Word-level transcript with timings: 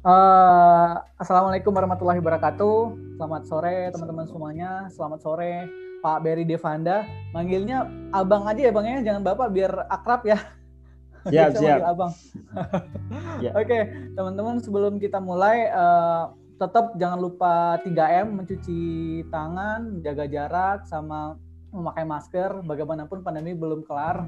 Uh, 0.00 0.96
Assalamualaikum 1.20 1.76
warahmatullahi 1.76 2.24
wabarakatuh. 2.24 2.96
Selamat 3.20 3.42
sore 3.44 3.92
teman-teman 3.92 4.24
semuanya. 4.24 4.88
Selamat 4.88 5.20
sore 5.20 5.68
Pak 6.00 6.24
Berry 6.24 6.48
Devanda. 6.48 7.04
Manggilnya 7.36 7.84
abang 8.08 8.48
aja 8.48 8.64
ya 8.64 8.72
bang 8.72 8.86
ya, 8.88 8.98
jangan 9.12 9.22
bapak 9.28 9.52
biar 9.52 9.72
akrab 9.92 10.24
ya. 10.24 10.40
Siap, 11.28 11.52
siap. 11.60 11.84
Abang. 11.84 12.16
ya. 13.44 13.52
Oke, 13.52 13.68
okay, 13.68 13.82
teman-teman 14.16 14.64
sebelum 14.64 14.96
kita 14.96 15.20
mulai, 15.20 15.68
uh, 15.68 16.32
tetap 16.56 16.96
jangan 16.96 17.20
lupa 17.20 17.76
3M, 17.84 18.40
mencuci 18.40 18.80
tangan, 19.28 20.00
jaga 20.00 20.24
jarak, 20.24 20.88
sama 20.88 21.36
memakai 21.76 22.08
masker. 22.08 22.64
Bagaimanapun 22.64 23.20
pandemi 23.20 23.52
belum 23.52 23.84
kelar. 23.84 24.24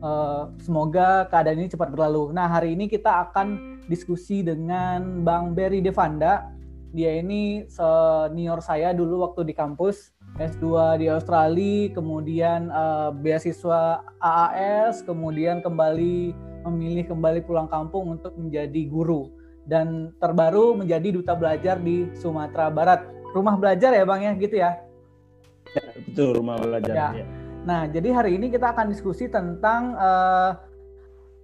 Uh, 0.00 0.56
semoga 0.56 1.28
keadaan 1.28 1.60
ini 1.60 1.68
cepat 1.68 1.92
berlalu. 1.92 2.32
Nah, 2.32 2.48
hari 2.48 2.72
ini 2.72 2.88
kita 2.88 3.28
akan 3.28 3.71
diskusi 3.86 4.44
dengan 4.44 5.22
Bang 5.26 5.54
Berry 5.54 5.82
Devanda. 5.82 6.50
Dia 6.92 7.24
ini 7.24 7.64
senior 7.72 8.60
saya 8.60 8.92
dulu 8.92 9.24
waktu 9.24 9.48
di 9.48 9.54
kampus 9.56 10.12
S2 10.36 11.00
di 11.00 11.06
Australia, 11.08 11.88
kemudian 11.96 12.68
uh, 12.68 13.08
beasiswa 13.16 14.04
AAS, 14.20 15.00
kemudian 15.04 15.64
kembali 15.64 16.36
memilih 16.68 17.08
kembali 17.08 17.40
pulang 17.48 17.66
kampung 17.66 18.20
untuk 18.20 18.36
menjadi 18.36 18.86
guru 18.86 19.32
dan 19.64 20.10
terbaru 20.18 20.74
menjadi 20.76 21.14
duta 21.14 21.32
belajar 21.32 21.80
di 21.80 22.12
Sumatera 22.12 22.68
Barat. 22.68 23.00
Rumah 23.32 23.56
belajar 23.56 23.96
ya 23.96 24.04
Bang 24.04 24.20
ya, 24.20 24.32
gitu 24.36 24.56
ya? 24.60 24.76
ya 25.72 25.84
betul, 25.96 26.36
rumah 26.36 26.60
belajar. 26.60 26.92
Ya. 26.92 27.08
ya. 27.24 27.26
Nah, 27.62 27.86
jadi 27.86 28.10
hari 28.10 28.36
ini 28.36 28.50
kita 28.50 28.74
akan 28.74 28.90
diskusi 28.90 29.30
tentang 29.30 29.94
uh, 29.96 30.58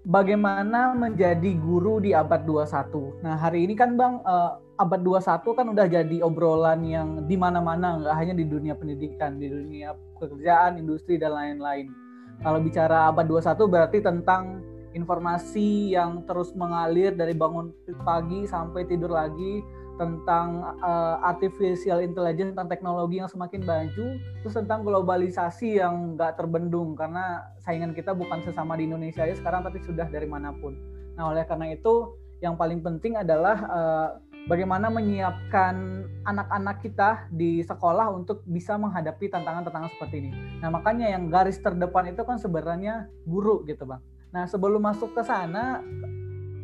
bagaimana 0.09 0.97
menjadi 0.97 1.53
guru 1.61 2.01
di 2.01 2.17
abad 2.17 2.49
21. 2.49 3.21
Nah, 3.21 3.37
hari 3.37 3.69
ini 3.69 3.77
kan 3.77 3.95
Bang 3.95 4.25
uh, 4.25 4.57
abad 4.81 5.05
21 5.05 5.45
kan 5.53 5.67
udah 5.69 5.87
jadi 5.87 6.17
obrolan 6.25 6.81
yang 6.89 7.09
di 7.29 7.37
mana-mana, 7.37 8.01
nggak 8.01 8.17
hanya 8.17 8.35
di 8.35 8.49
dunia 8.49 8.73
pendidikan, 8.73 9.37
di 9.37 9.53
dunia 9.53 9.93
pekerjaan, 10.17 10.81
industri, 10.81 11.21
dan 11.21 11.37
lain-lain. 11.37 11.93
Kalau 12.41 12.59
bicara 12.65 13.13
abad 13.13 13.29
21 13.29 13.69
berarti 13.69 13.99
tentang 14.01 14.65
informasi 14.97 15.93
yang 15.93 16.25
terus 16.25 16.57
mengalir 16.57 17.13
dari 17.13 17.37
bangun 17.37 17.69
pagi 18.01 18.49
sampai 18.49 18.89
tidur 18.89 19.13
lagi, 19.13 19.61
tentang 19.99 20.79
uh, 20.81 21.19
artificial 21.27 22.01
intelligence, 22.01 22.55
tentang 22.55 22.71
teknologi 22.71 23.19
yang 23.19 23.29
semakin 23.29 23.67
maju, 23.67 24.07
terus 24.41 24.55
tentang 24.55 24.87
globalisasi 24.87 25.83
yang 25.83 26.15
nggak 26.15 26.39
terbendung 26.39 26.95
karena 26.95 27.45
saingan 27.61 27.93
kita 27.93 28.15
bukan 28.15 28.41
sesama 28.47 28.79
di 28.79 28.87
Indonesia 28.87 29.27
aja 29.27 29.35
sekarang 29.35 29.67
tapi 29.67 29.83
sudah 29.83 30.07
dari 30.09 30.31
mana 30.31 30.55
pun. 30.55 30.79
Nah 31.19 31.35
oleh 31.35 31.43
karena 31.45 31.75
itu 31.75 32.15
yang 32.39 32.55
paling 32.55 32.79
penting 32.81 33.19
adalah 33.19 33.57
uh, 33.67 34.09
bagaimana 34.47 34.89
menyiapkan 34.89 36.07
anak-anak 36.25 36.81
kita 36.81 37.29
di 37.29 37.61
sekolah 37.63 38.09
untuk 38.15 38.43
bisa 38.49 38.79
menghadapi 38.81 39.29
tantangan-tantangan 39.29 39.93
seperti 39.95 40.25
ini. 40.25 40.31
Nah, 40.65 40.73
makanya 40.73 41.11
yang 41.11 41.29
garis 41.29 41.61
terdepan 41.61 42.11
itu 42.11 42.25
kan 42.25 42.41
sebenarnya 42.41 43.07
guru 43.29 43.63
gitu, 43.69 43.85
Bang. 43.85 44.05
Nah, 44.33 44.45
sebelum 44.49 44.81
masuk 44.85 45.17
ke 45.17 45.23
sana, 45.25 45.81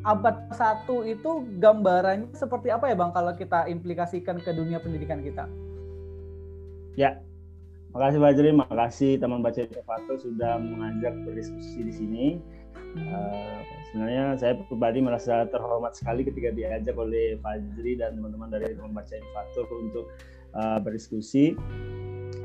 abad 0.05 0.53
satu 0.53 1.01
itu 1.03 1.49
gambarannya 1.59 2.37
seperti 2.37 2.69
apa 2.69 2.93
ya, 2.93 2.97
Bang, 2.97 3.17
kalau 3.17 3.33
kita 3.33 3.65
implikasikan 3.73 4.37
ke 4.37 4.53
dunia 4.53 4.77
pendidikan 4.79 5.25
kita? 5.25 5.49
Ya, 6.95 7.25
makasih 7.97 8.21
Pak 8.21 8.33
Jeri, 8.37 8.51
makasih 8.53 9.13
teman 9.19 9.41
baca 9.41 9.65
Evato 9.65 10.15
sudah 10.21 10.61
mengajak 10.61 11.17
berdiskusi 11.25 11.81
di 11.83 11.93
sini. 11.93 12.27
Uh, 12.95 13.59
sebenarnya 13.91 14.39
saya 14.39 14.55
pribadi 14.71 15.03
merasa 15.03 15.51
terhormat 15.51 15.98
sekali 15.98 16.23
ketika 16.23 16.55
diajak 16.55 16.95
oleh 16.95 17.35
Fajri 17.43 17.98
dan 17.98 18.14
teman-teman 18.14 18.55
dari 18.55 18.70
teman 18.70 18.95
baca 18.95 19.11
Innovator 19.19 19.67
untuk 19.83 20.07
uh, 20.55 20.79
berdiskusi 20.79 21.59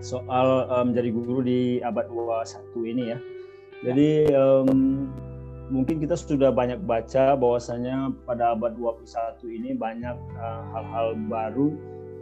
soal 0.02 0.66
uh, 0.66 0.82
menjadi 0.82 1.10
guru 1.14 1.46
di 1.46 1.62
abad 1.86 2.10
21 2.10 2.94
ini 2.98 3.04
ya. 3.14 3.18
Jadi 3.86 4.10
um, 4.34 5.08
mungkin 5.70 6.02
kita 6.02 6.18
sudah 6.18 6.50
banyak 6.50 6.82
baca 6.84 7.38
bahwasanya 7.38 8.14
pada 8.26 8.58
abad 8.58 8.74
21 8.76 9.06
ini 9.48 9.70
banyak 9.78 10.18
hal-hal 10.74 11.14
uh, 11.14 11.22
baru 11.30 11.70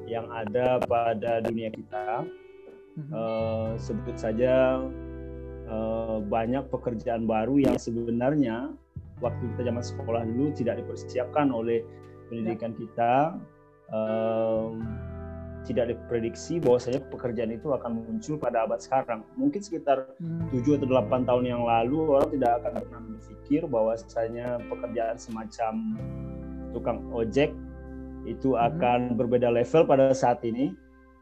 yang 0.07 0.27
ada 0.31 0.79
pada 0.83 1.43
dunia 1.43 1.71
kita. 1.71 2.27
Uh, 3.13 3.77
sebut 3.77 4.17
saja 4.17 4.81
Eh, 5.67 6.17
banyak 6.31 6.71
pekerjaan 6.71 7.27
baru 7.27 7.59
yang 7.59 7.75
sebenarnya 7.75 8.71
waktu 9.19 9.43
kita 9.51 9.67
zaman 9.67 9.83
sekolah 9.83 10.23
dulu 10.23 10.55
tidak 10.55 10.79
dipersiapkan 10.79 11.51
oleh 11.51 11.83
pendidikan 12.31 12.71
kita. 12.71 13.35
Um, 13.91 14.83
tidak 15.67 15.91
diprediksi 15.91 16.63
bahwasanya 16.63 17.03
pekerjaan 17.11 17.51
itu 17.51 17.75
akan 17.75 18.01
muncul 18.07 18.39
pada 18.39 18.63
abad 18.63 18.79
sekarang. 18.79 19.27
Mungkin 19.35 19.59
sekitar 19.59 20.15
hmm. 20.17 20.55
7 20.55 20.79
atau 20.79 20.87
8 20.87 21.27
tahun 21.27 21.43
yang 21.43 21.61
lalu 21.67 22.15
orang 22.15 22.29
tidak 22.31 22.51
akan 22.63 22.71
pernah 22.79 23.01
berpikir 23.11 23.61
bahwasanya 23.67 24.47
pekerjaan 24.71 25.17
semacam 25.19 25.73
tukang 26.71 26.99
ojek 27.11 27.51
itu 28.23 28.55
hmm. 28.55 28.67
akan 28.71 28.99
berbeda 29.19 29.51
level 29.51 29.83
pada 29.83 30.15
saat 30.15 30.39
ini. 30.47 30.71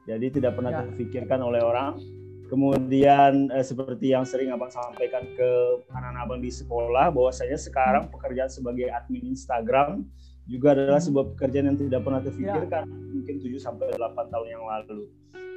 Jadi 0.06 0.38
tidak 0.38 0.53
pernah 0.62 0.69
ya. 0.69 0.79
terpikirkan 0.85 1.41
oleh 1.41 1.66
orang 1.66 1.97
Kemudian 2.45 3.50
eh, 3.50 3.66
seperti 3.66 4.13
yang 4.13 4.22
sering 4.22 4.53
abang 4.53 4.69
sampaikan 4.69 5.25
ke 5.33 5.50
anak-anak 5.89 6.22
abang 6.29 6.41
di 6.45 6.53
sekolah, 6.53 7.09
bahwasanya 7.09 7.57
sekarang 7.57 8.06
pekerjaan 8.13 8.51
sebagai 8.53 8.85
admin 8.94 9.33
Instagram 9.33 10.06
juga 10.45 10.78
adalah 10.78 11.01
hmm. 11.01 11.07
sebuah 11.09 11.25
pekerjaan 11.33 11.66
yang 11.73 11.79
tidak 11.79 12.01
pernah 12.06 12.22
terpikirkan 12.22 12.83
ya. 12.85 13.09
mungkin 13.13 13.35
7 13.41 13.57
sampai 13.57 13.85
8 13.97 14.33
tahun 14.33 14.47
yang 14.47 14.63
lalu. 14.66 15.01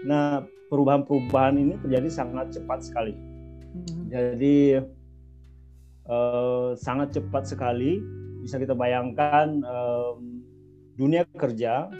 Nah, 0.09 0.47
perubahan-perubahan 0.73 1.61
ini 1.61 1.75
terjadi 1.85 2.09
sangat 2.09 2.57
cepat 2.57 2.81
sekali. 2.87 3.13
Hmm. 3.13 4.09
Jadi 4.09 4.81
eh, 6.09 6.69
sangat 6.81 7.09
cepat 7.21 7.45
sekali 7.45 8.01
bisa 8.41 8.57
kita 8.57 8.73
bayangkan 8.73 9.61
eh, 9.61 10.13
dunia 10.97 11.23
kerja 11.37 11.93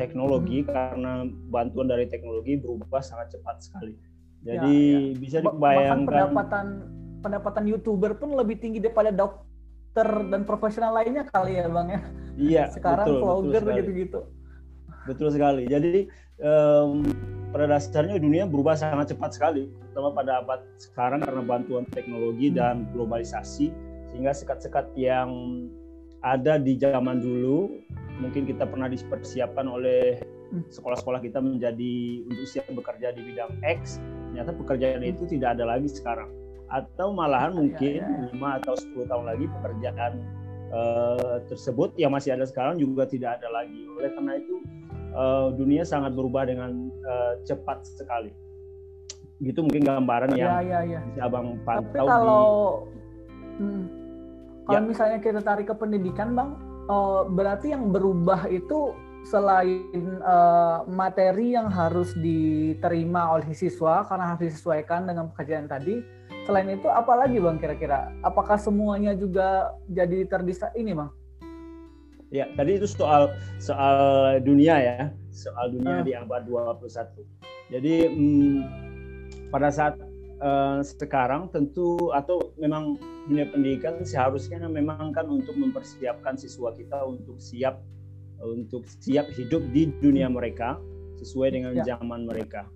teknologi 0.00 0.62
hmm. 0.62 0.68
karena 0.70 1.12
bantuan 1.50 1.88
dari 1.90 2.06
teknologi 2.06 2.60
berubah 2.60 3.00
sangat 3.00 3.36
cepat 3.36 3.64
sekali 3.64 3.96
jadi 4.46 4.76
ya, 4.78 5.00
ya. 5.12 5.18
bisa 5.18 5.36
dibayangkan 5.42 6.06
pendapatan 6.06 6.66
pendapatan 7.24 7.64
youtuber 7.66 8.14
pun 8.14 8.36
lebih 8.36 8.60
tinggi 8.60 8.78
daripada 8.78 9.10
dokter 9.96 10.28
dan 10.28 10.44
profesional 10.44 10.92
lainnya 10.92 11.24
kali 11.32 11.56
ya 11.56 11.72
bang 11.72 11.88
ya. 11.88 12.00
Iya. 12.36 12.64
Sekarang 12.76 13.08
betul, 13.08 13.20
vlogger 13.24 13.62
gitu-gitu. 13.80 14.20
Betul 15.08 15.28
sekali. 15.32 15.64
Jadi 15.64 16.12
um, 16.44 17.08
pada 17.56 17.64
dasarnya 17.72 18.20
dunia 18.20 18.44
berubah 18.44 18.76
sangat 18.76 19.16
cepat 19.16 19.32
sekali, 19.32 19.72
terutama 19.88 20.20
pada 20.20 20.44
abad 20.44 20.60
sekarang 20.76 21.24
karena 21.24 21.40
bantuan 21.40 21.88
teknologi 21.88 22.52
hmm. 22.52 22.56
dan 22.60 22.76
globalisasi, 22.92 23.72
sehingga 24.12 24.36
sekat-sekat 24.36 24.92
yang 25.00 25.32
ada 26.20 26.60
di 26.60 26.76
zaman 26.76 27.22
dulu 27.22 27.72
mungkin 28.20 28.48
kita 28.48 28.64
pernah 28.68 28.88
dipersiapkan 28.88 29.64
oleh 29.68 30.20
hmm. 30.52 30.68
sekolah-sekolah 30.72 31.20
kita 31.22 31.38
menjadi 31.38 32.24
untuk 32.26 32.46
siap 32.48 32.66
bekerja 32.72 33.12
di 33.12 33.22
bidang 33.22 33.52
X 33.62 34.00
ternyata 34.32 34.56
pekerjaan 34.56 35.04
itu 35.04 35.28
tidak 35.28 35.60
ada 35.60 35.76
lagi 35.76 35.86
sekarang 35.92 36.32
atau 36.66 37.14
malahan 37.14 37.54
iya, 37.54 37.58
mungkin 37.58 38.00
lima 38.34 38.58
ya, 38.58 38.58
atau 38.62 38.74
10 38.74 39.10
tahun 39.10 39.24
lagi 39.26 39.44
pekerjaan 39.46 40.12
uh, 40.74 41.36
tersebut 41.46 41.94
yang 41.94 42.10
masih 42.10 42.34
ada 42.34 42.42
sekarang 42.46 42.78
juga 42.80 43.06
tidak 43.06 43.38
ada 43.38 43.48
lagi 43.50 43.86
oleh 43.86 44.10
karena 44.10 44.32
itu 44.38 44.54
uh, 45.14 45.48
dunia 45.54 45.86
sangat 45.86 46.12
berubah 46.18 46.46
dengan 46.46 46.90
uh, 47.06 47.38
cepat 47.46 47.86
sekali 47.86 48.34
gitu 49.38 49.62
mungkin 49.62 49.84
gambaran 49.84 50.32
yang 50.32 50.64
ya, 50.64 50.80
ya, 50.80 50.80
ya. 50.96 51.00
bisa 51.12 51.20
abang 51.28 51.60
pantau 51.62 52.08
tapi 52.08 52.08
kalau 52.08 52.48
di... 52.88 53.62
hmm, 53.62 53.84
kalau 54.66 54.80
ya. 54.80 54.80
misalnya 54.82 55.18
kita 55.20 55.40
tarik 55.44 55.66
ke 55.70 55.74
pendidikan 55.76 56.32
bang 56.34 56.50
uh, 56.88 57.28
berarti 57.28 57.76
yang 57.76 57.92
berubah 57.92 58.48
itu 58.48 58.96
selain 59.26 60.22
uh, 60.22 60.86
materi 60.86 61.58
yang 61.58 61.66
harus 61.66 62.14
diterima 62.14 63.34
oleh 63.34 63.50
siswa 63.58 64.06
karena 64.06 64.32
harus 64.32 64.42
disesuaikan 64.46 65.02
dengan 65.02 65.34
pekerjaan 65.34 65.66
tadi, 65.66 65.98
selain 66.46 66.70
itu 66.70 66.86
apa 66.86 67.12
lagi 67.18 67.42
bang 67.42 67.58
kira-kira? 67.58 68.14
Apakah 68.22 68.54
semuanya 68.54 69.12
juga 69.18 69.74
jadi 69.90 70.22
terdisa 70.30 70.70
ini 70.78 70.94
bang? 70.94 71.10
Ya, 72.30 72.46
tadi 72.54 72.78
itu 72.78 72.86
soal 72.86 73.34
soal 73.58 74.38
dunia 74.42 74.78
ya, 74.78 75.00
soal 75.34 75.74
dunia 75.74 76.02
uh. 76.02 76.04
di 76.06 76.14
abad 76.14 76.46
21. 76.46 77.26
Jadi 77.70 77.94
hmm, 78.06 78.56
pada 79.50 79.74
saat 79.74 79.98
uh, 80.38 80.82
sekarang 80.82 81.50
tentu 81.50 82.14
atau 82.14 82.54
memang 82.58 82.98
dunia 83.26 83.46
pendidikan 83.50 83.98
seharusnya 84.06 84.62
memang 84.70 85.10
kan 85.10 85.26
untuk 85.26 85.58
mempersiapkan 85.58 86.38
siswa 86.38 86.70
kita 86.74 87.02
untuk 87.02 87.42
siap 87.42 87.82
untuk 88.38 88.86
siap 89.02 89.26
hidup 89.34 89.64
di 89.74 89.90
dunia 89.98 90.30
mereka 90.30 90.78
sesuai 91.18 91.48
dengan 91.58 91.72
ya. 91.82 91.94
zaman 91.94 92.26
mereka. 92.28 92.68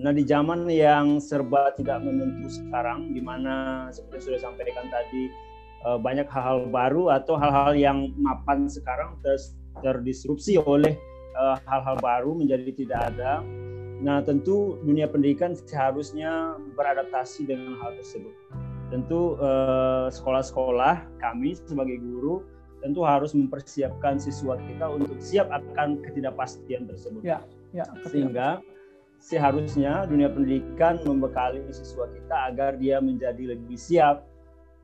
Nah 0.00 0.16
di 0.16 0.24
zaman 0.24 0.64
yang 0.64 1.20
serba 1.20 1.76
tidak 1.76 2.00
menentu 2.00 2.48
sekarang, 2.48 3.12
di 3.12 3.20
mana 3.20 3.86
seperti 3.92 4.32
sudah 4.32 4.40
sampaikan 4.40 4.88
tadi 4.88 5.28
eh, 5.84 5.98
banyak 6.00 6.24
hal-hal 6.32 6.72
baru 6.72 7.12
atau 7.12 7.36
hal-hal 7.36 7.76
yang 7.76 7.98
mapan 8.16 8.64
sekarang 8.64 9.20
terus 9.20 9.52
terdisrupsi 9.84 10.56
oleh 10.56 10.96
eh, 11.36 11.56
hal-hal 11.68 12.00
baru 12.00 12.32
menjadi 12.32 12.72
tidak 12.72 13.00
ada. 13.12 13.44
Nah, 14.00 14.24
tentu 14.24 14.80
dunia 14.80 15.04
pendidikan 15.04 15.52
seharusnya 15.52 16.56
beradaptasi 16.72 17.44
dengan 17.44 17.76
hal 17.84 17.92
tersebut. 18.00 18.32
Tentu 18.88 19.36
sekolah 19.36 20.08
sekolah-sekolah 20.10 21.20
kami 21.20 21.54
sebagai 21.54 22.00
guru 22.00 22.42
tentu 22.80 23.04
harus 23.04 23.36
mempersiapkan 23.36 24.16
siswa 24.16 24.56
kita 24.56 24.88
untuk 24.88 25.20
siap 25.20 25.52
akan 25.52 26.00
ketidakpastian 26.00 26.88
tersebut. 26.88 27.20
Ya, 27.20 27.44
ya, 27.76 27.84
Sehingga 28.08 28.64
seharusnya 29.20 30.08
dunia 30.08 30.32
pendidikan 30.32 30.96
membekali 31.04 31.60
siswa 31.70 32.08
kita 32.08 32.36
agar 32.50 32.80
dia 32.80 32.98
menjadi 33.04 33.52
lebih 33.52 33.76
siap 33.76 34.24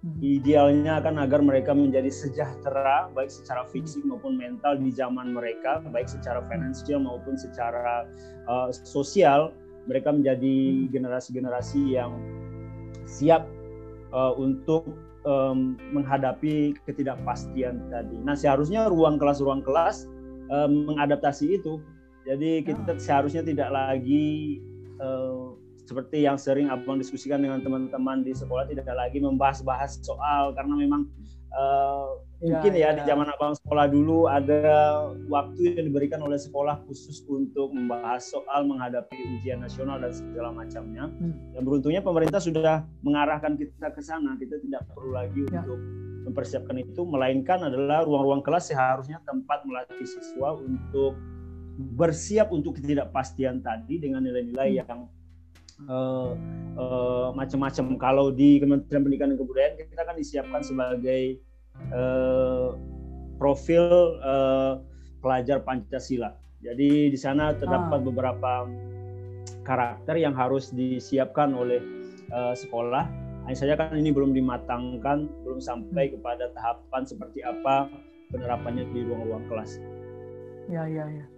Hmm. 0.07 0.23
Idealnya 0.23 1.03
akan 1.03 1.19
agar 1.25 1.41
mereka 1.43 1.75
menjadi 1.75 2.13
sejahtera 2.13 3.11
baik 3.11 3.27
secara 3.27 3.67
fisik 3.73 4.07
maupun 4.07 4.39
mental 4.39 4.79
di 4.79 4.95
zaman 4.95 5.35
mereka, 5.35 5.83
baik 5.91 6.07
secara 6.07 6.47
finansial 6.47 7.03
maupun 7.03 7.35
secara 7.35 8.07
uh, 8.47 8.71
sosial. 8.71 9.51
Mereka 9.91 10.15
menjadi 10.15 10.87
hmm. 10.87 10.95
generasi-generasi 10.95 11.99
yang 11.99 12.15
siap 13.03 13.51
uh, 14.15 14.31
untuk 14.39 14.87
um, 15.27 15.75
menghadapi 15.91 16.79
ketidakpastian 16.87 17.91
tadi. 17.91 18.19
Nah, 18.23 18.39
seharusnya 18.39 18.87
ruang 18.87 19.19
kelas-ruang 19.19 19.65
kelas 19.67 20.07
um, 20.55 20.93
mengadaptasi 20.93 21.59
itu. 21.59 21.83
Jadi 22.27 22.67
kita 22.67 22.93
ah. 22.93 22.99
seharusnya 22.99 23.47
tidak 23.47 23.71
lagi 23.71 24.59
uh, 24.99 25.55
seperti 25.87 26.27
yang 26.27 26.35
sering 26.35 26.67
abang 26.67 26.99
diskusikan 26.99 27.39
dengan 27.39 27.63
teman-teman 27.63 28.27
di 28.27 28.35
sekolah 28.35 28.67
tidak 28.67 28.91
lagi 28.91 29.23
membahas-bahas 29.23 30.03
soal 30.03 30.51
karena 30.59 30.75
memang 30.75 31.07
uh, 31.55 32.19
ya, 32.43 32.59
mungkin 32.59 32.73
ya, 32.75 32.91
ya 32.91 32.97
di 32.99 33.03
zaman 33.07 33.27
abang 33.31 33.55
sekolah 33.55 33.87
dulu 33.87 34.27
ada 34.27 34.59
waktu 35.31 35.79
yang 35.79 35.87
diberikan 35.87 36.21
oleh 36.27 36.35
sekolah 36.35 36.83
khusus 36.91 37.23
untuk 37.31 37.71
membahas 37.71 38.27
soal 38.27 38.67
menghadapi 38.67 39.15
ujian 39.39 39.63
nasional 39.63 40.03
dan 40.03 40.11
segala 40.11 40.51
macamnya. 40.51 41.07
Hmm. 41.07 41.55
Dan 41.55 41.63
beruntungnya 41.63 42.03
pemerintah 42.03 42.43
sudah 42.43 42.83
mengarahkan 43.07 43.55
kita 43.55 43.95
ke 43.95 44.03
sana. 44.03 44.35
Kita 44.35 44.59
tidak 44.59 44.83
perlu 44.91 45.15
lagi 45.15 45.47
ya. 45.55 45.63
untuk 45.63 45.79
mempersiapkan 46.27 46.83
itu, 46.83 47.07
melainkan 47.07 47.63
adalah 47.63 48.03
ruang-ruang 48.03 48.43
kelas 48.43 48.75
seharusnya 48.75 49.23
tempat 49.23 49.63
melatih 49.63 50.03
siswa 50.03 50.59
untuk 50.59 51.15
bersiap 51.77 52.49
untuk 52.57 52.81
ketidakpastian 52.81 53.61
tadi 53.61 54.01
dengan 54.01 54.25
nilai-nilai 54.25 54.71
hmm. 54.73 54.79
yang 54.81 55.01
uh, 55.89 56.33
uh, 56.81 57.29
macam-macam. 57.37 57.87
Kalau 58.01 58.27
di 58.33 58.57
Kementerian 58.57 59.05
Pendidikan 59.05 59.29
dan 59.33 59.39
Kebudayaan 59.39 59.75
kita 59.77 60.03
kan 60.09 60.17
disiapkan 60.17 60.63
sebagai 60.65 61.23
uh, 61.93 62.73
profil 63.37 64.17
uh, 64.25 64.81
pelajar 65.21 65.61
Pancasila. 65.61 66.33
Jadi 66.65 67.13
di 67.13 67.19
sana 67.21 67.53
terdapat 67.53 68.01
ah. 68.01 68.05
beberapa 68.05 68.53
karakter 69.63 70.17
yang 70.17 70.33
harus 70.33 70.73
disiapkan 70.73 71.53
oleh 71.53 71.85
uh, 72.33 72.57
sekolah. 72.57 73.05
Hanya 73.47 73.59
saja 73.63 73.75
kan 73.79 73.95
ini 73.95 74.11
belum 74.11 74.35
dimatangkan, 74.35 75.31
belum 75.45 75.61
sampai 75.63 76.11
hmm. 76.11 76.13
kepada 76.19 76.51
tahapan 76.57 77.03
seperti 77.07 77.45
apa 77.45 77.87
penerapannya 78.33 78.89
di 78.91 79.07
ruang-ruang 79.07 79.45
kelas. 79.47 79.79
Ya, 80.67 80.83
ya, 80.91 81.07
ya 81.07 81.36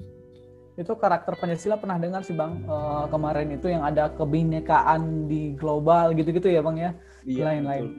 itu 0.79 0.95
karakter 0.95 1.35
Pancasila 1.35 1.75
pernah 1.75 1.99
dengar 1.99 2.23
sih 2.23 2.39
bang 2.39 2.63
uh, 2.71 3.11
kemarin 3.11 3.51
itu 3.51 3.67
yang 3.67 3.83
ada 3.83 4.15
kebinekaan 4.15 5.27
di 5.27 5.59
global 5.59 6.15
gitu-gitu 6.15 6.47
ya 6.47 6.63
bang 6.63 6.77
ya 6.79 6.91
iya, 7.27 7.43
lain-lain. 7.51 7.99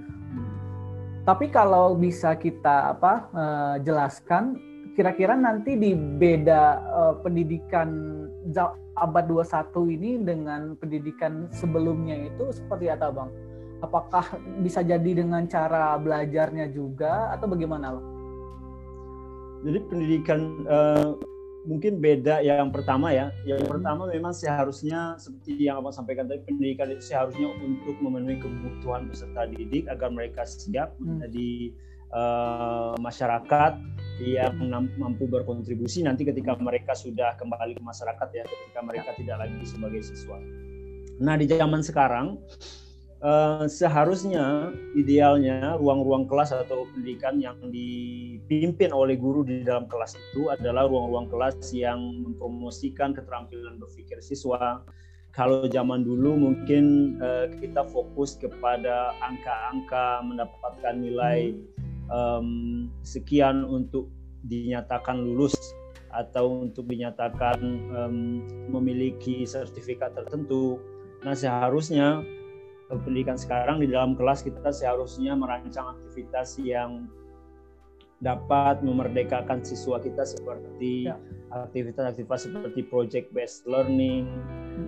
Tapi 1.27 1.51
kalau 1.51 1.99
bisa 1.99 2.39
kita 2.39 2.95
apa 2.95 3.27
uh, 3.35 3.75
jelaskan 3.83 4.55
kira-kira 4.95 5.35
nanti 5.35 5.75
di 5.75 5.91
beda 5.91 6.79
uh, 6.87 7.13
pendidikan 7.19 8.15
abad 8.95 9.27
21 9.27 9.95
ini 9.99 10.11
dengan 10.23 10.79
pendidikan 10.79 11.51
sebelumnya 11.51 12.31
itu 12.31 12.55
seperti 12.55 12.87
apa 12.87 13.11
bang? 13.11 13.29
Apakah 13.83 14.39
bisa 14.63 14.79
jadi 14.79 15.19
dengan 15.19 15.43
cara 15.51 15.99
belajarnya 15.99 16.71
juga 16.71 17.35
atau 17.35 17.51
bagaimana 17.51 17.99
bang? 17.99 18.07
Jadi 19.67 19.79
pendidikan 19.91 20.39
uh, 20.71 21.19
mungkin 21.67 21.99
beda 21.99 22.39
yang 22.39 22.71
pertama 22.71 23.11
ya. 23.11 23.33
Yang 23.43 23.67
hmm. 23.67 23.71
pertama 23.75 24.03
memang 24.07 24.31
seharusnya 24.31 25.19
seperti 25.19 25.67
yang 25.67 25.83
abang 25.83 25.95
sampaikan 25.95 26.29
tadi 26.29 26.45
pendidikan 26.47 26.91
itu 26.91 27.03
seharusnya 27.03 27.49
untuk 27.59 27.95
memenuhi 27.99 28.39
kebutuhan 28.39 29.09
peserta 29.11 29.47
didik 29.49 29.89
agar 29.91 30.09
mereka 30.13 30.47
siap 30.47 30.95
hmm. 30.99 31.03
menjadi 31.03 31.51
uh, 32.15 32.93
masyarakat 32.99 33.73
yang 34.19 34.55
mampu 34.99 35.31
berkontribusi 35.31 36.03
nanti 36.03 36.27
ketika 36.27 36.51
mereka 36.59 36.91
sudah 36.91 37.39
kembali 37.39 37.79
ke 37.79 37.83
masyarakat 37.83 38.27
ya, 38.35 38.43
ketika 38.43 38.79
mereka 38.83 39.09
tidak 39.15 39.47
lagi 39.47 39.63
sebagai 39.63 40.03
siswa. 40.03 40.39
Nah 41.19 41.35
di 41.35 41.47
zaman 41.47 41.83
sekarang 41.83 42.39
Uh, 43.19 43.67
seharusnya 43.67 44.71
idealnya 44.95 45.75
ruang-ruang 45.75 46.23
kelas 46.23 46.55
atau 46.55 46.87
pendidikan 46.95 47.35
yang 47.35 47.59
dipimpin 47.67 48.95
oleh 48.95 49.19
guru 49.19 49.43
di 49.43 49.59
dalam 49.67 49.91
kelas 49.91 50.15
itu 50.15 50.47
adalah 50.47 50.87
ruang-ruang 50.87 51.27
kelas 51.27 51.59
yang 51.75 51.99
mempromosikan 52.23 53.11
keterampilan 53.11 53.75
berpikir 53.75 54.23
siswa. 54.23 54.79
Kalau 55.35 55.67
zaman 55.67 56.07
dulu 56.07 56.31
mungkin 56.31 57.15
uh, 57.19 57.51
kita 57.59 57.83
fokus 57.91 58.39
kepada 58.39 59.11
angka-angka 59.19 60.23
mendapatkan 60.23 60.95
nilai 60.95 61.59
um, 62.07 62.87
sekian 63.03 63.67
untuk 63.67 64.07
dinyatakan 64.47 65.19
lulus 65.19 65.59
atau 66.15 66.63
untuk 66.63 66.87
dinyatakan 66.87 67.59
um, 67.91 68.47
memiliki 68.71 69.43
sertifikat 69.43 70.15
tertentu. 70.15 70.79
Nah 71.27 71.35
seharusnya 71.35 72.23
pendidikan 72.97 73.37
sekarang 73.37 73.77
di 73.77 73.87
dalam 73.93 74.17
kelas 74.17 74.41
kita 74.41 74.73
seharusnya 74.73 75.37
merancang 75.37 75.93
aktivitas 75.93 76.57
yang 76.57 77.05
dapat 78.19 78.83
memerdekakan 78.83 79.63
siswa 79.63 79.95
kita 79.95 80.27
seperti 80.27 81.07
ya. 81.07 81.15
aktivitas-aktivitas 81.55 82.51
seperti 82.51 82.83
project 82.83 83.31
based 83.31 83.63
learning. 83.63 84.27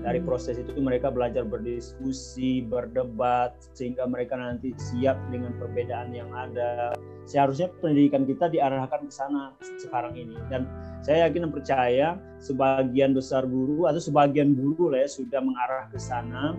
Dari 0.03 0.23
proses 0.23 0.55
itu 0.55 0.71
mereka 0.79 1.11
belajar 1.11 1.43
berdiskusi, 1.43 2.63
berdebat 2.63 3.55
sehingga 3.75 4.07
mereka 4.07 4.39
nanti 4.39 4.71
siap 4.75 5.19
dengan 5.31 5.55
perbedaan 5.59 6.15
yang 6.15 6.31
ada. 6.31 6.95
Seharusnya 7.27 7.71
pendidikan 7.79 8.27
kita 8.27 8.51
diarahkan 8.51 9.07
ke 9.07 9.13
sana 9.13 9.55
sekarang 9.79 10.15
ini 10.15 10.35
dan 10.51 10.67
saya 11.03 11.27
yakin 11.27 11.47
dan 11.47 11.51
percaya 11.51 12.07
sebagian 12.39 13.15
besar 13.15 13.47
guru 13.47 13.87
atau 13.87 13.99
sebagian 13.99 14.55
guru 14.55 14.91
lah 14.91 15.07
ya 15.07 15.09
sudah 15.11 15.39
mengarah 15.39 15.87
ke 15.91 15.99
sana 15.99 16.55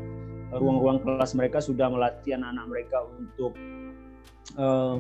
ruang-ruang 0.52 1.00
kelas 1.00 1.32
mereka 1.32 1.59
sudah 1.64 1.88
melatih 1.88 2.37
anak-anak 2.37 2.66
mereka 2.68 2.99
untuk 3.16 3.52
uh, 4.56 4.97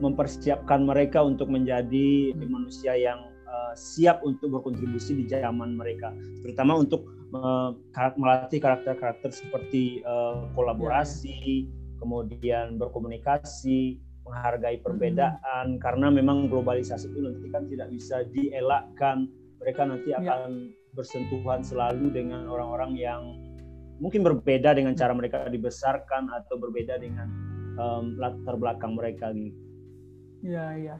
mempersiapkan 0.00 0.86
mereka 0.86 1.22
untuk 1.22 1.50
menjadi 1.50 2.34
manusia 2.46 2.94
yang 2.94 3.30
uh, 3.46 3.74
siap 3.74 4.22
untuk 4.22 4.54
berkontribusi 4.58 5.18
di 5.18 5.24
zaman 5.26 5.74
mereka, 5.74 6.14
terutama 6.42 6.78
untuk 6.78 7.06
uh, 7.34 7.74
melatih 8.18 8.62
karakter-karakter 8.62 9.30
seperti 9.34 10.00
uh, 10.06 10.46
kolaborasi, 10.54 11.66
kemudian 11.98 12.78
berkomunikasi, 12.78 13.98
menghargai 14.24 14.80
perbedaan, 14.80 15.76
hmm. 15.76 15.80
karena 15.82 16.08
memang 16.08 16.48
globalisasi 16.48 17.12
itu 17.12 17.20
nanti 17.20 17.46
kan 17.52 17.68
tidak 17.68 17.88
bisa 17.92 18.24
dielakkan. 18.32 19.28
Mereka 19.60 19.82
nanti 19.88 20.12
ya. 20.12 20.20
akan 20.20 20.50
ya. 20.68 20.92
bersentuhan 20.92 21.60
selalu 21.64 22.12
dengan 22.12 22.44
orang-orang 22.48 22.92
yang 23.00 23.22
mungkin 24.02 24.26
berbeda 24.26 24.74
dengan 24.74 24.94
cara 24.98 25.14
mereka 25.14 25.46
dibesarkan 25.46 26.30
atau 26.30 26.58
berbeda 26.58 26.98
dengan 26.98 27.28
um, 27.78 28.18
latar 28.18 28.58
belakang 28.58 28.98
mereka 28.98 29.30
gitu. 29.34 29.58
Iya 30.44 30.66
iya. 30.76 30.96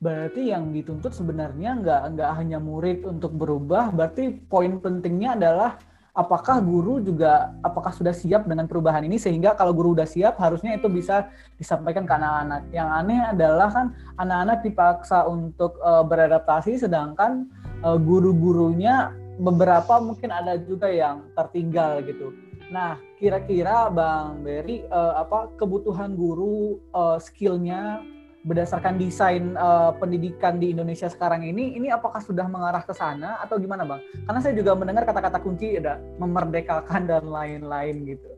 Berarti 0.00 0.48
yang 0.48 0.72
dituntut 0.72 1.12
sebenarnya 1.12 1.76
nggak 1.76 2.02
nggak 2.16 2.30
hanya 2.40 2.56
murid 2.56 3.04
untuk 3.04 3.36
berubah, 3.36 3.92
berarti 3.92 4.32
poin 4.48 4.80
pentingnya 4.80 5.36
adalah 5.36 5.76
apakah 6.16 6.58
guru 6.64 6.98
juga 7.04 7.54
apakah 7.62 7.94
sudah 7.94 8.10
siap 8.10 8.48
dengan 8.48 8.66
perubahan 8.66 9.04
ini 9.06 9.20
sehingga 9.20 9.54
kalau 9.54 9.70
guru 9.76 9.92
sudah 9.94 10.08
siap 10.08 10.34
harusnya 10.40 10.74
itu 10.74 10.88
bisa 10.88 11.28
disampaikan 11.60 12.08
ke 12.08 12.12
anak-anak. 12.16 12.62
Yang 12.72 12.88
aneh 12.96 13.20
adalah 13.28 13.68
kan 13.68 13.86
anak-anak 14.16 14.58
dipaksa 14.64 15.28
untuk 15.28 15.76
uh, 15.84 16.02
beradaptasi 16.02 16.80
sedangkan 16.80 17.46
uh, 17.84 18.00
guru-gurunya 18.00 19.12
beberapa 19.40 19.96
mungkin 20.04 20.28
ada 20.28 20.60
juga 20.60 20.92
yang 20.92 21.32
tertinggal 21.32 22.04
gitu. 22.04 22.36
Nah, 22.68 23.00
kira-kira 23.18 23.90
Bang 23.90 24.44
Berry 24.46 24.86
uh, 24.92 25.18
apa 25.18 25.50
kebutuhan 25.58 26.14
guru 26.14 26.78
uh, 26.94 27.18
skillnya 27.18 28.04
berdasarkan 28.40 28.96
desain 28.96 29.52
uh, 29.58 29.92
pendidikan 29.96 30.56
di 30.56 30.72
Indonesia 30.72 31.10
sekarang 31.10 31.44
ini, 31.44 31.76
ini 31.76 31.92
apakah 31.92 32.24
sudah 32.24 32.48
mengarah 32.48 32.80
ke 32.84 32.94
sana 32.94 33.40
atau 33.42 33.58
gimana 33.58 33.84
Bang? 33.84 34.00
Karena 34.28 34.40
saya 34.40 34.54
juga 34.54 34.76
mendengar 34.76 35.04
kata-kata 35.08 35.42
kunci 35.42 35.76
ada 35.76 35.98
memerdekakan 36.20 37.10
dan 37.10 37.24
lain-lain 37.26 38.06
gitu. 38.06 38.30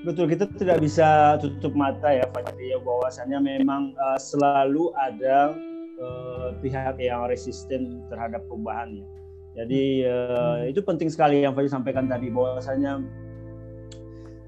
Betul, 0.00 0.32
kita 0.32 0.48
tidak 0.56 0.80
bisa 0.80 1.36
tutup 1.36 1.76
mata 1.76 2.08
ya 2.08 2.24
Pak 2.32 2.56
ya 2.56 2.80
bahwasannya 2.80 3.36
memang 3.36 3.92
uh, 4.00 4.16
selalu 4.16 4.88
ada 4.96 5.52
uh, 6.00 6.56
pihak 6.64 6.96
yang 6.96 7.28
resisten 7.28 8.00
terhadap 8.08 8.40
perubahannya. 8.48 9.19
Jadi 9.58 10.06
uh, 10.06 10.62
itu 10.66 10.78
penting 10.80 11.10
sekali 11.10 11.42
yang 11.42 11.52
Fadil 11.58 11.72
sampaikan 11.72 12.06
tadi 12.06 12.30
bahwasanya 12.30 13.02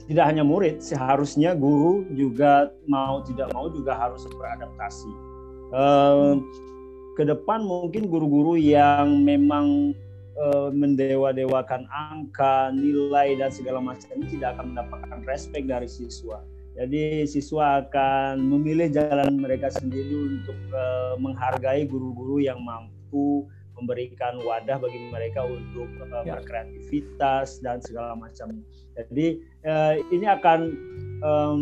tidak 0.06 0.24
hanya 0.30 0.42
murid, 0.46 0.82
seharusnya 0.82 1.54
guru 1.54 2.06
juga 2.14 2.70
mau 2.86 3.22
tidak 3.22 3.50
mau 3.54 3.70
juga 3.70 3.98
harus 3.98 4.22
beradaptasi. 4.30 5.10
Uh, 5.72 6.38
ke 7.16 7.24
depan 7.28 7.64
mungkin 7.64 8.08
guru-guru 8.08 8.56
yang 8.56 9.24
memang 9.24 9.96
uh, 10.38 10.68
mendewa-dewakan 10.72 11.84
angka, 11.90 12.72
nilai 12.72 13.36
dan 13.36 13.50
segala 13.52 13.78
macam 13.82 14.08
ini 14.16 14.38
tidak 14.38 14.58
akan 14.58 14.74
mendapatkan 14.74 15.18
respect 15.28 15.66
dari 15.68 15.88
siswa. 15.88 16.40
Jadi 16.72 17.28
siswa 17.28 17.84
akan 17.84 18.40
memilih 18.48 18.88
jalan 18.88 19.36
mereka 19.36 19.68
sendiri 19.68 20.40
untuk 20.40 20.56
uh, 20.72 21.20
menghargai 21.20 21.84
guru-guru 21.84 22.40
yang 22.40 22.64
mampu 22.64 23.44
memberikan 23.82 24.38
wadah 24.46 24.78
bagi 24.78 25.10
mereka 25.10 25.42
untuk 25.42 25.90
uh, 26.06 26.22
ya. 26.22 26.38
berkreativitas 26.38 27.58
dan 27.60 27.82
segala 27.82 28.14
macam. 28.14 28.62
Jadi 28.94 29.42
uh, 29.66 29.98
ini 30.14 30.26
akan 30.30 30.60
um, 31.26 31.60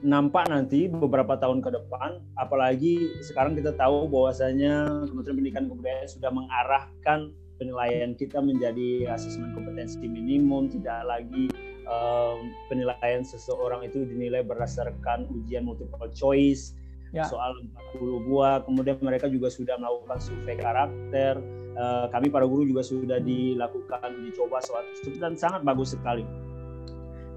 nampak 0.00 0.48
nanti 0.48 0.88
beberapa 0.88 1.36
tahun 1.36 1.60
ke 1.60 1.70
depan, 1.76 2.24
apalagi 2.40 3.20
sekarang 3.20 3.52
kita 3.52 3.76
tahu 3.76 4.08
bahwasanya 4.08 5.04
Kementerian 5.10 5.36
Pendidikan 5.36 5.64
Kebudayaan 5.68 6.08
sudah 6.08 6.30
mengarahkan 6.32 7.18
penilaian 7.60 8.16
kita 8.16 8.40
menjadi 8.40 9.12
asesmen 9.12 9.52
kompetensi 9.52 10.00
minimum, 10.00 10.72
tidak 10.72 11.04
lagi 11.04 11.52
um, 11.84 12.48
penilaian 12.72 13.20
seseorang 13.20 13.84
itu 13.84 14.08
dinilai 14.08 14.40
berdasarkan 14.40 15.28
ujian 15.28 15.68
multiple 15.68 16.08
choice, 16.16 16.72
ya. 17.14 17.26
soal 17.26 17.58
40 17.94 18.26
buah, 18.26 18.62
kemudian 18.66 18.96
mereka 19.02 19.26
juga 19.26 19.50
sudah 19.50 19.76
melakukan 19.78 20.18
survei 20.22 20.56
karakter, 20.58 21.38
uh, 21.74 22.06
kami 22.10 22.30
para 22.30 22.46
guru 22.46 22.66
juga 22.66 22.82
sudah 22.82 23.18
dilakukan 23.22 24.26
dicoba 24.26 24.58
soal 24.62 24.82
tersebut 24.94 25.18
dan 25.18 25.34
sangat 25.34 25.60
bagus 25.62 25.94
sekali. 25.94 26.24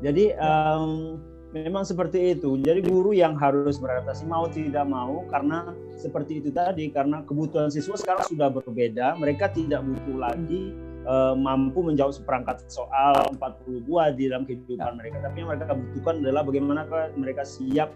Jadi 0.03 0.35
um, 0.35 1.15
memang 1.55 1.85
seperti 1.85 2.35
itu. 2.35 2.59
Jadi 2.59 2.83
guru 2.83 3.13
yang 3.15 3.37
harus 3.37 3.77
beradaptasi 3.77 4.25
mau 4.25 4.49
tidak 4.49 4.83
mau 4.83 5.23
karena 5.29 5.71
seperti 5.95 6.43
itu 6.43 6.49
tadi 6.49 6.89
karena 6.89 7.21
kebutuhan 7.23 7.69
siswa 7.69 7.95
sekarang 7.95 8.25
sudah 8.27 8.49
berbeda. 8.51 9.15
Mereka 9.15 9.53
tidak 9.55 9.85
butuh 9.85 10.17
lagi 10.17 10.75
uh, 11.07 11.37
mampu 11.37 11.85
menjawab 11.85 12.11
seperangkat 12.11 12.67
soal 12.67 13.15
40 13.37 13.87
buah 13.87 14.11
di 14.11 14.27
dalam 14.27 14.43
kehidupan 14.43 14.91
ya. 14.91 14.97
mereka. 14.97 15.17
Tapi 15.23 15.35
yang 15.39 15.49
mereka 15.55 15.73
butuhkan 15.77 16.15
adalah 16.19 16.41
bagaimana 16.43 16.81
mereka 17.15 17.47
siap 17.47 17.93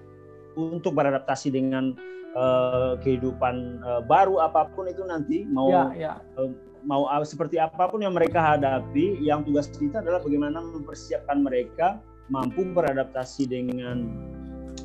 untuk 0.58 0.98
beradaptasi 0.98 1.54
dengan 1.54 1.94
uh, 2.34 2.98
kehidupan 3.06 3.80
uh, 3.86 4.02
baru 4.04 4.42
apa 4.42 4.74
pun 4.74 4.90
itu 4.90 5.06
nanti 5.06 5.46
mau 5.46 5.70
ya, 5.70 5.94
ya. 5.94 6.14
Uh, 6.36 6.52
mau 6.84 7.06
seperti 7.22 7.62
apa 7.62 7.86
pun 7.88 8.02
yang 8.02 8.18
mereka 8.18 8.42
hadapi. 8.42 9.22
Yang 9.22 9.40
tugas 9.52 9.68
kita 9.70 10.02
adalah 10.02 10.20
bagaimana 10.26 10.60
mempersiapkan 10.60 11.46
mereka 11.46 12.02
mampu 12.28 12.66
beradaptasi 12.76 13.48
dengan 13.48 14.10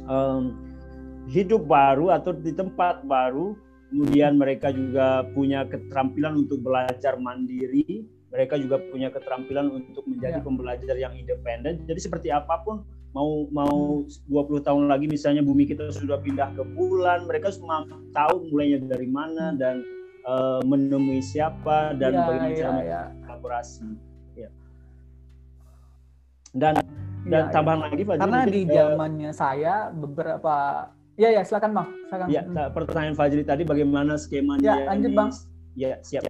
um, 0.07 0.55
hidup 1.31 1.67
baru 1.67 2.15
atau 2.15 2.35
di 2.35 2.51
tempat 2.51 3.07
baru 3.07 3.55
kemudian 3.93 4.41
mereka 4.41 4.73
juga 4.73 5.23
punya 5.37 5.69
keterampilan 5.69 6.49
untuk 6.49 6.65
belajar 6.65 7.21
mandiri 7.21 8.09
mereka 8.33 8.57
juga 8.57 8.81
punya 8.89 9.13
keterampilan 9.13 9.69
untuk 9.69 10.03
menjadi 10.09 10.41
ya. 10.41 10.45
pembelajar 10.45 10.97
yang 10.97 11.13
independen 11.15 11.85
jadi 11.85 12.01
seperti 12.01 12.33
apa 12.33 12.65
pun 12.65 12.83
mau 13.13 13.45
mau 13.53 14.09
20 14.09 14.65
tahun 14.65 14.89
lagi 14.89 15.05
misalnya 15.05 15.45
bumi 15.45 15.69
kita 15.69 15.93
sudah 15.93 16.17
pindah 16.21 16.57
ke 16.57 16.65
bulan 16.65 17.29
mereka 17.29 17.53
semua 17.53 17.85
tahu 18.17 18.49
mulainya 18.49 18.89
dari 18.89 19.09
mana 19.09 19.53
dan 19.53 19.85
uh, 20.25 20.65
menemui 20.65 21.21
siapa 21.21 21.93
dan 22.01 22.17
ya, 22.17 22.25
bagaimana 22.25 22.49
ya, 22.49 22.57
cara 22.57 22.81
ya. 22.81 23.03
kolaborasi 23.29 23.89
ya. 24.37 24.51
dan 26.57 26.75
dan 27.29 27.43
ya, 27.49 27.53
tambahan 27.55 27.79
ya. 27.79 27.85
lagi 27.87 28.03
Fajri 28.03 28.21
karena 28.25 28.41
di 28.49 28.63
zamannya 28.67 29.31
uh, 29.31 29.37
saya 29.37 29.75
beberapa 29.93 30.55
ya 31.21 31.29
ya 31.31 31.43
silakan 31.45 31.71
bang. 31.77 31.89
Silakan. 32.09 32.27
Ya 32.33 32.43
pertanyaan 32.73 33.17
Fajri 33.17 33.43
tadi 33.45 33.63
bagaimana 33.63 34.17
skemanya 34.19 34.65
ya 34.65 34.75
lanjut 34.89 35.13
bang. 35.13 35.31
Ya 35.77 35.93
siap. 36.01 36.27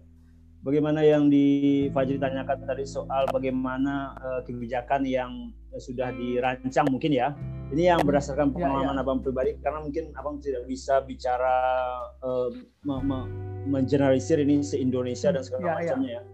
Bagaimana 0.62 1.02
yang 1.02 1.26
di 1.30 1.88
Fajri 1.90 2.18
tanyakan 2.18 2.58
tadi 2.66 2.84
soal 2.86 3.26
bagaimana 3.30 4.14
uh, 4.20 4.40
kebijakan 4.46 5.02
yang 5.06 5.50
sudah 5.80 6.12
dirancang 6.12 6.88
mungkin 6.90 7.12
ya 7.14 7.32
ini 7.72 7.88
yang 7.88 8.04
berdasarkan 8.04 8.52
pengalaman 8.52 8.92
ya, 8.92 9.00
ya. 9.00 9.02
abang 9.04 9.20
pribadi 9.24 9.56
karena 9.64 9.80
mungkin 9.80 10.12
abang 10.18 10.36
tidak 10.42 10.68
bisa 10.68 11.00
bicara 11.04 11.54
uh, 12.20 12.52
me 12.84 12.96
me 13.00 13.18
mengeneralisir 13.62 14.42
ini 14.42 14.58
se 14.60 14.74
Indonesia 14.76 15.30
dan 15.30 15.46
segala 15.46 15.62
ya, 15.62 15.70
ya. 15.70 15.76
macamnya 15.78 16.10
ya. 16.10 16.22
ya 16.26 16.32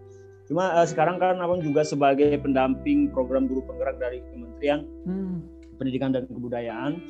Cuma 0.49 0.73
uh, 0.73 0.87
sekarang 0.89 1.21
kan 1.21 1.37
abang 1.37 1.61
juga 1.61 1.85
sebagai 1.85 2.33
pendamping 2.41 3.13
program 3.13 3.45
guru 3.45 3.61
penggerak 3.69 4.01
dari 4.01 4.25
Kementerian 4.33 4.81
hmm. 5.05 5.37
Pendidikan 5.77 6.09
dan 6.09 6.25
Kebudayaan. 6.25 7.05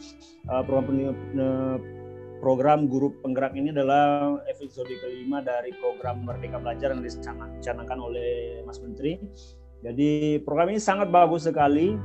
Uh, 0.52 0.60
program 0.68 0.92
program 2.44 2.92
guru 2.92 3.16
penggerak 3.24 3.56
ini 3.56 3.72
adalah 3.72 4.36
episode 4.52 4.92
kelima 4.92 5.40
dari 5.40 5.72
program 5.80 6.28
Merdeka 6.28 6.60
Belajar 6.60 6.92
yang 6.92 7.00
dicanangkan 7.00 8.00
oleh 8.00 8.60
Mas 8.68 8.84
Menteri. 8.84 9.16
Jadi 9.80 10.44
program 10.44 10.76
ini 10.76 10.84
sangat 10.84 11.08
bagus 11.08 11.48
sekali, 11.48 11.96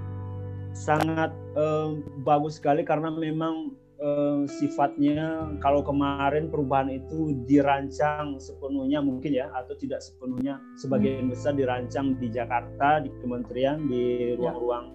sangat 0.75 1.31
uh, 1.55 1.95
bagus 2.27 2.59
sekali 2.59 2.83
karena 2.83 3.15
memang 3.15 3.73
eh, 4.03 4.43
sifatnya 4.51 5.55
kalau 5.63 5.87
kemarin 5.87 6.51
perubahan 6.51 6.91
itu 6.91 7.33
dirancang 7.47 8.37
sepenuhnya 8.43 8.99
mungkin 8.99 9.33
ya 9.39 9.49
atau 9.55 9.79
tidak 9.79 10.03
sepenuhnya 10.03 10.59
sebagian 10.77 11.31
hmm. 11.31 11.33
besar 11.33 11.55
dirancang 11.55 12.19
di 12.19 12.29
Jakarta 12.29 13.01
di 13.01 13.11
kementerian 13.23 13.87
di 13.87 14.35
ya. 14.35 14.37
ruang-ruang 14.37 14.87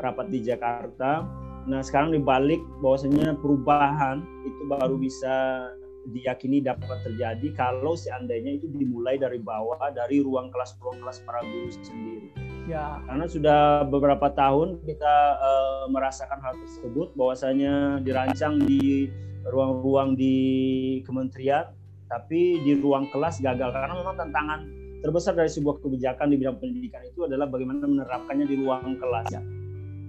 rapat 0.00 0.26
di 0.32 0.40
Jakarta. 0.40 1.24
Nah 1.66 1.82
sekarang 1.82 2.14
dibalik 2.14 2.62
bahwasanya 2.80 3.36
perubahan 3.38 4.22
itu 4.46 4.62
baru 4.70 4.96
bisa 4.96 5.68
diyakini 6.06 6.62
dapat 6.62 7.02
terjadi 7.02 7.50
kalau 7.58 7.98
seandainya 7.98 8.62
itu 8.62 8.70
dimulai 8.70 9.18
dari 9.18 9.42
bawah 9.42 9.90
dari 9.90 10.22
ruang 10.22 10.54
kelas 10.54 10.78
ruang 10.78 11.02
kelas 11.02 11.18
para 11.26 11.42
guru 11.42 11.70
sendiri. 11.74 12.45
Ya. 12.66 12.98
Karena 13.06 13.26
sudah 13.30 13.86
beberapa 13.86 14.26
tahun 14.34 14.82
kita 14.82 15.14
uh, 15.38 15.84
merasakan 15.88 16.42
hal 16.42 16.54
tersebut 16.66 17.14
bahwasanya 17.14 18.02
dirancang 18.02 18.58
di 18.58 19.06
ruang-ruang 19.46 20.18
di 20.18 20.36
kementerian 21.06 21.70
tapi 22.10 22.62
di 22.62 22.78
ruang 22.78 23.10
kelas 23.10 23.42
gagal 23.42 23.70
karena 23.70 23.94
memang 23.98 24.14
tantangan 24.18 24.60
terbesar 25.02 25.38
dari 25.38 25.50
sebuah 25.50 25.78
kebijakan 25.82 26.30
di 26.30 26.36
bidang 26.38 26.58
pendidikan 26.58 27.02
itu 27.06 27.26
adalah 27.26 27.46
bagaimana 27.46 27.86
menerapkannya 27.86 28.46
di 28.46 28.56
ruang 28.58 28.98
kelas. 28.98 29.26
Ya. 29.30 29.42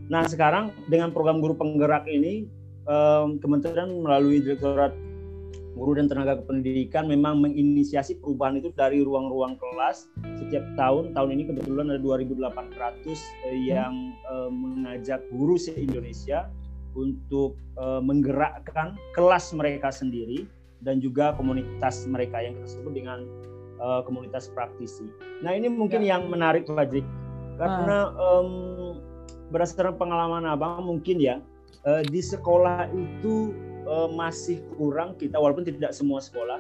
Nah 0.10 0.26
sekarang 0.26 0.74
dengan 0.90 1.14
program 1.14 1.38
guru 1.38 1.54
penggerak 1.54 2.10
ini 2.10 2.50
um, 2.90 3.38
kementerian 3.38 3.92
melalui 4.02 4.42
direktorat 4.42 4.94
guru 5.77 5.96
dan 5.96 6.10
tenaga 6.10 6.41
kependidikan 6.41 7.05
memang 7.05 7.39
menginisiasi 7.46 8.17
perubahan 8.17 8.57
itu 8.57 8.74
dari 8.74 9.05
ruang-ruang 9.05 9.55
kelas 9.62 10.10
setiap 10.41 10.65
tahun. 10.74 11.13
Tahun 11.13 11.29
ini 11.29 11.46
kebetulan 11.48 11.93
ada 11.93 12.01
2.800 12.01 13.05
eh, 13.48 13.57
yang 13.69 13.93
eh, 14.27 14.50
mengajak 14.50 15.22
guru 15.29 15.55
se-Indonesia 15.55 16.50
untuk 16.98 17.53
eh, 17.77 18.01
menggerakkan 18.01 18.98
kelas 19.13 19.53
mereka 19.53 19.93
sendiri 19.93 20.50
dan 20.81 20.98
juga 20.98 21.38
komunitas 21.38 22.10
mereka 22.10 22.41
yang 22.41 22.57
kita 22.57 22.81
sebut 22.81 22.93
dengan 22.98 23.22
komunitas 24.10 24.50
praktisi. 24.50 25.05
Nah 25.46 25.53
ini 25.53 25.69
mungkin 25.69 26.01
ya. 26.01 26.17
yang 26.17 26.34
menarik 26.34 26.65
Fajri 26.65 27.05
karena 27.62 28.10
ah. 28.10 28.41
um, 28.41 28.50
berdasarkan 29.53 30.01
pengalaman 30.01 30.50
abang 30.50 30.81
mungkin 30.81 31.22
ya 31.22 31.38
uh, 31.86 32.01
di 32.05 32.17
sekolah 32.17 32.89
itu 32.89 33.53
uh, 33.88 34.12
masih 34.12 34.62
kurang 34.75 35.15
kita 35.15 35.39
walaupun 35.39 35.63
tidak 35.63 35.96
semua 35.96 36.20
sekolah 36.20 36.60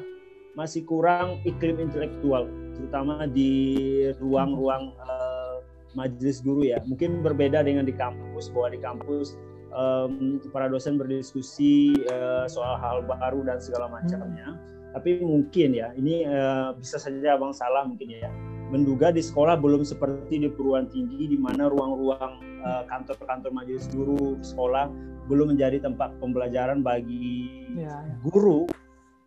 masih 0.57 0.81
kurang 0.89 1.37
iklim 1.45 1.77
intelektual 1.77 2.49
terutama 2.73 3.29
di 3.29 4.09
ruang-ruang 4.17 4.89
uh, 4.97 5.61
majelis 5.97 6.41
guru 6.45 6.65
ya. 6.65 6.77
Mungkin 6.85 7.25
berbeda 7.25 7.65
dengan 7.65 7.85
di 7.85 7.93
kampus 7.93 8.53
bahwa 8.53 8.73
di 8.73 8.79
kampus 8.81 9.37
um, 9.73 10.41
para 10.53 10.69
dosen 10.69 11.01
berdiskusi 11.01 11.97
uh, 12.13 12.45
soal 12.45 12.77
hal 12.77 13.05
baru 13.05 13.41
dan 13.45 13.57
segala 13.57 13.89
macamnya. 13.89 14.57
Hmm. 14.57 14.75
tapi 14.95 15.21
mungkin 15.21 15.77
ya 15.77 15.93
ini 15.93 16.25
uh, 16.25 16.73
bisa 16.73 16.97
saja 16.97 17.37
abang 17.37 17.53
salah 17.53 17.85
mungkin 17.85 18.17
ya 18.17 18.33
menduga 18.67 19.15
di 19.15 19.23
sekolah 19.23 19.55
belum 19.59 19.87
seperti 19.87 20.43
di 20.43 20.47
perguruan 20.51 20.91
tinggi 20.91 21.31
di 21.31 21.37
mana 21.39 21.71
ruang-ruang 21.71 22.43
kantor-kantor 22.91 23.55
majelis 23.55 23.87
guru 23.87 24.35
sekolah 24.43 24.91
belum 25.27 25.55
menjadi 25.55 25.83
tempat 25.83 26.15
pembelajaran 26.19 26.83
bagi 26.83 27.67
ya, 27.75 28.03
ya. 28.03 28.15
guru 28.27 28.67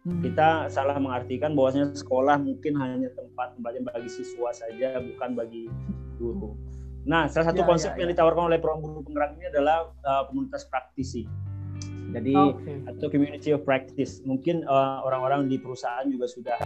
hmm. 0.05 0.21
kita 0.25 0.69
salah 0.73 0.97
mengartikan 0.97 1.53
bahwasanya 1.53 1.93
sekolah 1.93 2.41
mungkin 2.41 2.77
hanya 2.81 3.09
tempat 3.17 3.57
pembelajaran 3.57 3.89
bagi 3.93 4.11
siswa 4.13 4.51
saja 4.53 5.01
bukan 5.01 5.31
bagi 5.37 5.69
guru. 6.21 6.53
Nah, 7.09 7.33
salah 7.33 7.49
satu 7.49 7.65
ya, 7.65 7.67
konsep 7.69 7.91
ya, 7.97 8.05
yang 8.05 8.09
ya. 8.13 8.15
ditawarkan 8.17 8.53
oleh 8.53 8.61
program 8.61 8.85
guru 8.85 9.01
penggerak 9.01 9.33
ini 9.41 9.49
adalah 9.49 9.89
uh, 10.05 10.29
komunitas 10.29 10.69
praktisi. 10.69 11.25
Jadi 12.11 12.35
okay. 12.37 12.77
atau 12.91 13.07
community 13.09 13.57
of 13.57 13.65
practice. 13.65 14.21
Mungkin 14.27 14.69
uh, 14.69 15.01
orang-orang 15.07 15.49
di 15.49 15.57
perusahaan 15.57 16.05
juga 16.11 16.29
sudah 16.29 16.59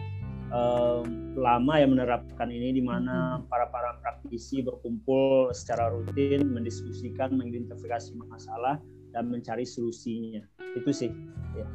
lama 1.35 1.75
ya 1.77 1.87
menerapkan 1.89 2.49
ini 2.49 2.79
di 2.79 2.83
mana 2.83 3.39
hmm. 3.39 3.51
para 3.51 3.67
para 3.69 3.99
praktisi 4.01 4.63
berkumpul 4.63 5.51
secara 5.51 5.91
rutin 5.91 6.47
mendiskusikan, 6.51 7.35
mengidentifikasi 7.35 8.15
masalah 8.29 8.79
dan 9.11 9.31
mencari 9.31 9.67
solusinya. 9.67 10.43
Itu 10.75 10.91
sih. 10.95 11.11
Ya. 11.55 11.67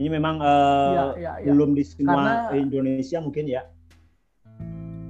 Ini 0.00 0.16
memang 0.16 0.40
uh, 0.40 0.92
ya, 0.96 1.04
ya, 1.16 1.32
ya. 1.44 1.52
belum 1.52 1.76
di 1.76 1.84
semua 1.84 2.48
Karena... 2.48 2.56
Indonesia 2.56 3.20
mungkin 3.20 3.44
ya 3.44 3.62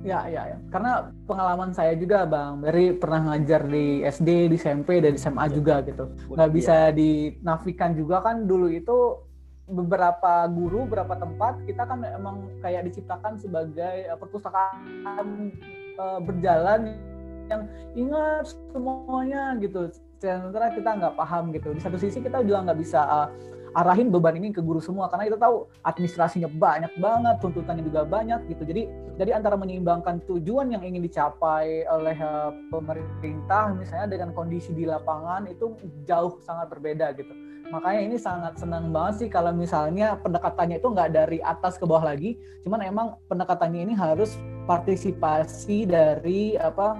Ya, 0.01 0.25
ya, 0.33 0.57
ya. 0.57 0.59
Karena 0.73 1.13
pengalaman 1.29 1.77
saya 1.77 1.93
juga, 1.93 2.25
Bang. 2.25 2.65
Dari 2.65 2.97
pernah 2.97 3.33
ngajar 3.33 3.69
di 3.69 4.01
SD, 4.01 4.49
di 4.49 4.57
SMP, 4.57 5.05
dan 5.05 5.13
di 5.13 5.21
SMA 5.21 5.45
juga 5.53 5.85
gitu. 5.85 6.17
Nggak 6.33 6.51
bisa 6.57 6.89
ya. 6.89 6.97
dinafikan 6.97 7.93
juga 7.93 8.25
kan 8.25 8.49
dulu 8.49 8.73
itu 8.73 9.29
beberapa 9.71 10.51
guru, 10.51 10.85
beberapa 10.91 11.15
tempat 11.15 11.63
kita 11.65 11.87
kan 11.87 12.03
emang 12.03 12.51
kayak 12.59 12.91
diciptakan 12.91 13.39
sebagai 13.39 14.11
uh, 14.11 14.19
perpustakaan 14.19 15.55
uh, 15.97 16.19
berjalan 16.19 16.99
yang 17.47 17.63
ingat 17.95 18.55
semuanya 18.75 19.55
gitu. 19.63 19.91
Sementara 20.21 20.75
kita 20.75 20.91
nggak 21.01 21.15
paham 21.17 21.55
gitu. 21.55 21.73
Di 21.75 21.81
satu 21.81 21.97
sisi 21.97 22.19
kita 22.21 22.43
juga 22.43 22.67
nggak 22.71 22.79
bisa 22.79 23.01
uh, 23.03 23.29
arahin 23.79 24.11
beban 24.11 24.35
ini 24.35 24.51
ke 24.51 24.59
guru 24.59 24.83
semua 24.83 25.07
karena 25.07 25.31
kita 25.31 25.39
tahu 25.39 25.71
administrasinya 25.87 26.51
banyak 26.51 26.91
banget, 26.99 27.37
tuntutannya 27.39 27.87
juga 27.87 28.03
banyak 28.03 28.51
gitu. 28.51 28.63
Jadi 28.67 28.83
jadi 29.19 29.39
antara 29.39 29.55
menyeimbangkan 29.55 30.27
tujuan 30.27 30.75
yang 30.75 30.83
ingin 30.83 31.07
dicapai 31.07 31.87
oleh 31.87 32.19
uh, 32.19 32.51
pemerintah 32.71 33.71
misalnya 33.75 34.11
dengan 34.11 34.35
kondisi 34.35 34.75
di 34.75 34.87
lapangan 34.87 35.47
itu 35.47 35.79
jauh 36.07 36.43
sangat 36.43 36.71
berbeda 36.71 37.15
gitu. 37.15 37.50
Makanya 37.71 38.01
ini 38.03 38.17
sangat 38.19 38.59
senang 38.59 38.91
banget 38.91 39.15
sih 39.25 39.29
kalau 39.31 39.55
misalnya 39.55 40.19
pendekatannya 40.19 40.83
itu 40.83 40.91
nggak 40.91 41.11
dari 41.15 41.39
atas 41.39 41.79
ke 41.79 41.87
bawah 41.87 42.11
lagi, 42.11 42.35
cuman 42.67 42.83
emang 42.83 43.07
pendekatannya 43.31 43.87
ini 43.87 43.95
harus 43.95 44.35
partisipasi 44.67 45.87
dari 45.87 46.59
apa 46.59 46.99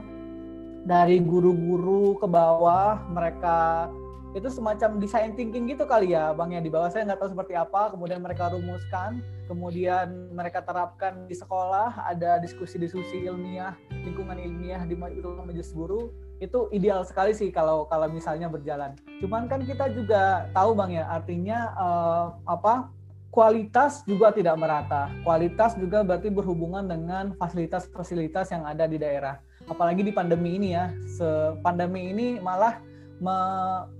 dari 0.87 1.19
guru-guru 1.19 2.17
ke 2.23 2.27
bawah 2.31 3.03
mereka 3.11 3.91
itu 4.31 4.47
semacam 4.47 5.03
design 5.03 5.35
thinking 5.35 5.67
gitu 5.75 5.83
kali 5.87 6.15
ya 6.15 6.31
bang 6.31 6.55
ya. 6.55 6.61
Di 6.63 6.71
bawah 6.71 6.91
saya 6.91 7.03
nggak 7.07 7.19
tahu 7.19 7.31
seperti 7.35 7.55
apa. 7.59 7.91
Kemudian 7.91 8.23
mereka 8.23 8.55
rumuskan. 8.55 9.19
Kemudian 9.51 10.31
mereka 10.31 10.63
terapkan 10.63 11.27
di 11.27 11.35
sekolah. 11.35 11.99
Ada 12.07 12.39
diskusi-diskusi 12.39 13.27
ilmiah 13.27 13.75
lingkungan 13.91 14.39
ilmiah 14.39 14.87
di 14.87 14.95
ruang 14.95 15.51
majelis 15.51 15.75
guru. 15.75 16.15
Itu 16.39 16.71
ideal 16.71 17.03
sekali 17.03 17.35
sih 17.35 17.51
kalau 17.51 17.91
kalau 17.91 18.07
misalnya 18.07 18.47
berjalan. 18.47 18.95
Cuman 19.19 19.51
kan 19.51 19.67
kita 19.67 19.91
juga 19.91 20.47
tahu 20.55 20.79
bang 20.79 21.03
ya 21.03 21.05
artinya 21.11 21.59
uh, 21.75 22.27
apa 22.47 22.95
kualitas 23.35 24.07
juga 24.07 24.31
tidak 24.31 24.55
merata. 24.59 25.11
Kualitas 25.27 25.75
juga 25.75 26.07
berarti 26.07 26.31
berhubungan 26.31 26.87
dengan 26.87 27.35
fasilitas-fasilitas 27.35 28.55
yang 28.55 28.63
ada 28.63 28.87
di 28.87 28.95
daerah. 28.95 29.43
Apalagi 29.67 30.07
di 30.07 30.15
pandemi 30.15 30.55
ini 30.55 30.79
ya. 30.79 30.95
Se 31.07 31.59
pandemi 31.63 32.15
ini 32.15 32.39
malah 32.39 32.79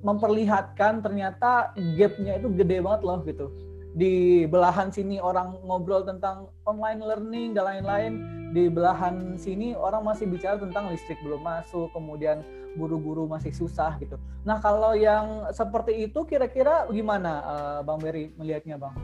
memperlihatkan 0.01 1.05
ternyata 1.05 1.77
gapnya 1.97 2.41
itu 2.41 2.49
gede 2.57 2.81
banget 2.81 3.01
loh 3.05 3.21
gitu. 3.29 3.47
Di 3.91 4.47
belahan 4.47 4.89
sini 4.89 5.19
orang 5.21 5.61
ngobrol 5.67 6.07
tentang 6.07 6.49
online 6.65 7.05
learning 7.05 7.53
dan 7.53 7.65
lain-lain. 7.69 8.13
Di 8.51 8.67
belahan 8.67 9.39
sini 9.39 9.79
orang 9.79 10.03
masih 10.03 10.27
bicara 10.27 10.59
tentang 10.59 10.91
listrik 10.91 11.21
belum 11.23 11.39
masuk 11.45 11.93
kemudian 11.95 12.43
guru-guru 12.75 13.27
masih 13.27 13.51
susah 13.55 13.95
gitu. 13.99 14.19
Nah 14.43 14.59
kalau 14.59 14.95
yang 14.95 15.47
seperti 15.55 16.07
itu 16.07 16.23
kira-kira 16.27 16.87
gimana 16.91 17.33
uh, 17.47 17.79
bang 17.83 17.99
Berry 17.99 18.25
melihatnya 18.39 18.77
bang? 18.79 18.95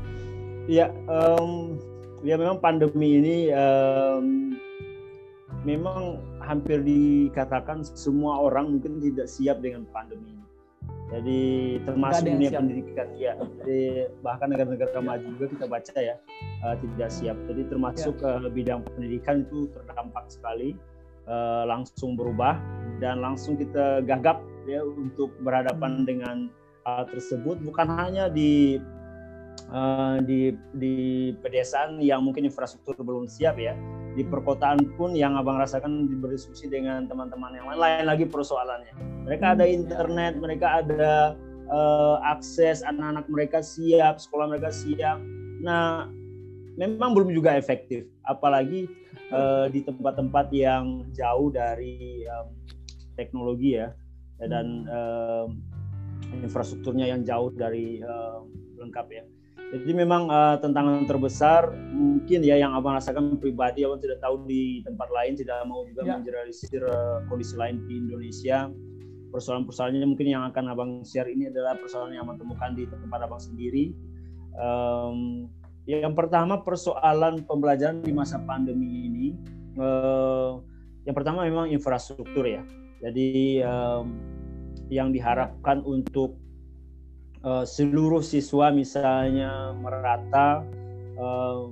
Iya 0.66 0.86
um, 1.06 1.78
ya 2.26 2.34
memang 2.34 2.58
pandemi 2.58 3.22
ini 3.22 3.36
um, 3.54 4.54
memang 5.66 6.22
hampir 6.38 6.78
dikatakan 6.86 7.82
semua 7.82 8.38
orang 8.38 8.78
mungkin 8.78 9.02
tidak 9.02 9.26
siap 9.26 9.58
dengan 9.58 9.82
pandemi 9.90 10.30
ini. 10.30 10.46
Jadi 11.06 11.42
termasuk 11.86 12.26
dunia 12.26 12.50
siap. 12.50 12.60
pendidikan 12.62 13.08
ya. 13.18 13.34
Jadi 13.62 13.80
bahkan 14.22 14.46
negara-negara 14.50 14.98
maju 15.02 15.26
juga 15.38 15.46
kita 15.50 15.66
baca 15.66 15.94
ya 15.98 16.16
uh, 16.62 16.74
tidak 16.78 17.10
siap. 17.10 17.36
Jadi 17.50 17.62
termasuk 17.66 18.14
ya. 18.22 18.38
uh, 18.38 18.50
bidang 18.50 18.86
pendidikan 18.94 19.42
itu 19.42 19.66
terdampak 19.74 20.30
sekali, 20.30 20.78
uh, 21.26 21.66
langsung 21.66 22.14
berubah 22.14 22.58
dan 23.02 23.22
langsung 23.22 23.58
kita 23.58 24.02
gagap 24.06 24.38
ya 24.66 24.82
untuk 24.82 25.34
berhadapan 25.42 26.02
hmm. 26.02 26.06
dengan 26.06 26.36
hal 26.86 27.06
tersebut 27.10 27.58
bukan 27.66 27.86
hanya 27.98 28.30
di 28.30 28.78
uh, 29.70 30.22
di 30.22 30.54
di 30.74 30.94
pedesaan 31.42 31.98
yang 32.02 32.22
mungkin 32.22 32.46
infrastruktur 32.46 32.94
belum 33.02 33.26
siap 33.26 33.58
ya 33.58 33.74
di 34.16 34.24
perkotaan 34.24 34.96
pun 34.96 35.12
yang 35.12 35.36
abang 35.36 35.60
rasakan 35.60 36.08
berdiskusi 36.08 36.72
dengan 36.72 37.04
teman-teman 37.04 37.52
yang 37.52 37.68
lain, 37.68 37.78
lain 37.84 38.06
lagi 38.08 38.24
persoalannya. 38.24 38.96
Mereka 39.28 39.60
ada 39.60 39.68
hmm. 39.68 39.76
internet, 39.76 40.32
mereka 40.40 40.66
ada 40.80 41.36
uh, 41.68 42.16
akses, 42.24 42.80
anak-anak 42.80 43.28
mereka 43.28 43.60
siap, 43.60 44.16
sekolah 44.16 44.48
mereka 44.48 44.72
siap. 44.72 45.20
Nah, 45.60 46.08
memang 46.80 47.12
belum 47.12 47.36
juga 47.36 47.60
efektif, 47.60 48.08
apalagi 48.24 48.88
uh, 49.36 49.68
di 49.68 49.84
tempat-tempat 49.84 50.48
yang 50.56 51.04
jauh 51.12 51.52
dari 51.52 52.24
um, 52.24 52.56
teknologi 53.20 53.76
ya, 53.76 53.92
dan 54.40 54.88
um, 54.88 55.60
infrastrukturnya 56.40 57.12
yang 57.12 57.20
jauh 57.20 57.52
dari 57.52 58.00
um, 58.00 58.48
lengkap 58.80 59.06
ya. 59.12 59.24
Jadi 59.66 59.92
memang 59.98 60.30
uh, 60.30 60.54
tantangan 60.62 61.10
terbesar 61.10 61.74
mungkin 61.90 62.46
ya 62.46 62.54
yang 62.54 62.70
abang 62.78 62.94
rasakan 62.94 63.34
pribadi, 63.42 63.82
abang 63.82 63.98
tidak 63.98 64.22
tahu 64.22 64.46
di 64.46 64.78
tempat 64.86 65.10
lain, 65.10 65.34
tidak 65.34 65.58
mau 65.66 65.82
juga 65.82 66.06
ya. 66.06 66.10
mengeneralisir 66.16 66.86
uh, 66.86 67.26
kondisi 67.26 67.58
lain 67.58 67.82
di 67.90 67.98
Indonesia. 67.98 68.70
Persoalan-persoalannya 69.34 70.06
mungkin 70.06 70.30
yang 70.30 70.46
akan 70.54 70.64
abang 70.70 70.90
share 71.02 71.26
ini 71.26 71.50
adalah 71.50 71.74
persoalan 71.74 72.14
yang 72.14 72.30
abang 72.30 72.38
temukan 72.38 72.70
di 72.78 72.86
tempat 72.86 73.20
abang 73.26 73.42
sendiri. 73.42 73.90
Um, 74.54 75.50
yang 75.86 76.14
pertama 76.14 76.62
persoalan 76.62 77.42
pembelajaran 77.42 78.06
di 78.06 78.14
masa 78.14 78.38
pandemi 78.46 79.10
ini. 79.10 79.26
Uh, 79.74 80.62
yang 81.06 81.14
pertama 81.14 81.42
memang 81.42 81.74
infrastruktur 81.74 82.46
ya. 82.46 82.62
Jadi 83.02 83.60
um, 83.66 84.14
yang 84.90 85.10
diharapkan 85.10 85.82
untuk 85.82 86.38
uh, 87.46 87.64
seluruh 87.64 88.20
siswa 88.20 88.74
misalnya 88.74 89.70
merata 89.78 90.66
uh, 91.16 91.70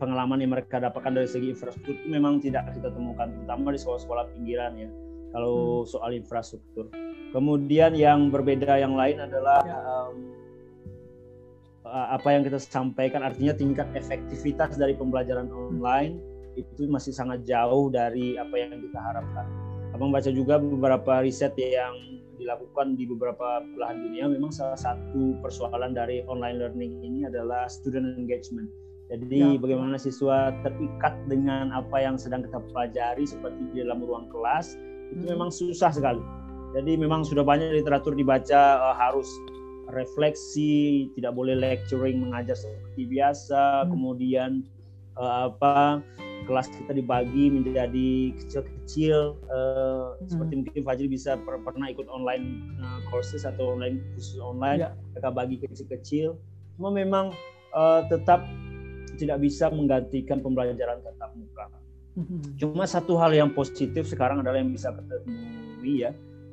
pengalaman 0.00 0.42
yang 0.42 0.50
mereka 0.56 0.82
dapatkan 0.82 1.12
dari 1.14 1.28
segi 1.28 1.52
infrastruktur 1.52 1.94
itu 1.94 2.08
memang 2.10 2.42
tidak 2.42 2.72
kita 2.74 2.90
temukan 2.90 3.30
terutama 3.30 3.70
di 3.70 3.78
sekolah-sekolah 3.78 4.24
pinggiran 4.34 4.72
ya 4.74 4.90
kalau 5.30 5.84
hmm. 5.84 5.88
soal 5.88 6.10
infrastruktur. 6.16 6.88
Kemudian 7.32 7.96
yang 7.96 8.28
berbeda 8.28 8.76
yang 8.76 8.92
lain 8.92 9.24
adalah 9.24 9.64
um, 9.64 10.36
apa 11.88 12.28
yang 12.28 12.44
kita 12.44 12.60
sampaikan 12.60 13.24
artinya 13.24 13.56
tingkat 13.56 13.88
efektivitas 13.96 14.76
dari 14.76 14.92
pembelajaran 14.92 15.48
online 15.48 16.20
itu 16.60 16.84
masih 16.84 17.16
sangat 17.16 17.48
jauh 17.48 17.88
dari 17.88 18.36
apa 18.36 18.52
yang 18.60 18.76
kita 18.76 19.00
harapkan. 19.00 19.48
Abang 19.96 20.12
baca 20.12 20.28
juga 20.28 20.60
beberapa 20.60 21.24
riset 21.24 21.56
yang 21.56 22.20
dilakukan 22.42 22.98
di 22.98 23.06
beberapa 23.06 23.62
belahan 23.78 24.02
dunia 24.02 24.26
memang 24.26 24.50
salah 24.50 24.76
satu 24.76 25.38
persoalan 25.40 25.94
dari 25.94 26.26
online 26.26 26.58
learning 26.58 26.92
ini 27.06 27.24
adalah 27.24 27.70
student 27.70 28.18
engagement. 28.18 28.66
Jadi 29.12 29.44
ya. 29.44 29.60
bagaimana 29.60 30.00
siswa 30.00 30.50
terikat 30.64 31.14
dengan 31.28 31.70
apa 31.70 32.00
yang 32.00 32.16
sedang 32.16 32.42
kita 32.42 32.58
pelajari 32.72 33.28
seperti 33.28 33.60
di 33.72 33.84
dalam 33.84 34.00
ruang 34.00 34.26
kelas 34.32 34.74
itu 35.12 35.24
hmm. 35.28 35.32
memang 35.36 35.50
susah 35.52 35.92
sekali. 35.92 36.22
Jadi 36.72 36.96
memang 36.96 37.20
sudah 37.20 37.44
banyak 37.44 37.76
literatur 37.76 38.16
dibaca 38.16 38.80
uh, 38.80 38.96
harus 38.96 39.28
refleksi, 39.92 41.12
tidak 41.12 41.36
boleh 41.36 41.52
lecturing 41.52 42.24
mengajar 42.24 42.56
seperti 42.56 43.04
biasa, 43.12 43.84
hmm. 43.84 43.88
kemudian 43.92 44.50
uh, 45.20 45.52
apa 45.52 46.00
kelas 46.44 46.70
kita 46.70 46.92
dibagi 46.94 47.50
menjadi 47.50 48.34
kecil-kecil 48.42 49.38
uh, 49.48 50.16
hmm. 50.18 50.28
seperti 50.28 50.52
mungkin 50.62 50.82
Fajri 50.82 51.08
bisa 51.08 51.38
per 51.40 51.60
pernah 51.62 51.88
ikut 51.88 52.06
online 52.10 52.76
uh, 52.82 53.00
courses 53.08 53.46
atau 53.46 53.76
online 53.76 54.02
khusus 54.14 54.38
online 54.42 54.86
ya. 54.86 54.90
mereka 55.14 55.28
bagi 55.30 55.56
kecil-kecil 55.62 56.36
cuma 56.78 56.90
memang 56.90 57.30
uh, 57.76 58.02
tetap 58.08 58.44
tidak 59.20 59.38
bisa 59.44 59.68
menggantikan 59.68 60.40
pembelajaran 60.40 60.98
tatap 61.04 61.30
muka 61.36 61.64
hmm. 62.18 62.58
cuma 62.58 62.84
satu 62.88 63.18
hal 63.20 63.30
yang 63.32 63.50
positif 63.52 64.08
sekarang 64.08 64.40
adalah 64.40 64.58
yang 64.58 64.72
bisa 64.72 64.90
kita 64.92 65.16
temui 65.24 66.08
ya 66.08 66.10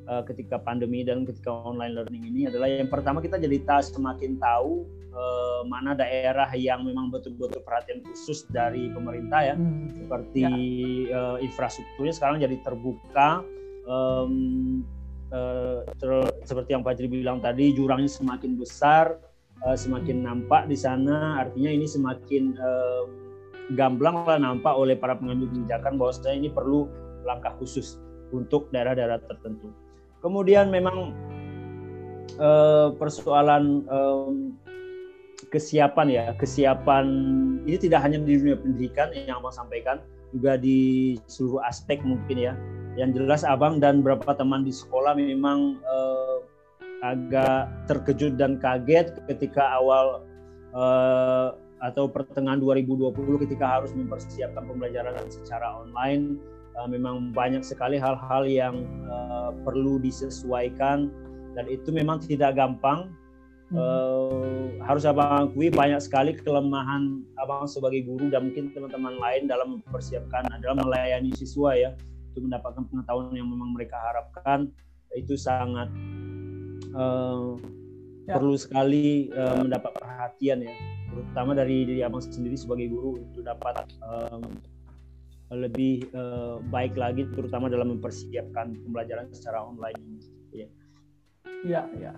uh, 0.10 0.24
ketika 0.26 0.58
pandemi 0.58 1.06
dan 1.06 1.24
ketika 1.24 1.54
online 1.54 1.94
learning 1.94 2.26
ini 2.26 2.42
adalah 2.50 2.66
yang 2.66 2.90
pertama 2.90 3.22
kita 3.22 3.38
jadi 3.38 3.62
tahu 3.62 3.82
semakin 3.86 4.42
tahu 4.42 4.84
uh, 5.14 5.62
mana 5.70 5.94
daerah 5.94 6.50
yang 6.58 6.82
memang 6.84 7.14
betul-betul 7.14 7.62
perhatian 7.62 8.02
khusus 8.10 8.50
dari 8.50 8.90
pemerintah 8.90 9.54
ya, 9.54 9.56
hmm. 9.56 9.94
seperti 9.96 10.40
ya. 10.44 10.50
Uh, 11.14 11.38
infrastrukturnya 11.42 12.14
sekarang 12.14 12.42
jadi 12.42 12.58
terbuka. 12.66 13.46
Um, 13.90 14.86
uh, 15.34 15.82
seperti 16.46 16.78
yang 16.78 16.86
Pak 16.86 17.00
Jiri 17.00 17.22
bilang 17.22 17.42
tadi 17.42 17.74
jurangnya 17.74 18.10
semakin 18.10 18.58
besar, 18.58 19.18
uh, 19.66 19.78
semakin 19.78 20.26
nampak 20.26 20.70
di 20.70 20.78
sana. 20.78 21.42
Artinya 21.42 21.70
ini 21.74 21.86
semakin 21.90 22.54
uh, 22.58 23.04
gamblang 23.78 24.26
lah 24.26 24.38
nampak 24.42 24.74
oleh 24.74 24.98
para 24.98 25.18
pengambil 25.18 25.50
kebijakan 25.54 25.98
bahwa 25.98 26.14
ini 26.34 26.50
perlu 26.50 26.90
langkah 27.26 27.54
khusus 27.62 28.02
untuk 28.30 28.70
daerah-daerah 28.70 29.22
tertentu. 29.26 29.74
Kemudian 30.20 30.68
memang 30.68 31.16
uh, 32.40 32.92
persoalan 33.00 33.88
kesiapan 35.48 36.08
ya, 36.12 36.26
kesiapan 36.36 37.06
ini 37.64 37.78
tidak 37.80 38.04
hanya 38.04 38.20
di 38.22 38.36
dunia 38.38 38.60
pendidikan 38.60 39.10
yang 39.16 39.40
abang 39.40 39.56
sampaikan, 39.56 40.04
juga 40.36 40.60
di 40.60 41.16
seluruh 41.26 41.64
aspek 41.66 42.04
mungkin 42.04 42.38
ya. 42.38 42.54
Yang 43.00 43.24
jelas 43.24 43.42
abang 43.48 43.80
dan 43.80 44.04
beberapa 44.04 44.36
teman 44.36 44.68
di 44.68 44.76
sekolah 44.76 45.16
memang 45.16 45.80
uh, 45.88 46.44
agak 47.00 47.72
terkejut 47.88 48.36
dan 48.36 48.60
kaget 48.60 49.16
ketika 49.32 49.80
awal 49.80 50.28
uh, 50.76 51.56
atau 51.80 52.12
pertengahan 52.12 52.60
2020 52.60 53.16
ketika 53.48 53.80
harus 53.80 53.96
mempersiapkan 53.96 54.68
pembelajaran 54.68 55.16
secara 55.32 55.80
online. 55.80 56.44
Uh, 56.80 56.88
memang 56.88 57.36
banyak 57.36 57.60
sekali 57.60 58.00
hal-hal 58.00 58.48
yang 58.48 58.88
uh, 59.12 59.52
perlu 59.68 60.00
disesuaikan 60.00 61.12
dan 61.52 61.68
itu 61.68 61.92
memang 61.92 62.24
tidak 62.24 62.56
gampang. 62.56 63.12
Uh, 63.70 64.74
harus 64.82 65.06
abang 65.06 65.46
akui 65.46 65.70
banyak 65.70 66.02
sekali 66.02 66.34
kelemahan 66.34 67.22
abang 67.38 67.70
sebagai 67.70 68.02
guru 68.02 68.32
dan 68.34 68.50
mungkin 68.50 68.74
teman-teman 68.74 69.14
lain 69.22 69.46
dalam 69.46 69.78
mempersiapkan 69.78 70.50
adalah 70.50 70.82
melayani 70.82 71.30
siswa 71.38 71.78
ya 71.78 71.94
untuk 72.34 72.50
mendapatkan 72.50 72.82
pengetahuan 72.90 73.30
yang 73.36 73.46
memang 73.46 73.76
mereka 73.76 74.00
harapkan. 74.00 74.74
Itu 75.14 75.38
sangat 75.38 75.92
uh, 76.96 77.60
ya. 78.24 78.40
perlu 78.40 78.56
sekali 78.56 79.30
uh, 79.36 79.68
mendapat 79.68 79.92
perhatian 80.00 80.64
ya. 80.64 80.74
Terutama 81.12 81.52
dari 81.54 81.84
diri 81.84 82.02
abang 82.08 82.24
sendiri 82.24 82.56
sebagai 82.56 82.88
guru 82.88 83.20
untuk 83.20 83.44
dapat 83.44 83.86
um, 84.02 84.48
lebih 85.50 86.06
uh, 86.14 86.62
baik 86.70 86.94
lagi 86.94 87.26
terutama 87.34 87.70
dalam 87.70 87.98
mempersiapkan 87.98 88.78
pembelajaran 88.86 89.26
secara 89.34 89.66
online 89.66 89.98
ini 89.98 90.20
ya 90.54 90.70
ya, 91.66 91.82
ya. 91.98 92.12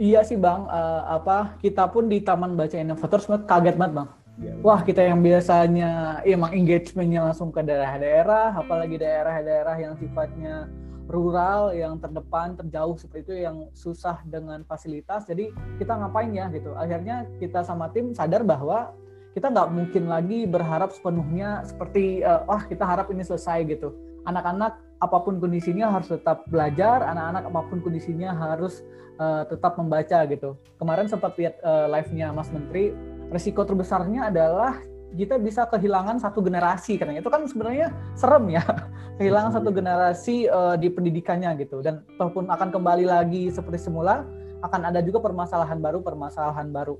Iya 0.00 0.20
sih 0.24 0.38
bang, 0.38 0.64
uh, 0.70 1.02
apa 1.20 1.60
kita 1.60 1.90
pun 1.92 2.08
di 2.08 2.24
Taman 2.24 2.56
Baca 2.56 2.72
Inovator 2.78 3.20
semua 3.20 3.42
kaget 3.44 3.76
banget 3.76 3.94
bang. 4.00 4.08
Ya, 4.40 4.54
Wah 4.64 4.80
kita 4.80 5.04
yang 5.04 5.20
biasanya 5.20 6.22
ya, 6.24 6.32
emang 6.40 6.56
engagementnya 6.56 7.28
langsung 7.28 7.52
ke 7.52 7.60
daerah-daerah, 7.60 8.56
apalagi 8.56 8.96
daerah-daerah 8.96 9.76
yang 9.76 9.94
sifatnya 10.00 10.72
rural, 11.10 11.76
yang 11.76 12.00
terdepan, 12.00 12.56
terjauh 12.56 12.96
seperti 12.96 13.20
itu, 13.28 13.34
yang 13.44 13.68
susah 13.76 14.22
dengan 14.24 14.64
fasilitas. 14.64 15.28
Jadi 15.28 15.52
kita 15.76 15.92
ngapain 15.92 16.32
ya 16.32 16.48
gitu. 16.54 16.72
Akhirnya 16.72 17.28
kita 17.36 17.60
sama 17.66 17.92
tim 17.92 18.16
sadar 18.16 18.46
bahwa 18.46 18.94
kita 19.34 19.46
nggak 19.50 19.68
mungkin 19.70 20.10
lagi 20.10 20.42
berharap 20.46 20.90
sepenuhnya 20.90 21.62
seperti 21.62 22.26
uh, 22.26 22.42
wah 22.50 22.66
kita 22.66 22.82
harap 22.82 23.10
ini 23.14 23.22
selesai 23.22 23.62
gitu. 23.70 23.94
Anak-anak 24.26 24.76
apa 25.00 25.18
pun 25.24 25.40
kondisinya 25.40 25.88
harus 25.88 26.12
tetap 26.12 26.44
belajar, 26.50 27.00
anak-anak 27.06 27.48
apa 27.48 27.60
pun 27.70 27.78
kondisinya 27.80 28.34
harus 28.34 28.84
uh, 29.22 29.46
tetap 29.46 29.78
membaca 29.78 30.26
gitu. 30.26 30.58
Kemarin 30.76 31.06
sempat 31.06 31.38
lihat 31.38 31.56
uh, 31.62 31.88
live-nya 31.88 32.34
Mas 32.34 32.50
Menteri, 32.50 32.92
resiko 33.30 33.62
terbesarnya 33.62 34.28
adalah 34.28 34.76
kita 35.14 35.42
bisa 35.42 35.66
kehilangan 35.66 36.22
satu 36.22 36.38
generasi 36.38 36.94
karena 36.94 37.18
itu 37.18 37.26
kan 37.26 37.42
sebenarnya 37.42 37.90
serem 38.14 38.46
ya 38.46 38.62
kehilangan 39.18 39.58
satu 39.58 39.74
generasi 39.74 40.46
uh, 40.46 40.78
di 40.78 40.86
pendidikannya 40.86 41.50
gitu 41.58 41.82
dan 41.82 42.06
walaupun 42.14 42.46
akan 42.46 42.70
kembali 42.70 43.10
lagi 43.10 43.50
seperti 43.50 43.90
semula 43.90 44.22
akan 44.62 44.86
ada 44.86 45.02
juga 45.02 45.18
permasalahan 45.18 45.82
baru 45.82 45.98
permasalahan 45.98 46.70
baru 46.70 46.94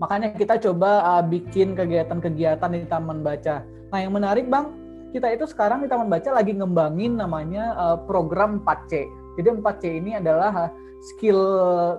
makanya 0.00 0.32
kita 0.32 0.56
coba 0.56 1.04
uh, 1.04 1.22
bikin 1.22 1.76
kegiatan-kegiatan 1.76 2.70
di 2.72 2.88
taman 2.88 3.20
baca 3.20 3.62
nah 3.92 3.98
yang 4.00 4.16
menarik 4.16 4.48
bang 4.48 4.80
kita 5.10 5.26
itu 5.34 5.44
sekarang 5.50 5.82
di 5.82 5.90
Taman 5.90 6.06
Baca 6.06 6.30
lagi 6.30 6.54
ngembangin 6.54 7.18
namanya 7.18 7.74
uh, 7.74 7.98
program 8.06 8.62
4C. 8.62 9.10
Jadi 9.34 9.48
4C 9.58 9.84
ini 9.98 10.14
adalah 10.14 10.54
uh, 10.54 10.70
skill 11.02 11.40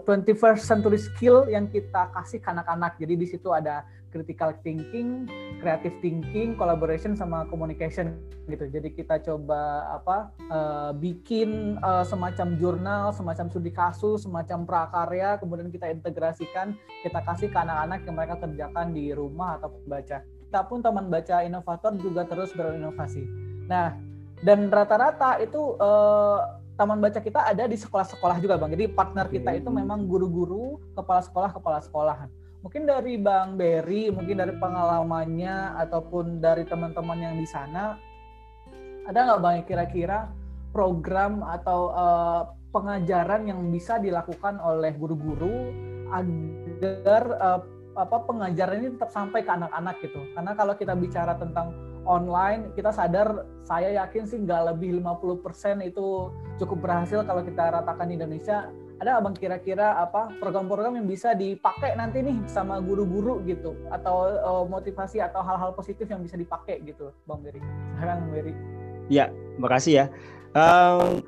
21st 0.08 0.64
century 0.64 0.96
skill 0.96 1.44
yang 1.52 1.68
kita 1.68 2.08
kasih 2.16 2.40
ke 2.40 2.48
anak-anak. 2.48 2.96
Jadi 2.96 3.14
di 3.20 3.28
situ 3.28 3.52
ada 3.52 3.84
critical 4.16 4.56
thinking, 4.64 5.28
creative 5.62 5.94
thinking, 6.02 6.58
collaboration 6.58 7.14
sama 7.14 7.46
communication 7.48 8.18
gitu. 8.50 8.66
Jadi 8.68 8.98
kita 8.98 9.22
coba 9.22 9.94
apa 10.02 10.18
uh, 10.50 10.92
bikin 10.98 11.78
uh, 11.86 12.02
semacam 12.02 12.58
jurnal, 12.58 13.06
semacam 13.14 13.46
studi 13.54 13.70
kasus, 13.70 14.26
semacam 14.26 14.66
prakarya, 14.66 15.38
kemudian 15.38 15.70
kita 15.70 15.94
integrasikan, 15.94 16.74
kita 17.06 17.22
kasih 17.22 17.48
ke 17.54 17.58
anak-anak 17.62 18.02
yang 18.04 18.16
mereka 18.18 18.36
kerjakan 18.42 18.92
di 18.92 19.14
rumah 19.14 19.62
atau 19.62 19.72
baca 19.86 20.26
kita 20.52 20.68
pun 20.68 20.84
teman 20.84 21.08
baca 21.08 21.48
inovator 21.48 21.96
juga 21.96 22.28
terus 22.28 22.52
berinovasi. 22.52 23.24
Nah, 23.72 23.96
dan 24.44 24.68
rata-rata 24.68 25.40
itu 25.40 25.80
eh, 25.80 26.40
taman 26.76 27.00
baca 27.00 27.24
kita 27.24 27.48
ada 27.48 27.72
di 27.72 27.80
sekolah-sekolah 27.80 28.36
juga, 28.44 28.60
Bang. 28.60 28.76
Jadi 28.76 28.92
partner 28.92 29.32
kita 29.32 29.56
itu 29.56 29.72
memang 29.72 30.04
guru-guru, 30.04 30.76
kepala 30.92 31.24
sekolah, 31.24 31.56
kepala 31.56 31.80
sekolahan. 31.80 32.28
Mungkin 32.62 32.86
dari 32.86 33.18
Bang 33.18 33.58
Berry, 33.58 34.14
mungkin 34.14 34.38
dari 34.38 34.54
pengalamannya 34.54 35.82
ataupun 35.82 36.38
dari 36.38 36.62
teman-teman 36.70 37.18
yang 37.18 37.36
di 37.42 37.48
sana, 37.50 37.98
ada 39.10 39.18
nggak 39.18 39.42
Bang 39.42 39.66
kira-kira 39.66 40.30
program 40.70 41.42
atau 41.42 41.90
uh, 41.90 42.42
pengajaran 42.70 43.50
yang 43.50 43.60
bisa 43.74 43.98
dilakukan 43.98 44.62
oleh 44.62 44.94
guru-guru 44.94 45.74
agar 46.14 47.24
uh, 47.42 47.62
apa 47.92 48.24
pengajaran 48.24 48.88
ini 48.88 48.90
tetap 48.96 49.12
sampai 49.12 49.44
ke 49.44 49.52
anak-anak 49.52 50.00
gitu. 50.00 50.22
Karena 50.38 50.56
kalau 50.56 50.74
kita 50.78 50.94
bicara 50.96 51.36
tentang 51.36 51.76
online, 52.08 52.72
kita 52.78 52.94
sadar 52.94 53.44
saya 53.68 54.06
yakin 54.06 54.24
sih 54.24 54.40
nggak 54.40 54.76
lebih 54.76 55.02
50% 55.04 55.82
itu 55.84 56.32
cukup 56.62 56.78
berhasil 56.80 57.26
kalau 57.28 57.44
kita 57.44 57.74
ratakan 57.74 58.08
di 58.08 58.16
Indonesia. 58.22 58.72
Ada 59.02 59.18
abang 59.18 59.34
kira-kira 59.34 59.98
apa 59.98 60.30
program-program 60.38 61.02
yang 61.02 61.10
bisa 61.10 61.34
dipakai 61.34 61.98
nanti 61.98 62.22
nih 62.22 62.38
sama 62.46 62.78
guru-guru 62.78 63.42
gitu 63.50 63.74
atau 63.90 64.30
uh, 64.30 64.66
motivasi 64.70 65.18
atau 65.18 65.42
hal-hal 65.42 65.74
positif 65.74 66.06
yang 66.06 66.22
bisa 66.22 66.38
dipakai 66.38 66.86
gitu, 66.86 67.10
Bang 67.26 67.42
Beri. 67.42 67.58
Sekarang 67.98 68.30
Beri. 68.30 68.54
Ya, 69.10 69.34
makasih 69.58 70.06
ya. 70.06 70.06
Um, 70.54 71.26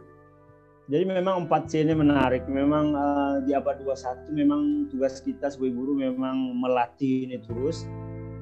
jadi 0.85 1.09
memang 1.09 1.49
4C 1.49 1.81
ini 1.81 1.97
menarik. 1.97 2.45
Memang 2.45 2.93
uh, 2.93 3.35
di 3.41 3.57
abad 3.57 3.81
21 3.81 4.29
memang 4.37 4.93
tugas 4.93 5.17
kita 5.25 5.49
sebagai 5.49 5.73
guru 5.73 5.97
memang 5.97 6.53
melatih 6.53 7.25
ini 7.25 7.41
terus 7.41 7.89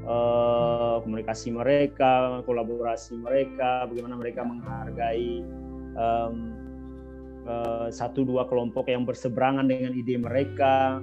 uh, 0.03 0.99
komunikasi 1.07 1.55
mereka, 1.55 2.43
kolaborasi 2.43 3.15
mereka, 3.15 3.87
bagaimana 3.87 4.19
mereka 4.19 4.43
menghargai 4.43 5.39
um, 5.95 6.60
uh, 7.47 7.87
satu 7.89 8.25
dua 8.25 8.45
kelompok 8.49 8.89
yang 8.89 9.05
berseberangan 9.07 9.69
dengan 9.69 9.93
ide 9.93 10.17
mereka 10.17 10.99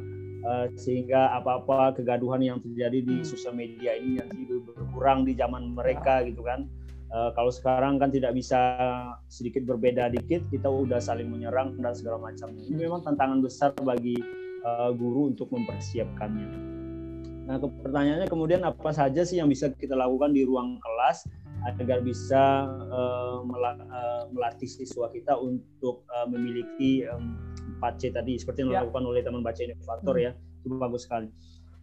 uh, 0.47 0.67
sehingga 0.79 1.35
apa-apa 1.39 1.99
kegaduhan 1.99 2.43
yang 2.43 2.59
terjadi 2.59 3.03
di 3.03 3.17
sosial 3.27 3.55
media 3.55 3.95
ini 3.97 4.19
nanti 4.19 4.45
berkurang 4.47 5.25
di 5.25 5.35
zaman 5.39 5.75
mereka 5.75 6.23
gitu 6.27 6.43
kan 6.45 6.69
Uh, 7.09 7.33
kalau 7.33 7.49
sekarang 7.49 7.97
kan 7.97 8.13
tidak 8.13 8.37
bisa 8.37 8.77
sedikit 9.33 9.65
berbeda 9.65 10.13
dikit, 10.13 10.45
kita 10.53 10.69
udah 10.69 11.01
saling 11.01 11.33
menyerang 11.33 11.73
dan 11.81 11.97
segala 11.97 12.21
macam. 12.21 12.53
Ini 12.53 12.85
memang 12.85 13.01
tantangan 13.01 13.41
besar 13.41 13.73
bagi 13.81 14.13
guru 14.93 15.33
untuk 15.33 15.49
mempersiapkannya. 15.49 16.49
Nah, 17.49 17.57
pertanyaannya 17.57 18.29
kemudian 18.29 18.61
apa 18.61 18.93
saja 18.93 19.25
sih 19.25 19.41
yang 19.41 19.49
bisa 19.49 19.73
kita 19.73 19.97
lakukan 19.97 20.37
di 20.37 20.45
ruang 20.45 20.77
kelas 20.85 21.25
agar 21.67 21.99
bisa 22.05 22.69
uh, 22.93 23.43
melatih 24.31 24.69
siswa 24.69 25.11
kita 25.11 25.35
untuk 25.35 26.07
uh, 26.13 26.27
memiliki 26.29 27.07
um, 27.11 27.35
4C 27.79 28.15
tadi 28.15 28.39
seperti 28.39 28.67
yang 28.67 28.71
ya. 28.71 28.75
dilakukan 28.83 29.03
oleh 29.07 29.21
teman 29.23 29.43
baca 29.43 29.61
inovator 29.63 30.15
hmm. 30.15 30.25
ya, 30.25 30.33
itu 30.63 30.67
bagus 30.79 31.03
sekali. 31.07 31.29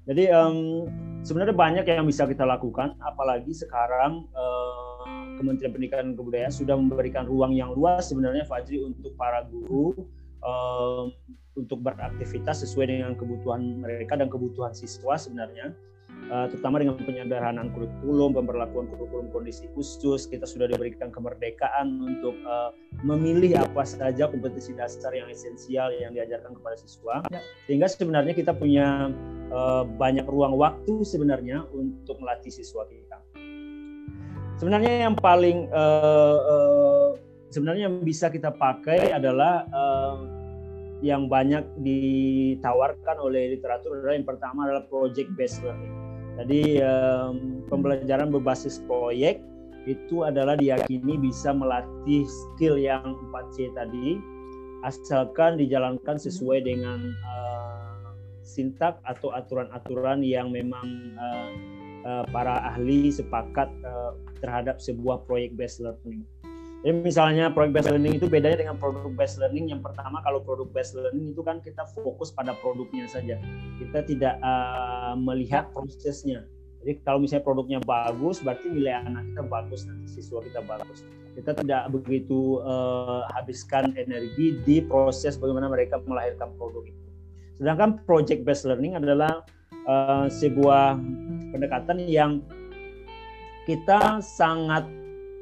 Jadi 0.06 0.30
um, 0.30 0.86
sebenarnya 1.26 1.56
banyak 1.58 1.86
yang 1.90 2.06
bisa 2.06 2.30
kita 2.30 2.46
lakukan, 2.46 2.94
apalagi 3.02 3.52
sekarang 3.58 4.30
uh, 4.38 5.02
Kementerian 5.42 5.74
Pendidikan 5.74 6.00
dan 6.06 6.14
Kebudayaan 6.16 6.54
sudah 6.54 6.76
memberikan 6.78 7.26
ruang 7.28 7.52
yang 7.52 7.74
luas 7.74 8.08
sebenarnya 8.08 8.46
Fajri 8.46 8.86
untuk 8.86 9.18
para 9.18 9.44
guru 9.50 9.92
um, 10.46 11.12
untuk 11.58 11.82
beraktivitas 11.82 12.64
sesuai 12.64 12.86
dengan 12.92 13.14
kebutuhan 13.18 13.82
mereka 13.82 14.16
dan 14.16 14.30
kebutuhan 14.30 14.72
siswa 14.72 15.18
sebenarnya. 15.18 15.74
Uh, 16.26 16.50
terutama 16.50 16.82
dengan 16.82 16.98
penyederhanaan 16.98 17.70
kurikulum, 17.70 18.34
pemberlakuan 18.34 18.90
kurikulum 18.90 19.30
kondisi 19.30 19.70
khusus, 19.78 20.26
kita 20.26 20.50
sudah 20.50 20.66
diberikan 20.66 21.14
kemerdekaan 21.14 22.02
untuk 22.02 22.34
uh, 22.50 22.74
memilih 23.06 23.62
apa 23.62 23.86
saja 23.86 24.26
kompetisi 24.26 24.74
dasar 24.74 25.14
yang 25.14 25.30
esensial 25.30 25.94
yang 25.94 26.18
diajarkan 26.18 26.58
kepada 26.58 26.76
siswa. 26.82 27.22
Ya. 27.30 27.46
Sehingga 27.70 27.86
sebenarnya 27.86 28.34
kita 28.34 28.58
punya 28.58 29.14
uh, 29.54 29.86
banyak 29.86 30.26
ruang 30.26 30.58
waktu 30.58 31.06
sebenarnya 31.06 31.62
untuk 31.70 32.18
melatih 32.18 32.50
siswa 32.50 32.90
kita. 32.90 33.22
Sebenarnya 34.58 35.06
yang 35.06 35.14
paling 35.20 35.70
uh, 35.70 36.40
uh, 36.42 37.10
sebenarnya 37.54 37.92
yang 37.92 38.02
bisa 38.02 38.34
kita 38.34 38.50
pakai 38.50 39.14
adalah 39.14 39.68
uh, 39.70 40.18
yang 41.04 41.28
banyak 41.30 41.62
ditawarkan 41.84 43.20
oleh 43.20 43.54
literatur 43.54 44.00
adalah 44.00 44.16
yang 44.16 44.26
pertama 44.26 44.66
adalah 44.66 44.88
project 44.88 45.30
based 45.38 45.62
learning. 45.62 46.05
Jadi 46.36 46.84
um, 46.84 47.63
pembelajaran 47.71 48.28
berbasis 48.28 48.84
proyek 48.84 49.39
itu 49.86 50.26
adalah 50.26 50.58
diyakini 50.58 51.15
bisa 51.15 51.54
melatih 51.54 52.26
skill 52.26 52.76
yang 52.76 53.15
4C 53.32 53.71
tadi 53.78 54.17
asalkan 54.84 55.58
dijalankan 55.58 56.17
sesuai 56.17 56.65
dengan 56.65 57.00
uh, 57.26 58.13
sintak 58.45 59.02
atau 59.06 59.34
aturan-aturan 59.34 60.21
yang 60.21 60.54
memang 60.54 61.15
uh, 61.17 61.50
uh, 62.06 62.24
para 62.30 62.62
ahli 62.74 63.10
sepakat 63.10 63.69
uh, 63.82 64.13
terhadap 64.43 64.78
sebuah 64.78 65.26
proyek 65.26 65.58
based 65.58 65.82
learning. 65.82 66.21
Jadi 66.86 67.02
misalnya 67.02 67.50
proyek 67.50 67.74
based 67.74 67.89
learning 67.89 68.21
itu 68.21 68.30
bedanya 68.30 68.62
dengan 68.62 68.78
produk 68.78 69.10
based 69.17 69.41
learning. 69.41 69.74
Yang 69.74 69.89
pertama 69.89 70.21
kalau 70.21 70.38
produk 70.45 70.69
based 70.69 70.93
learning 70.93 71.34
itu 71.34 71.41
kan 71.41 71.58
kita 71.58 71.82
fokus 71.98 72.30
pada 72.30 72.54
produknya 72.62 73.10
saja. 73.10 73.41
Kita 73.82 74.06
tidak 74.06 74.38
uh, 74.45 75.17
melihat 75.17 75.74
prosesnya. 75.74 76.45
Jadi 76.86 77.02
kalau 77.02 77.26
misalnya 77.26 77.41
produknya 77.41 77.82
bagus, 77.82 78.38
berarti 78.45 78.69
nilai 78.69 79.02
anak 79.02 79.26
kita 79.34 79.41
bagus, 79.50 79.89
nanti 79.89 80.06
siswa 80.13 80.45
kita 80.45 80.62
bagus. 80.62 81.02
Kita 81.34 81.58
tidak 81.58 81.89
begitu 81.89 82.62
uh, 82.62 83.26
habiskan 83.34 83.98
energi 83.98 84.62
di 84.62 84.86
proses 84.86 85.41
bagaimana 85.41 85.65
mereka 85.65 85.98
melahirkan 86.06 86.54
produk 86.54 86.86
itu. 86.86 87.02
Sedangkan 87.58 87.98
project 88.06 88.45
based 88.45 88.69
learning 88.69 88.93
adalah 88.93 89.41
uh, 89.89 90.30
sebuah 90.30 91.02
pendekatan 91.50 92.06
yang 92.06 92.45
kita 93.65 94.21
sangat 94.21 94.86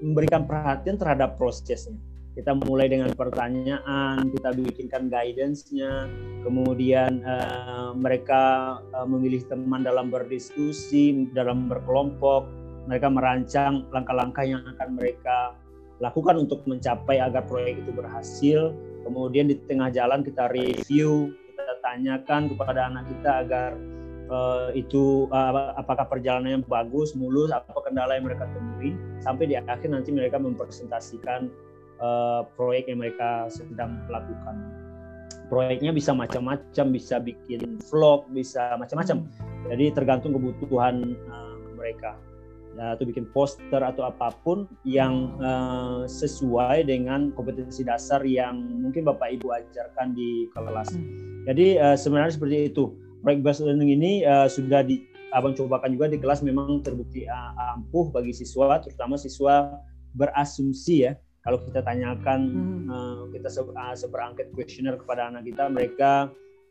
memberikan 0.03 0.43
perhatian 0.43 0.99
terhadap 0.99 1.39
prosesnya 1.39 1.95
kita 2.33 2.57
mulai 2.65 2.89
dengan 2.89 3.13
pertanyaan, 3.13 4.25
kita 4.33 4.57
bikinkan 4.57 5.05
guidance-nya, 5.05 6.09
kemudian 6.41 7.21
uh, 7.21 7.93
mereka 7.93 8.77
uh, 8.89 9.05
memilih 9.05 9.45
teman 9.45 9.85
dalam 9.85 10.09
berdiskusi, 10.09 11.29
dalam 11.37 11.69
berkelompok, 11.69 12.49
mereka 12.89 13.07
merancang 13.13 13.85
langkah-langkah 13.93 14.41
yang 14.49 14.65
akan 14.65 14.97
mereka 14.97 15.53
lakukan 16.01 16.41
untuk 16.41 16.65
mencapai 16.65 17.21
agar 17.21 17.45
proyek 17.45 17.85
itu 17.85 17.91
berhasil. 17.93 18.73
Kemudian 19.05 19.53
di 19.53 19.55
tengah 19.69 19.93
jalan 19.93 20.25
kita 20.25 20.49
review, 20.49 21.29
kita 21.53 21.73
tanyakan 21.85 22.49
kepada 22.49 22.89
anak 22.89 23.13
kita 23.13 23.31
agar 23.45 23.69
uh, 24.33 24.73
itu 24.73 25.29
uh, 25.29 25.77
apakah 25.77 26.09
perjalanannya 26.09 26.65
bagus, 26.65 27.13
mulus, 27.13 27.53
apa 27.53 27.69
kendala 27.85 28.17
yang 28.17 28.25
mereka 28.25 28.49
temui, 28.49 28.97
sampai 29.21 29.45
di 29.45 29.55
akhir 29.55 29.93
nanti 29.93 30.09
mereka 30.09 30.41
mempresentasikan 30.41 31.53
uh, 32.01 32.41
proyek 32.57 32.89
yang 32.89 32.99
mereka 32.99 33.45
sedang 33.53 34.01
lakukan. 34.09 34.57
Proyeknya 35.53 35.93
bisa 35.93 36.17
macam-macam, 36.17 36.85
bisa 36.89 37.21
bikin 37.21 37.77
vlog, 37.85 38.25
bisa 38.33 38.73
macam-macam. 38.73 39.29
Jadi 39.69 39.85
tergantung 39.93 40.33
kebutuhan 40.33 41.13
uh, 41.29 41.55
mereka. 41.77 42.17
Ya, 42.73 42.97
atau 42.97 43.05
bikin 43.05 43.29
poster 43.29 43.85
atau 43.85 44.01
apa 44.09 44.33
pun 44.41 44.65
yang 44.81 45.37
uh, 45.37 46.09
sesuai 46.09 46.89
dengan 46.89 47.29
kompetensi 47.37 47.85
dasar 47.85 48.25
yang 48.25 48.57
mungkin 48.81 49.05
Bapak 49.05 49.37
Ibu 49.37 49.53
ajarkan 49.53 50.17
di 50.17 50.49
kelas. 50.49 50.89
Hmm. 50.97 51.45
Jadi 51.45 51.77
uh, 51.77 51.93
sebenarnya 51.93 52.33
seperti 52.33 52.73
itu. 52.73 52.97
Proyek 53.23 53.39
based 53.39 53.63
learning 53.63 53.95
ini 53.95 54.27
uh, 54.27 54.51
sudah 54.51 54.83
di 54.83 55.07
abang 55.31 55.55
cobakan 55.55 55.95
juga 55.95 56.11
di 56.11 56.19
kelas 56.19 56.43
memang 56.43 56.83
terbukti 56.83 57.25
ampuh 57.73 58.11
bagi 58.11 58.35
siswa, 58.35 58.77
terutama 58.83 59.17
siswa 59.17 59.79
berasumsi 60.13 61.09
ya 61.09 61.17
kalau 61.43 61.59
kita 61.59 61.83
tanyakan 61.83 62.39
hmm. 62.47 62.87
uh, 62.87 63.21
kita 63.35 63.51
se 63.51 63.61
uh, 63.65 63.95
seberangkat 63.95 64.53
kuesioner 64.55 64.95
kepada 64.95 65.27
anak 65.27 65.43
kita 65.43 65.67
mereka 65.67 66.11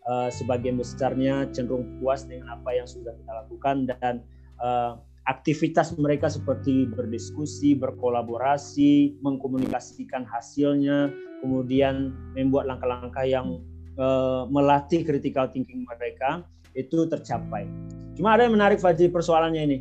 uh, 0.08 0.32
sebagian 0.32 0.80
besarnya 0.80 1.50
cenderung 1.52 2.00
puas 2.00 2.24
dengan 2.24 2.56
apa 2.56 2.72
yang 2.72 2.88
sudah 2.88 3.12
kita 3.12 3.32
lakukan 3.44 3.84
dan 3.84 4.24
uh, 4.62 4.96
aktivitas 5.30 5.94
mereka 6.02 6.26
seperti 6.26 6.90
berdiskusi, 6.90 7.78
berkolaborasi, 7.78 9.22
mengkomunikasikan 9.22 10.26
hasilnya, 10.26 11.14
kemudian 11.38 12.10
membuat 12.34 12.66
langkah-langkah 12.66 13.22
yang 13.22 13.62
uh, 13.98 14.48
melatih 14.48 15.02
critical 15.04 15.48
thinking 15.50 15.84
mereka 15.88 16.46
itu 16.72 17.04
tercapai. 17.08 17.68
Cuma 18.16 18.36
ada 18.36 18.44
yang 18.44 18.56
menarik 18.56 18.80
Fajri 18.80 19.08
persoalannya 19.08 19.62
ini. 19.64 19.78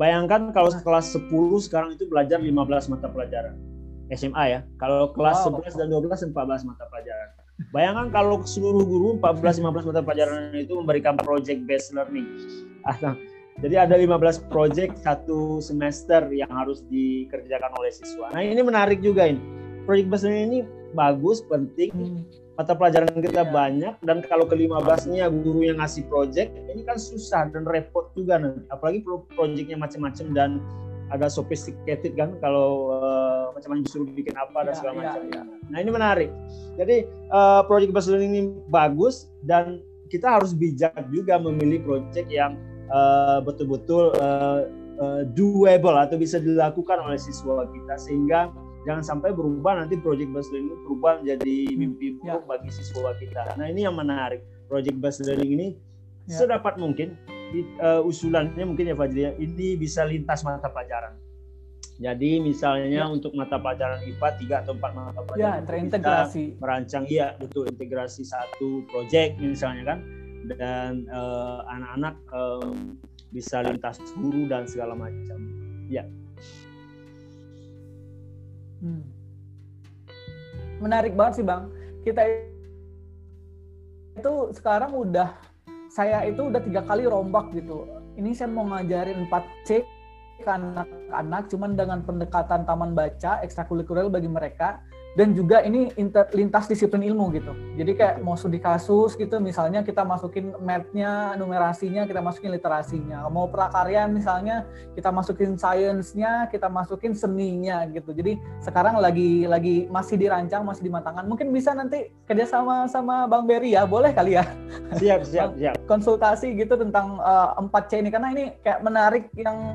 Bayangkan 0.00 0.48
kalau 0.56 0.72
kelas 0.72 1.12
10 1.12 1.28
sekarang 1.68 1.92
itu 1.92 2.08
belajar 2.08 2.40
15 2.40 2.56
mata 2.88 3.06
pelajaran 3.12 3.52
SMA 4.10 4.44
ya. 4.48 4.60
Kalau 4.80 5.12
kelas 5.12 5.44
wow. 5.46 5.60
11 5.60 5.76
dan 5.76 5.86
12 5.92 6.32
14 6.32 6.68
mata 6.68 6.84
pelajaran. 6.88 7.28
Bayangkan 7.70 8.08
kalau 8.08 8.40
seluruh 8.48 8.82
guru 8.88 9.08
14 9.20 9.60
15 9.60 9.92
mata 9.92 10.00
pelajaran 10.00 10.56
itu 10.56 10.72
memberikan 10.72 11.14
project 11.20 11.68
based 11.68 11.92
learning. 11.92 12.24
Ah, 12.88 12.96
jadi 13.60 13.84
ada 13.84 14.00
15 14.00 14.48
project 14.48 15.04
satu 15.04 15.60
semester 15.60 16.32
yang 16.32 16.48
harus 16.48 16.80
dikerjakan 16.88 17.76
oleh 17.76 17.92
siswa. 17.92 18.32
Nah, 18.32 18.40
ini 18.40 18.64
menarik 18.64 19.04
juga 19.04 19.28
ini. 19.28 19.40
Project 19.84 20.08
based 20.08 20.24
learning 20.24 20.46
ini 20.48 20.60
bagus, 20.96 21.44
penting. 21.44 22.24
Mata 22.60 22.76
pelajaran 22.76 23.08
kita 23.24 23.40
yeah. 23.40 23.48
banyak 23.48 23.94
dan 24.04 24.20
kalau 24.20 24.44
ke-15-nya 24.44 25.32
guru 25.32 25.64
yang 25.64 25.80
ngasih 25.80 26.04
project, 26.12 26.52
ini 26.68 26.84
kan 26.84 27.00
susah 27.00 27.48
dan 27.48 27.64
repot 27.64 28.12
juga 28.12 28.36
nanti. 28.36 28.60
Apalagi 28.68 29.00
projectnya 29.32 29.80
macam-macam 29.80 30.26
dan 30.36 30.50
agak 31.08 31.32
sophisticated 31.32 32.12
kan 32.20 32.36
kalau 32.36 32.92
uh, 32.92 33.48
macam-macam 33.56 33.88
disuruh 33.88 34.12
bikin 34.12 34.36
apa 34.36 34.68
dan 34.68 34.72
ya, 34.72 34.76
segala 34.76 34.92
ya, 34.92 35.00
macam. 35.00 35.22
Ya. 35.32 35.42
Nah 35.72 35.78
ini 35.80 35.88
menarik. 35.90 36.30
Jadi 36.76 36.96
uh, 37.32 37.64
project 37.64 37.96
based 37.96 38.12
learning 38.12 38.32
ini 38.36 38.42
bagus 38.68 39.32
dan 39.48 39.80
kita 40.12 40.28
harus 40.28 40.52
bijak 40.52 40.92
juga 41.08 41.40
memilih 41.40 41.80
project 41.80 42.28
yang 42.28 42.60
uh, 42.92 43.40
betul-betul 43.40 44.12
uh, 44.20 44.68
uh, 45.00 45.22
doable 45.32 45.96
atau 45.96 46.20
bisa 46.20 46.36
dilakukan 46.36 47.00
oleh 47.00 47.16
siswa 47.16 47.64
kita 47.72 47.96
sehingga 47.96 48.52
jangan 48.88 49.04
sampai 49.04 49.30
berubah 49.36 49.84
nanti 49.84 50.00
project 50.00 50.30
based 50.32 50.50
learning 50.52 50.72
berubah 50.88 51.20
menjadi 51.20 51.56
hmm, 51.68 51.76
mimpi 51.76 52.06
buruk 52.16 52.42
ya. 52.44 52.48
bagi 52.48 52.70
siswa 52.72 53.12
kita. 53.20 53.42
Nah 53.60 53.66
ini 53.68 53.84
yang 53.84 53.96
menarik. 53.96 54.40
Project 54.70 54.96
based 55.02 55.22
learning 55.26 55.50
ini 55.58 55.68
ya. 56.30 56.38
sedapat 56.46 56.78
mungkin 56.78 57.18
uh, 57.82 58.00
usulannya 58.06 58.62
mungkin 58.62 58.92
ya 58.92 58.96
Fajri 58.96 59.20
ya, 59.26 59.32
ini 59.36 59.74
bisa 59.76 60.06
lintas 60.06 60.46
mata 60.46 60.70
pelajaran. 60.70 61.18
Jadi 62.00 62.40
misalnya 62.40 62.88
ya. 62.88 63.04
untuk 63.12 63.36
mata 63.36 63.60
pelajaran 63.60 64.00
IPA 64.00 64.28
tiga 64.40 64.56
atau 64.64 64.72
empat 64.72 64.92
mata 64.96 65.20
pelajaran 65.20 65.60
ya, 65.60 65.66
terintegrasi. 65.68 66.44
merancang 66.56 67.04
iya 67.12 67.36
betul 67.36 67.68
integrasi 67.68 68.24
satu 68.24 68.88
proyek 68.88 69.36
misalnya 69.36 69.84
kan 69.84 69.98
dan 70.56 71.04
uh, 71.12 71.60
anak-anak 71.68 72.16
uh, 72.32 72.72
bisa 73.36 73.60
lintas 73.60 74.00
guru 74.16 74.48
dan 74.48 74.64
segala 74.64 74.96
macam. 74.96 75.38
Ya. 75.92 76.08
Hmm. 78.80 79.04
Menarik 80.80 81.12
banget 81.14 81.40
sih 81.40 81.46
bang. 81.46 81.68
Kita 82.04 82.22
itu 84.20 84.32
sekarang 84.56 84.96
udah 84.96 85.36
saya 85.92 86.24
itu 86.24 86.48
udah 86.48 86.60
tiga 86.64 86.82
kali 86.84 87.04
rombak 87.04 87.52
gitu. 87.52 87.84
Ini 88.16 88.32
saya 88.32 88.48
mau 88.50 88.66
ngajarin 88.68 89.28
4C 89.28 89.84
ke 90.40 90.48
anak-anak, 90.48 91.52
cuman 91.52 91.76
dengan 91.76 92.00
pendekatan 92.00 92.64
taman 92.64 92.96
baca, 92.96 93.44
ekstrakurikuler 93.44 94.08
bagi 94.08 94.28
mereka 94.28 94.80
dan 95.18 95.34
juga 95.34 95.62
ini 95.66 95.90
inter, 95.98 96.30
lintas 96.30 96.70
disiplin 96.70 97.02
ilmu 97.02 97.34
gitu. 97.34 97.50
Jadi 97.74 97.92
kayak 97.98 98.16
mau 98.22 98.38
studi 98.38 98.62
kasus 98.62 99.18
gitu, 99.18 99.42
misalnya 99.42 99.82
kita 99.82 100.06
masukin 100.06 100.54
math-nya, 100.62 101.34
numerasinya, 101.34 102.06
kita 102.06 102.22
masukin 102.22 102.54
literasinya. 102.54 103.26
Mau 103.26 103.50
prakarya 103.50 104.06
misalnya 104.06 104.70
kita 104.94 105.10
masukin 105.10 105.58
science-nya, 105.58 106.46
kita 106.46 106.70
masukin 106.70 107.10
seninya 107.10 107.90
gitu. 107.90 108.14
Jadi 108.14 108.38
sekarang 108.62 109.02
lagi 109.02 109.50
lagi 109.50 109.90
masih 109.90 110.14
dirancang, 110.14 110.62
masih 110.62 110.86
dimatangkan. 110.86 111.26
Mungkin 111.26 111.50
bisa 111.50 111.74
nanti 111.74 112.14
kerja 112.30 112.46
sama 112.46 112.86
sama 112.86 113.26
Bang 113.26 113.50
Berry 113.50 113.74
ya, 113.74 113.82
boleh 113.82 114.14
kali 114.14 114.38
ya? 114.38 114.46
Siap, 114.94 115.26
siap, 115.26 115.50
siap. 115.58 115.74
Konsultasi 115.90 116.54
gitu 116.54 116.78
tentang 116.78 117.18
uh, 117.18 117.58
eh, 117.58 117.66
4C 117.66 118.02
ini 118.02 118.10
karena 118.14 118.28
ini 118.30 118.44
kayak 118.62 118.80
menarik 118.86 119.26
yang 119.34 119.74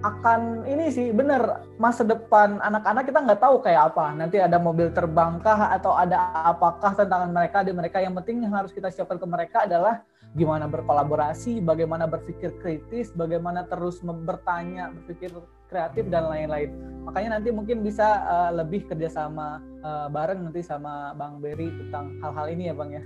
akan 0.00 0.64
ini 0.64 0.88
sih 0.88 1.12
bener 1.12 1.60
masa 1.76 2.00
depan 2.00 2.56
anak-anak 2.64 3.04
kita 3.04 3.20
nggak 3.20 3.40
tahu 3.40 3.60
kayak 3.60 3.92
apa. 3.92 4.16
Nanti 4.16 4.40
ada 4.40 4.56
mobil 4.56 4.88
terbangkah 4.92 5.76
atau 5.76 5.92
ada 5.92 6.32
apakah 6.48 6.96
tantangan 6.96 7.28
mereka 7.28 7.60
di 7.60 7.72
mereka. 7.76 8.00
Yang 8.00 8.24
penting 8.24 8.48
yang 8.48 8.54
harus 8.56 8.72
kita 8.72 8.88
siapkan 8.88 9.20
ke 9.20 9.26
mereka 9.28 9.68
adalah 9.68 10.00
gimana 10.30 10.70
berkolaborasi 10.70 11.58
bagaimana 11.60 12.06
berpikir 12.06 12.54
kritis 12.62 13.10
bagaimana 13.10 13.66
terus 13.66 13.98
bertanya 14.00 14.94
berpikir 14.94 15.34
kreatif 15.68 16.08
dan 16.08 16.32
lain-lain. 16.32 16.70
Makanya 17.04 17.38
nanti 17.38 17.52
mungkin 17.52 17.84
bisa 17.84 18.24
uh, 18.24 18.50
lebih 18.56 18.88
kerjasama 18.88 19.60
uh, 19.84 20.08
bareng 20.08 20.48
nanti 20.48 20.64
sama 20.64 21.12
Bang 21.12 21.44
Berry 21.44 21.68
tentang 21.76 22.16
hal-hal 22.24 22.46
ini 22.48 22.72
ya 22.72 22.74
Bang 22.74 22.90
ya. 22.94 23.04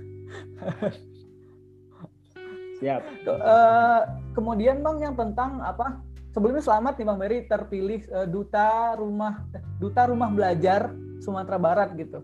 Siap. 2.79 3.01
Uh, 3.27 4.01
kemudian 4.31 4.79
Bang 4.79 4.99
yang 4.99 5.15
tentang 5.15 5.63
apa 5.63 5.99
sebelumnya 6.35 6.59
selamat 6.59 6.99
nih 6.99 7.05
Bang 7.07 7.19
Mary 7.23 7.37
terpilih 7.47 8.03
uh, 8.11 8.27
duta 8.27 8.99
rumah 8.99 9.47
duta 9.79 10.11
rumah 10.11 10.27
belajar 10.27 10.91
Sumatera 11.23 11.55
Barat 11.55 11.95
gitu. 11.95 12.19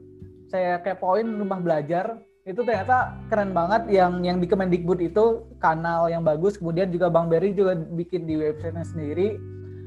Saya 0.51 0.83
kepoin 0.83 1.23
rumah 1.23 1.63
belajar 1.63 2.19
itu 2.43 2.59
ternyata 2.67 3.15
keren 3.31 3.55
banget 3.55 3.87
yang 3.87 4.19
yang 4.19 4.43
di 4.43 4.51
Kemendikbud 4.51 4.99
itu 4.99 5.47
kanal 5.63 6.11
yang 6.11 6.27
bagus 6.27 6.59
kemudian 6.59 6.91
juga 6.91 7.07
Bang 7.07 7.31
Berry 7.31 7.55
juga 7.55 7.77
bikin 7.77 8.25
di 8.25 8.35
websitenya 8.35 8.81
sendiri 8.81 9.37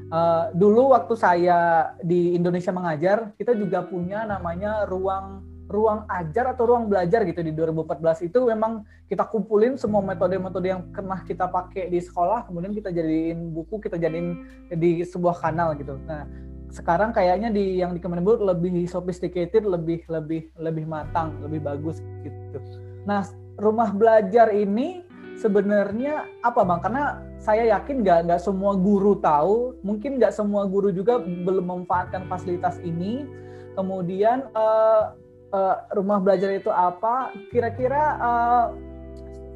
uh, 0.07 0.55
dulu 0.55 0.95
waktu 0.95 1.19
saya 1.19 1.91
di 1.99 2.31
Indonesia 2.31 2.71
mengajar 2.71 3.35
kita 3.35 3.51
juga 3.59 3.83
punya 3.83 4.23
namanya 4.23 4.87
ruang 4.87 5.43
ruang 5.65 6.05
ajar 6.07 6.53
atau 6.53 6.69
ruang 6.69 6.85
belajar 6.85 7.25
gitu 7.25 7.41
di 7.41 7.49
2014 7.49 8.29
itu 8.29 8.39
memang 8.45 8.85
kita 9.09 9.25
kumpulin 9.25 9.77
semua 9.77 10.01
metode-metode 10.05 10.67
yang 10.69 10.81
pernah 10.93 11.25
kita 11.25 11.49
pakai 11.49 11.89
di 11.89 11.97
sekolah 11.97 12.45
kemudian 12.45 12.73
kita 12.73 12.93
jadiin 12.93 13.49
buku 13.49 13.81
kita 13.81 13.97
jadiin 13.97 14.45
di 14.69 15.01
sebuah 15.01 15.41
kanal 15.41 15.73
gitu. 15.73 15.97
Nah 16.05 16.29
sekarang 16.69 17.13
kayaknya 17.15 17.49
di 17.49 17.81
yang 17.81 17.95
di 17.95 18.01
Kemendikbud 18.01 18.41
lebih 18.45 18.85
sophisticated 18.85 19.65
lebih 19.65 20.05
lebih 20.09 20.49
lebih 20.57 20.85
matang 20.85 21.33
lebih 21.41 21.65
bagus 21.65 22.01
gitu. 22.21 22.61
Nah 23.09 23.25
rumah 23.57 23.89
belajar 23.89 24.53
ini 24.53 25.05
sebenarnya 25.39 26.25
apa 26.41 26.61
bang? 26.61 26.79
Karena 26.81 27.03
saya 27.41 27.67
yakin 27.77 28.01
nggak 28.01 28.19
nggak 28.29 28.41
semua 28.41 28.73
guru 28.77 29.19
tahu 29.19 29.77
mungkin 29.81 30.17
nggak 30.17 30.33
semua 30.33 30.65
guru 30.65 30.89
juga 30.91 31.19
belum 31.21 31.65
memanfaatkan 31.65 32.27
fasilitas 32.29 32.79
ini. 32.81 33.27
Kemudian 33.75 34.47
uh, 34.55 35.24
uh, 35.55 35.75
rumah 35.95 36.19
belajar 36.19 36.51
itu 36.51 36.67
apa? 36.67 37.31
Kira-kira 37.49 38.19
uh, 38.19 38.65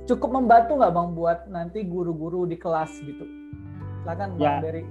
cukup 0.08 0.40
membantu 0.40 0.80
nggak 0.80 0.94
bang 0.96 1.10
buat 1.14 1.40
nanti 1.52 1.84
guru-guru 1.84 2.48
di 2.48 2.56
kelas 2.56 2.96
gitu? 3.04 3.28
Silakan 4.04 4.40
bang 4.40 4.64
ya, 4.64 4.84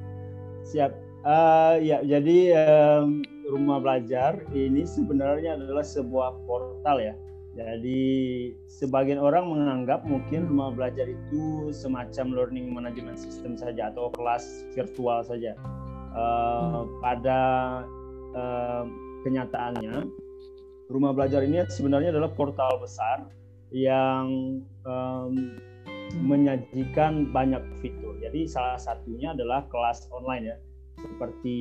Siap. 0.69 0.93
Uh, 1.27 1.75
ya 1.83 1.99
jadi 2.07 2.55
um, 2.55 3.27
rumah 3.51 3.83
belajar 3.83 4.39
ini 4.55 4.87
sebenarnya 4.87 5.59
adalah 5.59 5.83
sebuah 5.83 6.45
portal 6.47 7.01
ya. 7.03 7.15
Jadi 7.59 8.55
sebagian 8.71 9.19
orang 9.19 9.51
menganggap 9.51 10.07
mungkin 10.07 10.47
rumah 10.47 10.71
belajar 10.71 11.11
itu 11.11 11.75
semacam 11.75 12.31
learning 12.31 12.71
management 12.71 13.19
system 13.19 13.59
saja 13.59 13.91
atau 13.91 14.15
kelas 14.15 14.63
virtual 14.79 15.27
saja. 15.27 15.59
Uh, 16.15 16.87
hmm. 16.87 17.03
Pada 17.03 17.41
uh, 18.39 18.85
kenyataannya 19.27 20.07
rumah 20.89 21.13
belajar 21.13 21.45
ini 21.45 21.61
sebenarnya 21.69 22.17
adalah 22.17 22.33
portal 22.33 22.81
besar 22.81 23.29
yang 23.69 24.59
um, 24.89 25.61
menyajikan 26.25 27.29
banyak 27.29 27.61
fitur. 27.85 28.17
Jadi 28.25 28.49
salah 28.49 28.81
satunya 28.81 29.37
adalah 29.37 29.69
kelas 29.69 30.09
online 30.09 30.45
ya. 30.49 30.57
Seperti 30.99 31.59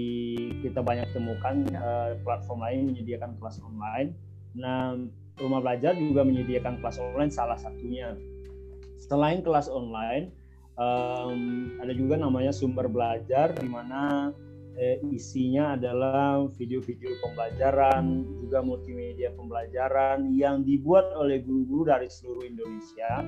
kita 0.65 0.81
banyak 0.81 1.05
temukan 1.13 1.67
uh, 1.77 2.17
platform 2.23 2.63
lain 2.63 2.79
menyediakan 2.89 3.37
kelas 3.37 3.61
online. 3.61 4.15
Nah, 4.57 4.97
rumah 5.37 5.61
belajar 5.61 5.93
juga 5.93 6.25
menyediakan 6.25 6.81
kelas 6.81 6.97
online 6.97 7.29
salah 7.29 7.59
satunya. 7.59 8.17
Selain 8.97 9.45
kelas 9.45 9.69
online, 9.69 10.33
um, 10.79 11.69
ada 11.77 11.93
juga 11.93 12.17
namanya 12.17 12.49
sumber 12.49 12.89
belajar 12.89 13.53
di 13.53 13.69
mana 13.69 14.33
eh, 14.77 15.01
isinya 15.09 15.73
adalah 15.73 16.45
video-video 16.53 17.17
pembelajaran, 17.25 18.23
juga 18.39 18.61
multimedia 18.61 19.33
pembelajaran 19.33 20.31
yang 20.37 20.61
dibuat 20.61 21.09
oleh 21.17 21.41
guru-guru 21.41 21.89
dari 21.89 22.07
seluruh 22.07 22.45
Indonesia. 22.45 23.25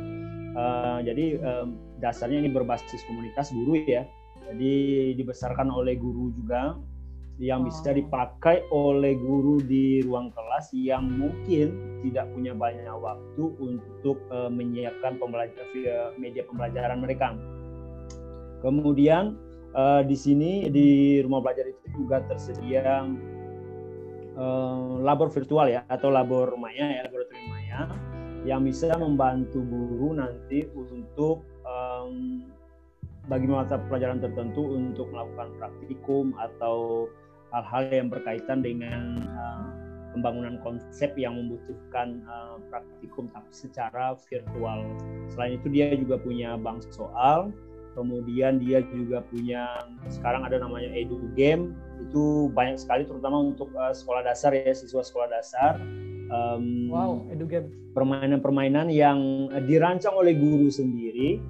Uh, 0.49 0.97
jadi 1.05 1.37
um, 1.41 1.77
dasarnya 2.01 2.45
ini 2.45 2.49
berbasis 2.53 3.01
komunitas 3.09 3.49
guru 3.49 3.81
ya. 3.85 4.05
Jadi 4.49 5.13
dibesarkan 5.13 5.69
oleh 5.69 5.93
guru 5.97 6.33
juga 6.33 6.77
yang 7.39 7.63
bisa 7.63 7.93
oh. 7.93 7.95
dipakai 7.95 8.67
oleh 8.69 9.15
guru 9.15 9.63
di 9.63 10.03
ruang 10.03 10.33
kelas 10.35 10.75
yang 10.75 11.07
mungkin 11.07 11.71
tidak 12.03 12.27
punya 12.35 12.51
banyak 12.51 12.93
waktu 12.99 13.43
untuk 13.57 14.19
uh, 14.29 14.51
menyiapkan 14.51 15.17
pembelajar 15.17 15.65
media 16.19 16.43
pembelajaran 16.45 16.99
mereka. 16.99 17.33
Kemudian 18.59 19.39
uh, 19.75 20.01
di 20.05 20.15
sini 20.17 20.69
di 20.69 21.19
rumah 21.21 21.41
belajar 21.43 21.69
itu 21.69 21.85
juga 21.93 22.23
tersedia 22.25 23.05
uh, 24.37 25.01
labor 25.01 25.29
virtual 25.29 25.67
ya 25.69 25.85
atau 25.91 26.09
labor 26.09 26.55
maya 26.55 26.99
ya 26.99 26.99
laboratorium 27.09 27.47
maya 27.49 27.79
yang 28.47 28.63
bisa 28.63 28.95
membantu 28.95 29.59
guru 29.59 30.15
nanti 30.15 30.63
untuk 30.71 31.43
um, 31.67 32.47
bagi 33.27 33.45
mata 33.45 33.77
pelajaran 33.91 34.23
tertentu 34.23 34.63
untuk 34.73 35.11
melakukan 35.11 35.53
praktikum 35.59 36.33
atau 36.39 37.05
hal-hal 37.53 37.83
yang 37.91 38.07
berkaitan 38.09 38.63
dengan 38.63 39.21
uh, 39.35 39.69
pembangunan 40.15 40.57
konsep 40.65 41.13
yang 41.13 41.37
membutuhkan 41.37 42.25
uh, 42.25 42.57
praktikum 42.73 43.29
tapi 43.29 43.51
secara 43.53 44.17
virtual. 44.25 44.81
Selain 45.29 45.61
itu 45.61 45.67
dia 45.69 45.93
juga 45.93 46.17
punya 46.17 46.57
bank 46.57 46.81
soal 46.89 47.53
kemudian 47.99 48.63
dia 48.63 48.79
juga 48.95 49.19
punya 49.27 49.83
sekarang 50.07 50.47
ada 50.47 50.63
namanya 50.63 50.87
edu 50.95 51.19
game. 51.35 51.75
Itu 51.99 52.47
banyak 52.55 52.79
sekali 52.79 53.03
terutama 53.03 53.43
untuk 53.51 53.67
uh, 53.75 53.91
sekolah 53.91 54.23
dasar 54.23 54.55
ya 54.55 54.71
siswa 54.71 55.03
sekolah 55.03 55.27
dasar. 55.27 55.75
Um, 56.31 56.87
wow 56.87 57.27
edu 57.27 57.43
game. 57.43 57.67
permainan-permainan 57.91 58.87
yang 58.87 59.51
dirancang 59.67 60.15
oleh 60.15 60.37
guru 60.37 60.71
sendiri 60.71 61.41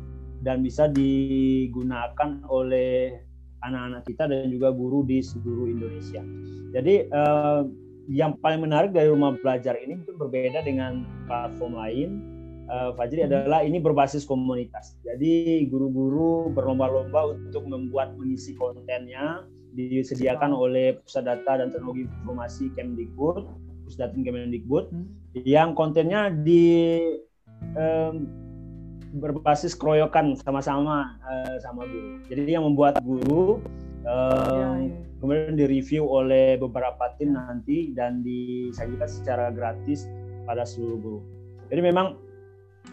dan 0.42 0.66
bisa 0.66 0.88
digunakan 0.90 2.42
oleh 2.48 3.22
anak-anak 3.60 4.08
kita 4.08 4.24
dan 4.26 4.48
juga 4.48 4.72
guru 4.72 5.04
di 5.04 5.20
seluruh 5.20 5.68
Indonesia. 5.68 6.24
Jadi 6.72 7.12
uh, 7.12 7.68
yang 8.10 8.40
paling 8.42 8.66
menarik 8.66 8.90
dari 8.96 9.12
rumah 9.12 9.38
belajar 9.38 9.78
ini 9.78 10.00
mungkin 10.02 10.18
berbeda 10.18 10.66
dengan 10.66 11.06
platform 11.30 11.78
lain 11.78 12.10
uh, 12.70 12.92
Fajri 12.96 13.26
adalah 13.26 13.66
ini 13.66 13.82
berbasis 13.82 14.24
komunitas. 14.24 14.96
Jadi 15.04 15.66
guru-guru 15.68 16.54
berlomba-lomba 16.54 17.36
untuk 17.36 17.66
membuat 17.66 18.16
mengisi 18.16 18.54
kontennya 18.56 19.44
disediakan 19.74 20.54
oleh 20.54 20.98
Pusat 21.06 21.24
Data 21.26 21.52
dan 21.62 21.70
Teknologi 21.74 22.06
Informasi 22.06 22.74
Kemdikbud, 22.74 23.46
Pusat 23.86 24.00
Data 24.14 24.18
Kemdikbud, 24.18 24.86
hmm. 24.90 25.08
yang 25.46 25.78
kontennya 25.78 26.34
di 26.34 26.98
um, 27.76 28.30
berbasis 29.10 29.74
keroyokan 29.74 30.38
sama-sama 30.38 31.18
uh, 31.26 31.58
sama 31.62 31.86
guru. 31.90 32.22
Jadi 32.30 32.54
yang 32.54 32.66
membuat 32.66 33.02
guru 33.02 33.58
um, 34.06 34.54
ya, 34.54 34.70
ya. 34.86 34.94
kemudian 35.18 35.58
direview 35.58 36.06
oleh 36.06 36.62
beberapa 36.62 37.14
tim 37.18 37.34
nanti 37.34 37.90
dan 37.98 38.22
disajikan 38.22 39.10
secara 39.10 39.50
gratis 39.50 40.06
pada 40.46 40.62
seluruh 40.66 40.98
guru. 41.02 41.20
Jadi 41.70 41.82
memang 41.86 42.29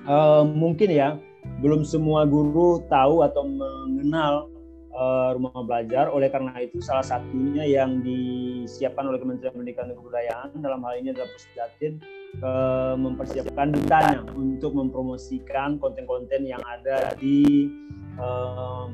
uh, 0.06 0.44
mungkin 0.44 0.90
ya 0.92 1.18
belum 1.62 1.86
semua 1.86 2.26
guru 2.26 2.84
tahu 2.90 3.22
atau 3.22 3.46
mengenal 3.46 4.50
uh, 4.96 5.30
rumah 5.36 5.62
belajar. 5.62 6.08
Oleh 6.10 6.32
karena 6.32 6.52
itu 6.60 6.80
salah 6.80 7.04
satunya 7.04 7.64
yang 7.64 8.00
disiapkan 8.00 9.06
oleh 9.06 9.20
Kementerian 9.20 9.54
Pendidikan 9.54 9.88
dan 9.92 9.96
Kebudayaan 9.96 10.48
dalam 10.60 10.80
hal 10.82 10.92
ini 11.00 11.12
adalah 11.12 11.28
Pusdatin 11.32 11.92
uh, 12.40 12.94
mempersiapkan 12.98 13.72
dutanya 13.72 14.20
untuk 14.34 14.72
mempromosikan 14.74 15.78
konten-konten 15.80 16.48
yang 16.48 16.60
ada 16.64 17.14
di 17.16 17.68
uh, 18.18 18.88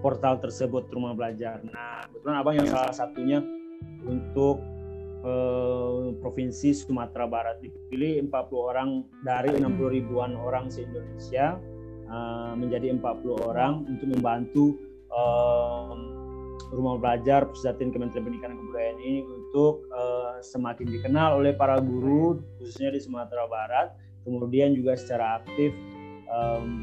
portal 0.00 0.38
tersebut 0.38 0.88
rumah 0.94 1.12
belajar. 1.12 1.60
Nah, 1.66 2.06
kebetulan 2.08 2.36
abang 2.38 2.54
yang 2.56 2.68
salah 2.70 2.94
satunya 2.94 3.42
untuk 4.06 4.62
eh, 5.24 6.14
provinsi 6.22 6.74
Sumatera 6.74 7.26
Barat 7.26 7.58
dipilih 7.58 8.26
40 8.30 8.54
orang 8.54 8.88
dari 9.26 9.50
60 9.54 9.96
ribuan 9.96 10.38
orang 10.38 10.70
se 10.70 10.86
Indonesia 10.86 11.58
eh, 12.06 12.52
menjadi 12.54 12.94
40 12.94 13.02
orang 13.50 13.86
untuk 13.86 14.06
membantu 14.10 14.64
eh, 15.10 15.94
rumah 16.68 17.00
belajar 17.00 17.48
Pusdatin 17.48 17.88
Kementerian 17.90 18.28
Pendidikan 18.28 18.52
dan 18.52 18.60
Kebudayaan 18.60 18.98
ini 19.00 19.24
untuk 19.24 19.88
semakin 20.44 20.84
dikenal 20.84 21.40
oleh 21.40 21.56
para 21.56 21.80
guru 21.80 22.44
khususnya 22.60 22.92
di 22.92 23.00
Sumatera 23.00 23.48
Barat 23.48 23.96
kemudian 24.28 24.76
juga 24.76 24.92
secara 24.92 25.40
aktif 25.40 25.72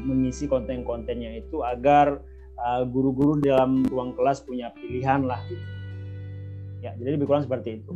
mengisi 0.02 0.50
konten-kontennya 0.50 1.38
itu 1.38 1.62
agar 1.62 2.18
guru-guru 2.90 3.38
dalam 3.38 3.86
ruang 3.86 4.10
kelas 4.18 4.42
punya 4.42 4.74
pilihan 4.74 5.22
lah 5.22 5.38
gitu. 5.46 5.66
Ya, 6.82 6.92
jadi 6.98 7.14
lebih 7.14 7.30
kurang 7.30 7.46
seperti 7.46 7.78
itu. 7.78 7.94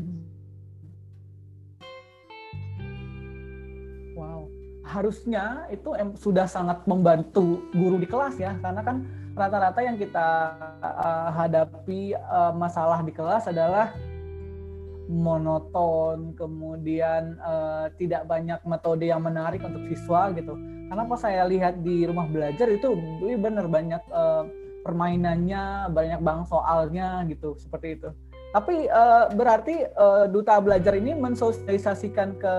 Harusnya 4.90 5.70
itu 5.70 5.94
sudah 6.18 6.50
sangat 6.50 6.82
membantu 6.90 7.62
guru 7.70 8.02
di 8.02 8.10
kelas 8.10 8.34
ya. 8.42 8.58
Karena 8.58 8.82
kan 8.82 9.06
rata-rata 9.38 9.80
yang 9.80 9.94
kita 9.94 10.28
uh, 10.82 11.30
hadapi 11.30 12.18
uh, 12.18 12.50
masalah 12.50 13.00
di 13.06 13.14
kelas 13.14 13.46
adalah 13.46 13.94
monoton 15.10 16.38
kemudian 16.38 17.34
uh, 17.42 17.90
tidak 17.98 18.26
banyak 18.30 18.58
metode 18.62 19.06
yang 19.06 19.22
menarik 19.22 19.62
untuk 19.62 19.86
siswa 19.86 20.34
gitu. 20.34 20.54
Karena 20.90 21.06
pas 21.06 21.20
saya 21.22 21.46
lihat 21.46 21.86
di 21.86 22.02
rumah 22.02 22.26
belajar 22.26 22.66
itu 22.66 22.98
benar 23.38 23.70
banyak 23.70 24.02
uh, 24.10 24.46
permainannya 24.82 25.92
banyak 25.92 26.20
bang 26.24 26.40
soalnya 26.48 27.22
gitu 27.28 27.54
seperti 27.60 28.00
itu 28.00 28.10
Tapi 28.50 28.90
uh, 28.90 29.30
berarti 29.30 29.86
uh, 29.94 30.26
duta 30.26 30.58
belajar 30.58 30.98
ini 30.98 31.14
mensosialisasikan 31.14 32.34
ke 32.34 32.54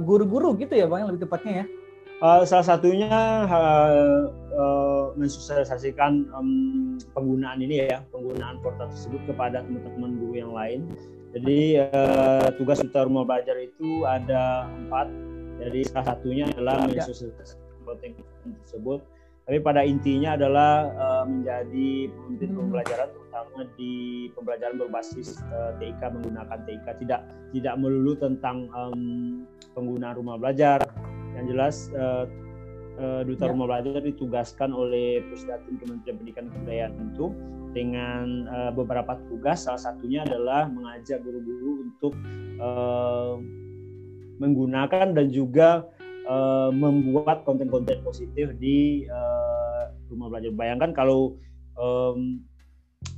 guru-guru 0.00 0.56
gitu 0.56 0.72
ya 0.72 0.88
bang, 0.88 1.04
lebih 1.04 1.28
tepatnya 1.28 1.64
ya? 1.64 1.66
Uh, 2.18 2.42
salah 2.48 2.66
satunya 2.66 3.12
uh, 3.46 4.32
uh, 4.56 5.04
mensosialisasikan 5.14 6.32
um, 6.32 6.96
penggunaan 7.12 7.60
ini 7.60 7.92
ya, 7.92 8.02
penggunaan 8.08 8.58
portal 8.64 8.88
tersebut 8.88 9.20
kepada 9.28 9.62
teman-teman 9.62 10.16
guru 10.16 10.34
yang 10.34 10.52
lain. 10.56 10.88
Jadi 11.36 11.76
uh, 11.78 12.48
tugas 12.56 12.80
duta 12.80 13.04
rumah 13.04 13.28
belajar 13.28 13.54
itu 13.60 14.08
ada 14.08 14.64
empat. 14.66 15.12
Jadi 15.60 15.80
salah 15.92 16.16
satunya 16.16 16.48
adalah 16.48 16.88
mensosialisasikan 16.88 17.84
konten 17.84 18.10
tersebut 18.64 19.00
tapi 19.48 19.64
pada 19.64 19.80
intinya 19.80 20.36
adalah 20.36 20.92
uh, 20.92 21.24
menjadi 21.24 22.12
pemimpin 22.12 22.52
hmm. 22.52 22.58
pembelajaran 22.60 23.08
terutama 23.16 23.60
di 23.80 23.92
pembelajaran 24.36 24.76
berbasis 24.76 25.40
uh, 25.48 25.72
eh, 25.72 25.88
TIK 25.88 26.20
menggunakan 26.20 26.58
TIK 26.68 26.86
tidak 27.00 27.20
tidak 27.56 27.74
melulu 27.80 28.12
tentang 28.20 28.68
um, 28.76 29.48
penggunaan 29.72 30.20
rumah 30.20 30.36
belajar 30.36 30.84
yang 31.32 31.48
jelas 31.48 31.88
uh, 31.96 32.28
uh, 33.00 33.24
duta 33.24 33.48
ya. 33.48 33.56
rumah 33.56 33.66
belajar 33.72 34.04
ditugaskan 34.04 34.68
oleh 34.68 35.24
Pusdatin 35.32 35.80
Kementerian 35.80 36.16
Pendidikan 36.20 36.44
dan 36.44 36.52
Kebudayaan 36.52 36.92
itu 37.08 37.26
dengan 37.72 38.26
uh, 38.52 38.72
beberapa 38.76 39.16
tugas 39.32 39.64
salah 39.64 39.80
satunya 39.80 40.28
adalah 40.28 40.68
mengajak 40.68 41.24
guru-guru 41.24 41.88
untuk 41.88 42.12
uh, 42.60 43.40
menggunakan 44.44 45.16
dan 45.16 45.32
juga 45.32 45.88
uh, 46.28 46.70
membuat 46.70 47.42
konten-konten 47.42 48.04
positif 48.04 48.52
di 48.60 49.08
uh, 49.08 49.90
rumah 50.12 50.28
belajar. 50.30 50.52
Bayangkan 50.54 50.92
kalau 50.92 51.40
um, 51.74 52.44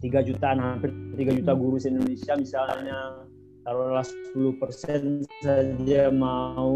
3 0.01 0.29
jutaan 0.29 0.61
hampir 0.61 0.93
3 1.17 1.41
juta 1.43 1.53
guru 1.57 1.77
di 1.81 1.89
Indonesia 1.89 2.37
misalnya 2.37 3.27
taruhlah 3.65 4.05
10 4.05 4.61
persen 4.61 5.25
saja 5.45 6.09
mau 6.09 6.73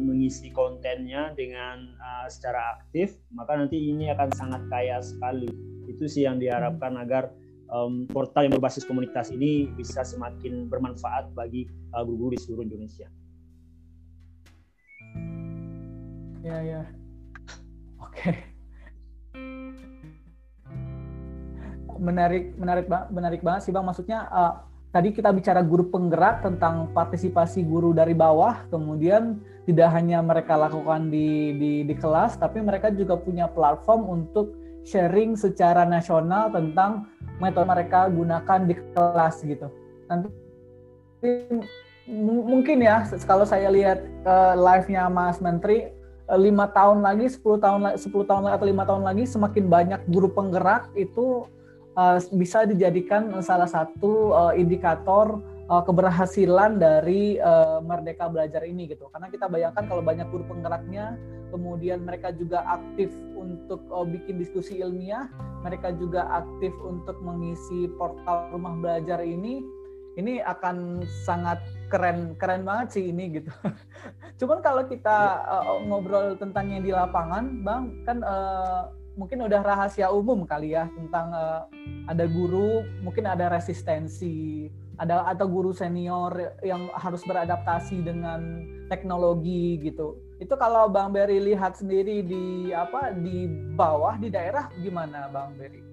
mengisi 0.00 0.48
kontennya 0.52 1.32
dengan 1.36 1.92
uh, 2.00 2.28
secara 2.28 2.80
aktif 2.80 3.16
maka 3.32 3.56
nanti 3.56 3.76
ini 3.92 4.08
akan 4.12 4.28
sangat 4.36 4.62
kaya 4.68 5.00
sekali 5.00 5.48
itu 5.88 6.08
sih 6.08 6.24
yang 6.24 6.40
diharapkan 6.40 6.96
agar 7.00 7.32
um, 7.72 8.08
portal 8.08 8.48
yang 8.48 8.56
berbasis 8.56 8.84
komunitas 8.84 9.32
ini 9.32 9.68
bisa 9.76 10.04
semakin 10.04 10.68
bermanfaat 10.68 11.32
bagi 11.32 11.68
guru-guru 11.92 12.32
uh, 12.32 12.34
di 12.36 12.38
seluruh 12.40 12.64
Indonesia. 12.64 13.08
Ya 16.42 16.58
ya. 16.62 16.82
Oke. 18.02 18.30
Menarik 22.02 22.52
menarik 22.58 22.86
menarik 23.10 23.40
banget 23.46 23.70
sih 23.70 23.72
bang. 23.72 23.86
Maksudnya 23.86 24.26
uh, 24.28 24.66
tadi 24.92 25.14
kita 25.14 25.32
bicara 25.32 25.64
guru 25.64 25.88
penggerak 25.88 26.44
tentang 26.44 26.92
partisipasi 26.92 27.64
guru 27.64 27.96
dari 27.96 28.12
bawah 28.12 28.68
kemudian 28.68 29.40
tidak 29.64 29.88
hanya 29.96 30.20
mereka 30.20 30.58
lakukan 30.58 31.08
di 31.08 31.56
di, 31.56 31.72
di 31.88 31.94
kelas 31.96 32.36
tapi 32.36 32.60
mereka 32.60 32.92
juga 32.92 33.16
punya 33.16 33.48
platform 33.48 34.04
untuk 34.10 34.52
sharing 34.84 35.38
secara 35.38 35.86
nasional 35.88 36.52
tentang 36.52 37.08
metode 37.40 37.70
mereka 37.70 38.10
gunakan 38.10 38.60
di 38.68 38.74
kelas 38.92 39.34
gitu. 39.46 39.70
Nanti 40.10 40.28
mungkin 42.10 42.82
ya 42.82 43.06
kalau 43.24 43.46
saya 43.46 43.70
lihat 43.70 44.02
uh, 44.26 44.58
live-nya 44.58 45.06
Mas 45.06 45.38
Menteri 45.38 46.01
lima 46.38 46.70
tahun 46.70 47.02
lagi, 47.02 47.26
10 47.28 47.42
tahun 47.58 47.80
sepuluh 47.98 48.26
tahun 48.26 48.46
lagi 48.46 48.54
atau 48.62 48.68
lima 48.68 48.84
tahun 48.86 49.02
lagi 49.02 49.24
semakin 49.26 49.64
banyak 49.66 50.00
guru 50.06 50.30
penggerak 50.30 50.88
itu 50.94 51.50
uh, 51.98 52.18
bisa 52.34 52.64
dijadikan 52.64 53.28
salah 53.42 53.66
satu 53.66 54.32
uh, 54.32 54.54
indikator 54.54 55.40
keberhasilan 55.72 56.76
dari 56.76 57.40
Merdeka 57.80 58.28
Belajar 58.28 58.60
ini 58.60 58.92
gitu. 58.92 59.08
Karena 59.08 59.32
kita 59.32 59.48
bayangkan 59.48 59.88
kalau 59.88 60.04
banyak 60.04 60.28
guru 60.28 60.44
penggeraknya, 60.44 61.16
kemudian 61.48 62.04
mereka 62.04 62.28
juga 62.28 62.60
aktif 62.68 63.08
untuk 63.32 63.80
bikin 64.12 64.36
diskusi 64.36 64.84
ilmiah, 64.84 65.32
mereka 65.64 65.96
juga 65.96 66.28
aktif 66.28 66.76
untuk 66.84 67.16
mengisi 67.24 67.88
portal 67.96 68.52
rumah 68.52 68.76
belajar 68.76 69.24
ini 69.24 69.64
ini 70.16 70.44
akan 70.44 71.06
sangat 71.24 71.62
keren 71.88 72.36
keren 72.36 72.64
banget 72.64 73.00
sih 73.00 73.04
ini 73.12 73.40
gitu. 73.40 73.52
Cuman 74.40 74.60
kalau 74.60 74.84
kita 74.88 75.44
uh, 75.44 75.80
ngobrol 75.88 76.36
tentang 76.36 76.72
yang 76.72 76.84
di 76.84 76.92
lapangan, 76.92 77.64
bang 77.64 77.82
kan 78.04 78.18
uh, 78.24 78.92
mungkin 79.16 79.44
udah 79.44 79.60
rahasia 79.60 80.08
umum 80.08 80.48
kali 80.48 80.72
ya 80.72 80.88
tentang 80.96 81.32
uh, 81.36 81.68
ada 82.08 82.24
guru 82.24 82.84
mungkin 83.04 83.28
ada 83.28 83.52
resistensi, 83.52 84.68
ada 84.96 85.24
atau 85.28 85.48
guru 85.48 85.72
senior 85.72 86.56
yang 86.64 86.88
harus 86.96 87.20
beradaptasi 87.24 88.00
dengan 88.04 88.64
teknologi 88.88 89.80
gitu. 89.80 90.16
Itu 90.40 90.58
kalau 90.58 90.90
Bang 90.90 91.14
Berry 91.14 91.38
lihat 91.38 91.78
sendiri 91.78 92.24
di 92.26 92.74
apa 92.74 93.14
di 93.14 93.46
bawah 93.78 94.18
di 94.18 94.28
daerah 94.28 94.68
gimana 94.80 95.30
Bang 95.30 95.54
Berry? 95.54 95.91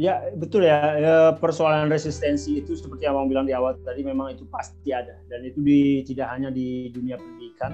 Ya 0.00 0.32
betul 0.32 0.64
ya. 0.64 0.96
ya 0.96 1.16
persoalan 1.36 1.92
resistensi 1.92 2.64
itu 2.64 2.72
seperti 2.72 3.04
yang 3.04 3.20
abang 3.20 3.28
bilang 3.28 3.44
di 3.44 3.52
awal 3.52 3.76
tadi 3.84 4.00
memang 4.00 4.32
itu 4.32 4.48
pasti 4.48 4.96
ada 4.96 5.20
dan 5.28 5.44
itu 5.44 5.60
di, 5.60 6.00
tidak 6.08 6.32
hanya 6.32 6.48
di 6.48 6.88
dunia 6.88 7.20
pendidikan 7.20 7.72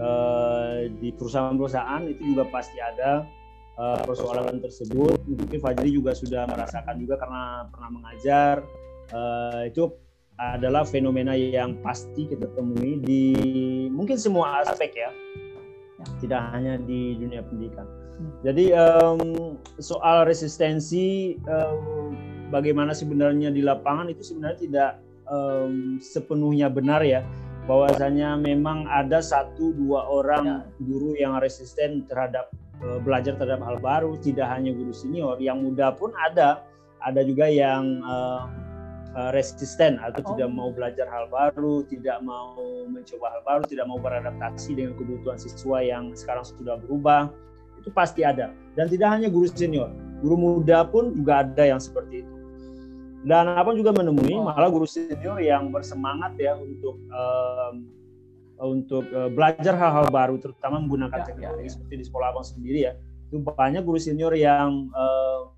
uh, 0.00 0.88
di 0.88 1.12
perusahaan-perusahaan 1.12 2.08
itu 2.08 2.32
juga 2.32 2.48
pasti 2.48 2.80
ada 2.80 3.28
uh, 3.76 4.00
persoalan 4.00 4.64
tersebut. 4.64 5.20
Mungkin 5.28 5.60
Fajri 5.60 5.92
juga 5.92 6.16
sudah 6.16 6.48
merasakan 6.48 6.96
juga 7.04 7.20
karena 7.20 7.68
pernah 7.68 7.90
mengajar 7.92 8.64
uh, 9.12 9.68
itu 9.68 9.92
adalah 10.40 10.88
fenomena 10.88 11.36
yang 11.36 11.76
pasti 11.84 12.32
kita 12.32 12.48
temui 12.56 12.96
di 13.04 13.22
mungkin 13.92 14.16
semua 14.16 14.64
aspek 14.64 14.94
ya, 14.96 15.10
tidak 16.22 16.48
hanya 16.54 16.80
di 16.80 17.18
dunia 17.20 17.44
pendidikan. 17.44 17.97
Jadi 18.42 18.74
um, 18.74 19.54
soal 19.78 20.26
resistensi 20.26 21.38
um, 21.46 22.14
bagaimana 22.50 22.90
sebenarnya 22.90 23.54
di 23.54 23.62
lapangan 23.62 24.10
itu 24.10 24.22
sebenarnya 24.22 24.58
tidak 24.58 24.90
um, 25.30 26.02
sepenuhnya 26.02 26.66
benar 26.72 27.04
ya 27.04 27.22
bahwasanya 27.68 28.40
memang 28.40 28.88
ada 28.88 29.20
satu 29.20 29.76
dua 29.76 30.08
orang 30.08 30.44
ya. 30.48 30.58
guru 30.88 31.12
yang 31.20 31.36
resisten 31.38 32.08
terhadap 32.08 32.48
uh, 32.80 32.96
belajar 33.04 33.36
terhadap 33.36 33.60
hal 33.60 33.76
baru 33.76 34.16
tidak 34.18 34.48
hanya 34.48 34.72
guru 34.72 34.90
senior 34.90 35.36
yang 35.36 35.60
muda 35.60 35.92
pun 35.92 36.10
ada 36.16 36.64
ada 37.04 37.20
juga 37.22 37.46
yang 37.46 38.00
uh, 38.02 38.48
resisten 39.34 39.98
atau 39.98 40.20
oh. 40.22 40.28
tidak 40.34 40.48
mau 40.52 40.70
belajar 40.70 41.10
hal 41.10 41.26
baru, 41.26 41.82
tidak 41.90 42.22
mau 42.22 42.54
mencoba 42.86 43.34
hal 43.34 43.42
baru, 43.42 43.62
tidak 43.66 43.86
mau 43.90 43.98
beradaptasi 43.98 44.78
dengan 44.78 44.94
kebutuhan 44.94 45.34
siswa 45.40 45.82
yang 45.82 46.14
sekarang 46.14 46.46
sudah 46.46 46.78
berubah 46.78 47.32
itu 47.88 47.90
pasti 47.96 48.20
ada. 48.20 48.52
Dan 48.76 48.92
tidak 48.92 49.08
hanya 49.16 49.32
guru 49.32 49.48
senior 49.48 49.88
guru 50.22 50.36
muda 50.36 50.82
pun 50.86 51.14
juga 51.14 51.46
ada 51.46 51.64
yang 51.64 51.80
seperti 51.80 52.26
itu. 52.26 52.34
Dan 53.26 53.50
apa 53.50 53.74
juga 53.74 53.90
menemui 53.90 54.38
malah 54.38 54.70
guru 54.70 54.86
senior 54.86 55.42
yang 55.42 55.74
bersemangat 55.74 56.38
ya 56.38 56.54
untuk 56.54 57.02
um, 57.10 57.74
untuk 58.58 59.06
uh, 59.14 59.30
belajar 59.30 59.74
hal-hal 59.74 60.06
baru 60.10 60.38
terutama 60.38 60.82
menggunakan 60.82 61.22
ya, 61.22 61.26
teknologi 61.26 61.66
ya, 61.66 61.70
ya. 61.70 61.74
seperti 61.74 61.94
di 61.98 62.04
sekolah 62.06 62.26
abang 62.30 62.46
sendiri 62.46 62.78
ya. 62.90 62.92
Itu 63.28 63.42
banyak 63.42 63.82
guru 63.82 63.98
senior 63.98 64.34
yang 64.38 64.90
uh, 64.94 65.50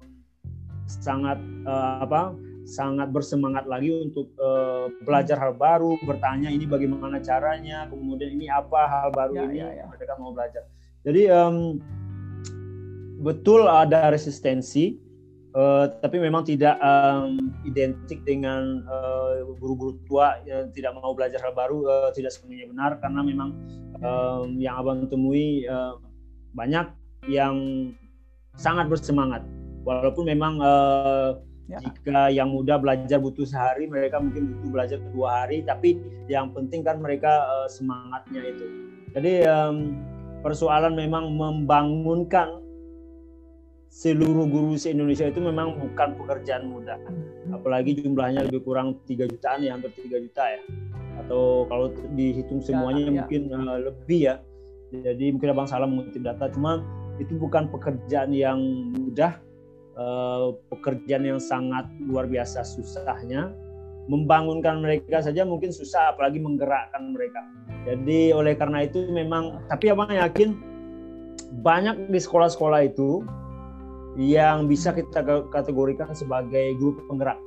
sangat 0.88 1.36
uh, 1.68 2.04
apa 2.04 2.32
sangat 2.64 3.08
bersemangat 3.10 3.66
lagi 3.66 3.92
untuk 3.92 4.30
uh, 4.40 4.88
belajar 5.02 5.36
hal 5.40 5.56
baru 5.56 5.96
bertanya 6.06 6.52
ini 6.52 6.68
bagaimana 6.68 7.18
caranya 7.18 7.88
kemudian 7.90 8.36
ini 8.36 8.46
apa 8.46 8.86
hal 8.86 9.08
baru 9.10 9.36
ya, 9.36 9.42
ini 9.48 9.58
ya, 9.58 9.68
ya. 9.80 9.84
mereka 9.88 10.16
mau 10.16 10.32
belajar. 10.32 10.64
Jadi 11.00 11.28
um, 11.32 11.80
betul 13.20 13.68
ada 13.68 14.08
resistensi, 14.08 14.96
uh, 15.52 15.92
tapi 16.00 16.16
memang 16.16 16.48
tidak 16.48 16.80
um, 16.80 17.52
identik 17.68 18.24
dengan 18.24 18.82
eh, 18.88 19.44
guru-guru 19.60 19.94
uh, 19.94 20.00
tua 20.08 20.28
yang 20.48 20.72
tidak 20.72 20.96
mau 20.96 21.12
belajar 21.12 21.38
hal 21.44 21.52
baru 21.52 21.84
uh, 21.86 22.10
tidak 22.16 22.32
sepenuhnya 22.32 22.66
benar. 22.72 22.90
Karena 22.98 23.20
memang 23.20 23.50
um, 24.00 24.56
yang 24.56 24.80
abang 24.80 25.06
temui 25.06 25.68
uh, 25.68 26.00
banyak 26.56 26.88
yang 27.28 27.56
sangat 28.56 28.88
bersemangat. 28.88 29.44
Walaupun 29.84 30.28
memang 30.28 30.60
uh, 30.60 31.40
ya. 31.68 31.80
jika 31.80 32.28
yang 32.32 32.52
muda 32.52 32.76
belajar 32.76 33.16
butuh 33.16 33.48
sehari 33.48 33.88
mereka 33.88 34.20
mungkin 34.20 34.56
butuh 34.56 34.70
belajar 34.72 34.98
dua 35.12 35.44
hari. 35.44 35.60
Tapi 35.64 36.00
yang 36.28 36.56
penting 36.56 36.84
kan 36.84 37.00
mereka 37.00 37.44
uh, 37.44 37.68
semangatnya 37.68 38.42
itu. 38.44 38.66
Jadi 39.12 39.44
um, 39.44 39.98
persoalan 40.40 40.96
memang 40.96 41.34
membangunkan 41.36 42.59
seluruh 43.90 44.46
guru 44.46 44.78
se 44.78 44.94
Indonesia 44.94 45.26
itu 45.26 45.42
memang 45.42 45.74
bukan 45.74 46.14
pekerjaan 46.14 46.70
mudah. 46.70 46.96
Hmm. 47.02 47.58
Apalagi 47.58 47.98
jumlahnya 47.98 48.46
lebih 48.46 48.62
kurang 48.62 49.02
3 49.04 49.26
jutaan 49.26 49.66
ya, 49.66 49.74
hampir 49.74 49.90
3 49.98 50.22
juta 50.22 50.44
ya. 50.46 50.62
Atau 51.26 51.66
kalau 51.66 51.92
dihitung 52.14 52.62
semuanya 52.62 53.02
ya, 53.02 53.10
ya. 53.10 53.12
mungkin 53.18 53.42
uh, 53.50 53.78
lebih 53.90 54.20
ya. 54.30 54.34
Jadi 54.90 55.34
mungkin 55.34 55.50
Abang 55.54 55.68
salah 55.70 55.86
mengutip 55.90 56.22
data, 56.22 56.50
cuma 56.50 56.82
itu 57.18 57.36
bukan 57.36 57.70
pekerjaan 57.70 58.30
yang 58.30 58.58
mudah, 58.94 59.38
uh, 59.98 60.54
pekerjaan 60.70 61.26
yang 61.26 61.42
sangat 61.42 61.90
luar 62.06 62.30
biasa 62.30 62.62
susahnya. 62.62 63.50
membangunkan 64.10 64.82
mereka 64.82 65.22
saja 65.22 65.46
mungkin 65.46 65.70
susah 65.70 66.10
apalagi 66.10 66.42
menggerakkan 66.42 67.14
mereka. 67.14 67.46
Jadi 67.86 68.34
oleh 68.34 68.58
karena 68.58 68.82
itu 68.82 69.06
memang 69.06 69.62
tapi 69.70 69.86
abang 69.86 70.10
yakin 70.10 70.58
banyak 71.62 72.10
di 72.10 72.18
sekolah-sekolah 72.18 72.90
itu 72.90 73.22
yang 74.18 74.66
bisa 74.66 74.90
kita 74.90 75.22
kategorikan 75.54 76.10
sebagai 76.16 76.74
grup 76.80 76.98
penggerak. 77.06 77.38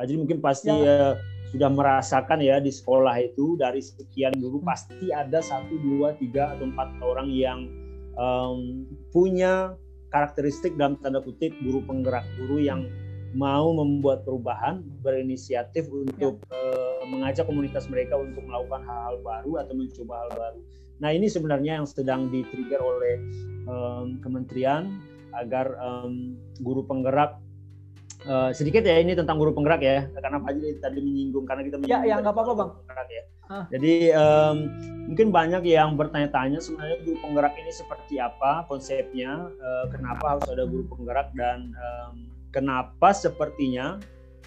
Jadi 0.00 0.16
mungkin 0.16 0.38
pasti 0.40 0.72
ya. 0.72 1.12
uh, 1.12 1.14
sudah 1.52 1.68
merasakan 1.68 2.40
ya 2.40 2.62
di 2.62 2.72
sekolah 2.72 3.20
itu 3.20 3.58
dari 3.58 3.82
sekian 3.82 4.38
guru 4.38 4.62
pasti 4.62 5.10
ada 5.12 5.42
satu 5.42 5.76
dua 5.82 6.14
tiga 6.16 6.56
atau 6.56 6.70
empat 6.70 6.88
orang 7.02 7.28
yang 7.28 7.68
um, 8.16 8.86
punya 9.12 9.74
karakteristik 10.14 10.78
dalam 10.78 10.96
tanda 11.02 11.20
kutip 11.20 11.52
guru 11.60 11.82
penggerak 11.84 12.24
guru 12.38 12.62
yang 12.62 12.86
mau 13.30 13.70
membuat 13.70 14.26
perubahan, 14.26 14.82
berinisiatif 15.06 15.86
untuk 15.90 16.42
ya. 16.50 16.54
uh, 16.54 17.02
mengajak 17.06 17.46
komunitas 17.46 17.86
mereka 17.86 18.18
untuk 18.18 18.42
melakukan 18.42 18.82
hal-hal 18.82 19.22
baru 19.22 19.52
atau 19.62 19.74
mencoba 19.74 20.14
hal 20.26 20.30
baru. 20.34 20.60
Nah 21.00 21.10
ini 21.14 21.26
sebenarnya 21.30 21.82
yang 21.82 21.86
sedang 21.86 22.28
di-trigger 22.28 22.82
oleh 22.82 23.16
um, 23.70 24.18
kementerian 24.20 24.98
agar 25.36 25.76
um, 25.78 26.36
guru 26.62 26.82
penggerak 26.86 27.38
uh, 28.26 28.50
sedikit 28.52 28.84
ya 28.84 29.00
ini 29.00 29.16
tentang 29.16 29.38
guru 29.40 29.54
penggerak 29.54 29.80
ya 29.80 30.08
karena 30.18 30.38
Pak 30.42 30.50
Haji 30.52 30.66
tadi 30.82 30.98
menyinggung 31.00 31.44
karena 31.46 31.62
kita 31.64 31.76
menyinggung 31.80 32.06
ya, 32.06 32.18
ya 32.18 32.22
nggak 32.22 32.34
apa-apa 32.34 32.52
bang. 32.56 32.70
Penggerak 32.84 33.08
ya. 33.08 33.22
Ah. 33.50 33.66
Jadi 33.66 33.94
um, 34.14 34.56
mungkin 35.10 35.28
banyak 35.34 35.62
yang 35.66 35.98
bertanya-tanya 35.98 36.62
sebenarnya 36.62 37.02
guru 37.02 37.18
penggerak 37.18 37.54
ini 37.58 37.72
seperti 37.74 38.22
apa 38.22 38.62
konsepnya, 38.70 39.50
uh, 39.50 39.86
kenapa 39.90 40.38
harus 40.38 40.46
ada 40.46 40.64
guru 40.70 40.86
penggerak 40.86 41.34
dan 41.34 41.74
um, 41.74 42.30
kenapa 42.54 43.10
sepertinya 43.10 43.98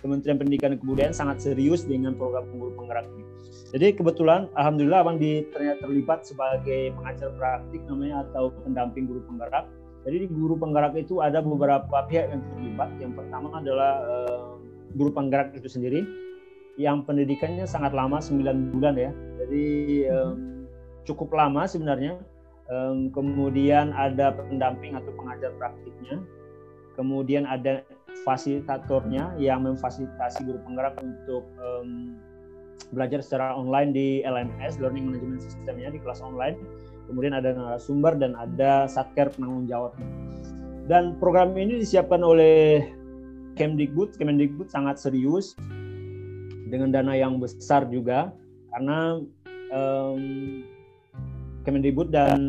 Kementerian 0.03 0.35
Pendidikan 0.35 0.75
dan 0.75 0.79
Kebudayaan 0.83 1.15
sangat 1.15 1.39
serius 1.39 1.87
dengan 1.87 2.11
program 2.19 2.43
guru 2.51 2.75
penggerak 2.75 3.07
ini. 3.07 3.23
Jadi 3.71 3.95
kebetulan, 3.95 4.51
alhamdulillah 4.51 4.99
abang 4.99 5.15
di, 5.15 5.47
ternyata 5.55 5.87
terlibat 5.87 6.27
sebagai 6.27 6.91
pengajar 6.99 7.31
praktik 7.39 7.79
namanya 7.87 8.27
atau 8.27 8.51
pendamping 8.67 9.07
guru 9.07 9.23
penggerak. 9.23 9.63
Jadi 10.03 10.15
di 10.23 10.27
guru 10.27 10.59
penggerak 10.59 10.99
itu 10.99 11.23
ada 11.23 11.39
beberapa 11.39 12.03
pihak 12.11 12.27
yang 12.31 12.43
terlibat. 12.53 12.89
Yang 12.99 13.13
pertama 13.23 13.47
adalah 13.59 13.93
uh, 14.03 14.59
guru 14.99 15.11
penggerak 15.15 15.55
itu 15.55 15.67
sendiri, 15.71 16.03
yang 16.75 17.07
pendidikannya 17.07 17.63
sangat 17.63 17.95
lama 17.95 18.19
9 18.19 18.75
bulan 18.75 18.95
ya. 18.99 19.11
Jadi 19.43 19.65
um, 20.11 20.67
cukup 21.07 21.31
lama 21.31 21.63
sebenarnya. 21.63 22.19
Um, 22.63 23.11
kemudian 23.11 23.91
ada 23.91 24.31
pendamping 24.31 24.95
atau 24.95 25.11
pengajar 25.19 25.51
praktiknya 25.59 26.23
kemudian 26.95 27.43
ada 27.49 27.81
fasilitatornya 28.23 29.35
yang 29.41 29.65
memfasilitasi 29.65 30.45
guru 30.45 30.59
penggerak 30.63 30.95
untuk 31.01 31.43
um, 31.59 32.17
belajar 32.93 33.19
secara 33.25 33.57
online 33.57 33.91
di 33.91 34.07
LMS 34.21 34.77
Learning 34.77 35.09
Management 35.09 35.41
Systemnya 35.41 35.89
di 35.89 35.99
kelas 35.99 36.21
online 36.21 36.55
kemudian 37.07 37.35
ada 37.35 37.53
narasumber 37.53 38.15
dan 38.15 38.35
ada 38.37 38.87
satker 38.87 39.31
penanggung 39.33 39.67
jawab 39.67 39.93
dan 40.87 41.15
program 41.17 41.55
ini 41.55 41.79
disiapkan 41.79 42.19
oleh 42.23 42.87
Kemdikbud 43.53 44.17
Kemdikbud 44.17 44.67
sangat 44.67 44.99
serius 44.99 45.55
dengan 46.67 46.89
dana 46.89 47.13
yang 47.13 47.37
besar 47.37 47.85
juga 47.87 48.33
karena 48.73 49.21
um, 49.69 50.21
Kemendikbud 51.63 52.11
dan 52.11 52.41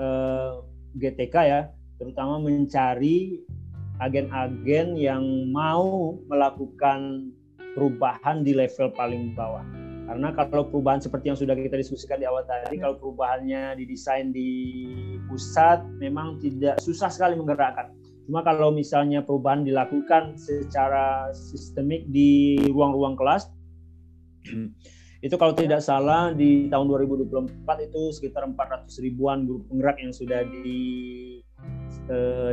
uh, 0.00 0.64
eh, 0.96 1.10
GTK 1.10 1.34
ya 1.44 1.60
terutama 2.00 2.40
mencari 2.40 3.44
agen-agen 4.02 4.98
yang 4.98 5.22
mau 5.54 6.18
melakukan 6.26 7.30
perubahan 7.74 8.42
di 8.42 8.54
level 8.54 8.90
paling 8.94 9.34
bawah. 9.34 9.62
Karena 10.04 10.36
kalau 10.36 10.68
perubahan 10.68 11.00
seperti 11.00 11.32
yang 11.32 11.38
sudah 11.40 11.56
kita 11.56 11.80
diskusikan 11.80 12.20
di 12.20 12.28
awal 12.28 12.44
tadi, 12.44 12.76
kalau 12.76 13.00
perubahannya 13.00 13.80
didesain 13.80 14.36
di 14.36 14.50
pusat, 15.24 15.80
memang 15.96 16.36
tidak 16.44 16.76
susah 16.84 17.08
sekali 17.08 17.40
menggerakkan. 17.40 17.88
Cuma 18.28 18.44
kalau 18.44 18.68
misalnya 18.72 19.24
perubahan 19.24 19.64
dilakukan 19.64 20.36
secara 20.36 21.32
sistemik 21.32 22.04
di 22.08 22.60
ruang-ruang 22.68 23.16
kelas, 23.16 23.48
itu 25.24 25.34
kalau 25.40 25.56
tidak 25.56 25.80
salah 25.80 26.36
di 26.36 26.68
tahun 26.68 26.84
2024 26.84 27.88
itu 27.88 28.02
sekitar 28.12 28.44
400 28.44 28.88
ribuan 29.00 29.48
guru 29.48 29.64
penggerak 29.72 29.96
yang 30.04 30.12
sudah 30.12 30.44
di 30.44 30.80
eh, 32.12 32.52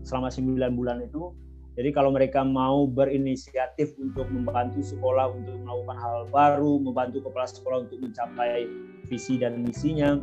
selama 0.00 0.32
9 0.32 0.56
bulan 0.72 1.04
itu. 1.04 1.32
Jadi 1.76 1.92
kalau 1.92 2.08
mereka 2.08 2.40
mau 2.40 2.88
berinisiatif 2.88 3.92
untuk 4.00 4.24
membantu 4.32 4.80
sekolah 4.80 5.28
untuk 5.28 5.60
melakukan 5.60 5.98
hal 6.00 6.16
baru, 6.32 6.80
membantu 6.80 7.28
kepala 7.28 7.44
sekolah 7.44 7.84
untuk 7.84 8.00
mencapai 8.00 8.64
visi 9.04 9.36
dan 9.36 9.60
misinya, 9.60 10.16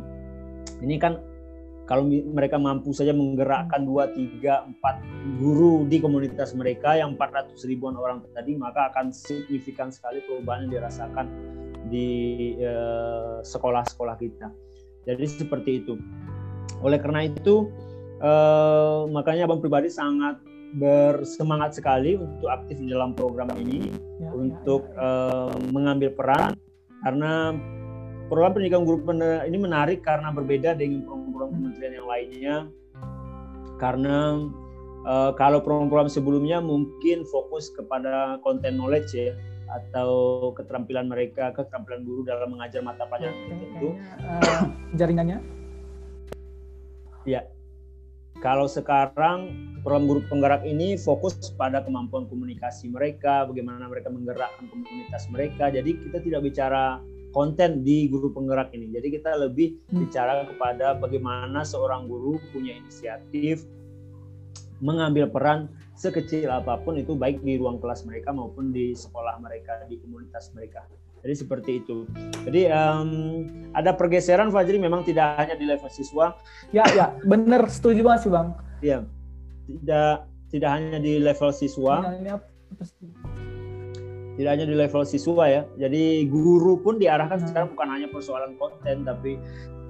ini 0.82 0.98
kan 0.98 1.22
kalau 1.86 2.10
mereka 2.10 2.58
mampu 2.58 2.90
saja 2.90 3.14
menggerakkan 3.14 3.86
2, 3.86 4.42
3, 4.42 4.82
4 4.82 5.38
guru 5.38 5.86
di 5.86 6.02
komunitas 6.02 6.56
mereka 6.58 6.98
yang 6.98 7.14
400 7.14 7.54
ribuan 7.70 7.94
orang 7.94 8.24
tadi, 8.34 8.58
maka 8.58 8.90
akan 8.90 9.14
signifikan 9.14 9.94
sekali 9.94 10.24
perubahan 10.26 10.66
yang 10.66 10.82
dirasakan 10.82 11.26
di 11.86 12.08
eh, 12.58 13.38
sekolah-sekolah 13.46 14.16
kita. 14.18 14.48
Jadi 15.06 15.24
seperti 15.28 15.70
itu. 15.84 15.94
Oleh 16.82 16.98
karena 16.98 17.28
itu, 17.30 17.70
Uh, 18.22 19.10
makanya 19.10 19.50
Abang 19.50 19.58
pribadi 19.58 19.90
sangat 19.90 20.38
bersemangat 20.74 21.78
sekali 21.78 22.18
untuk 22.18 22.50
aktif 22.50 22.82
di 22.82 22.90
dalam 22.90 23.14
program 23.14 23.46
ini 23.54 23.94
ya, 24.18 24.26
ya 24.26 24.30
untuk 24.34 24.82
ya, 24.90 24.98
ya. 24.98 25.06
Uh, 25.06 25.56
mengambil 25.70 26.10
peran 26.10 26.58
karena 27.06 27.54
program 28.26 28.58
pendidikan 28.58 28.82
guru 28.82 28.98
ini 29.46 29.58
menarik 29.60 30.02
karena 30.02 30.34
berbeda 30.34 30.74
dengan 30.74 31.06
program-program 31.06 31.50
kementerian 31.54 31.94
yang 32.00 32.08
lainnya. 32.08 32.56
Karena 33.78 34.16
uh, 35.04 35.30
kalau 35.36 35.60
program-program 35.60 36.10
sebelumnya 36.10 36.58
mungkin 36.58 37.22
fokus 37.28 37.70
kepada 37.70 38.40
konten 38.42 38.80
knowledge 38.80 39.14
ya 39.14 39.36
atau 39.64 40.52
keterampilan 40.52 41.08
mereka 41.08 41.54
keterampilan 41.54 42.04
guru 42.04 42.26
dalam 42.26 42.52
mengajar 42.52 42.80
mata 42.82 43.06
pelajaran 43.06 43.36
tertentu. 43.46 43.88
uh, 44.26 44.64
jaringannya? 44.98 45.38
Ya 47.24 47.48
kalau 48.44 48.68
sekarang 48.68 49.72
program 49.80 50.04
guru 50.04 50.20
penggerak 50.28 50.68
ini 50.68 51.00
fokus 51.00 51.32
pada 51.56 51.80
kemampuan 51.80 52.28
komunikasi 52.28 52.92
mereka, 52.92 53.48
bagaimana 53.48 53.88
mereka 53.88 54.12
menggerakkan 54.12 54.68
komunitas 54.68 55.24
mereka. 55.32 55.72
Jadi 55.72 55.96
kita 55.96 56.20
tidak 56.20 56.44
bicara 56.44 57.00
konten 57.32 57.80
di 57.80 58.04
guru 58.12 58.28
penggerak 58.36 58.68
ini. 58.76 58.92
Jadi 58.92 59.16
kita 59.16 59.32
lebih 59.40 59.80
hmm. 59.88 59.96
bicara 59.96 60.44
kepada 60.44 60.92
bagaimana 61.00 61.64
seorang 61.64 62.04
guru 62.04 62.36
punya 62.52 62.76
inisiatif 62.76 63.64
mengambil 64.84 65.24
peran 65.32 65.72
sekecil 65.96 66.52
apa 66.52 66.76
pun 66.84 67.00
itu 67.00 67.16
baik 67.16 67.40
di 67.40 67.56
ruang 67.56 67.80
kelas 67.80 68.04
mereka 68.04 68.28
maupun 68.36 68.76
di 68.76 68.92
sekolah 68.92 69.40
mereka, 69.40 69.88
di 69.88 69.96
komunitas 69.96 70.52
mereka. 70.52 70.84
Jadi 71.24 71.34
seperti 71.34 71.70
itu. 71.80 72.04
Jadi 72.44 72.68
um, 72.68 73.10
ada 73.72 73.96
pergeseran 73.96 74.52
Fajri 74.52 74.76
memang 74.76 75.08
tidak 75.08 75.40
hanya 75.40 75.56
di 75.56 75.64
level 75.64 75.88
siswa. 75.88 76.36
Ya 76.70 76.84
ya 76.92 77.16
benar 77.24 77.64
setuju 77.72 78.04
banget 78.04 78.28
sih 78.28 78.30
bang. 78.30 78.48
Iya 78.84 78.98
tidak 79.64 80.28
tidak 80.52 80.70
hanya 80.70 80.98
di 81.00 81.12
level 81.18 81.50
siswa. 81.50 81.94
Tidak 84.34 84.50
hanya 84.50 84.66
di 84.66 84.76
level 84.76 85.02
siswa 85.06 85.44
ya. 85.48 85.62
Jadi 85.80 86.28
guru 86.28 86.76
pun 86.82 87.00
diarahkan 87.00 87.40
hmm. 87.40 87.48
sekarang 87.48 87.68
bukan 87.72 87.88
hanya 87.88 88.08
persoalan 88.12 88.52
konten 88.60 89.06
tapi 89.06 89.40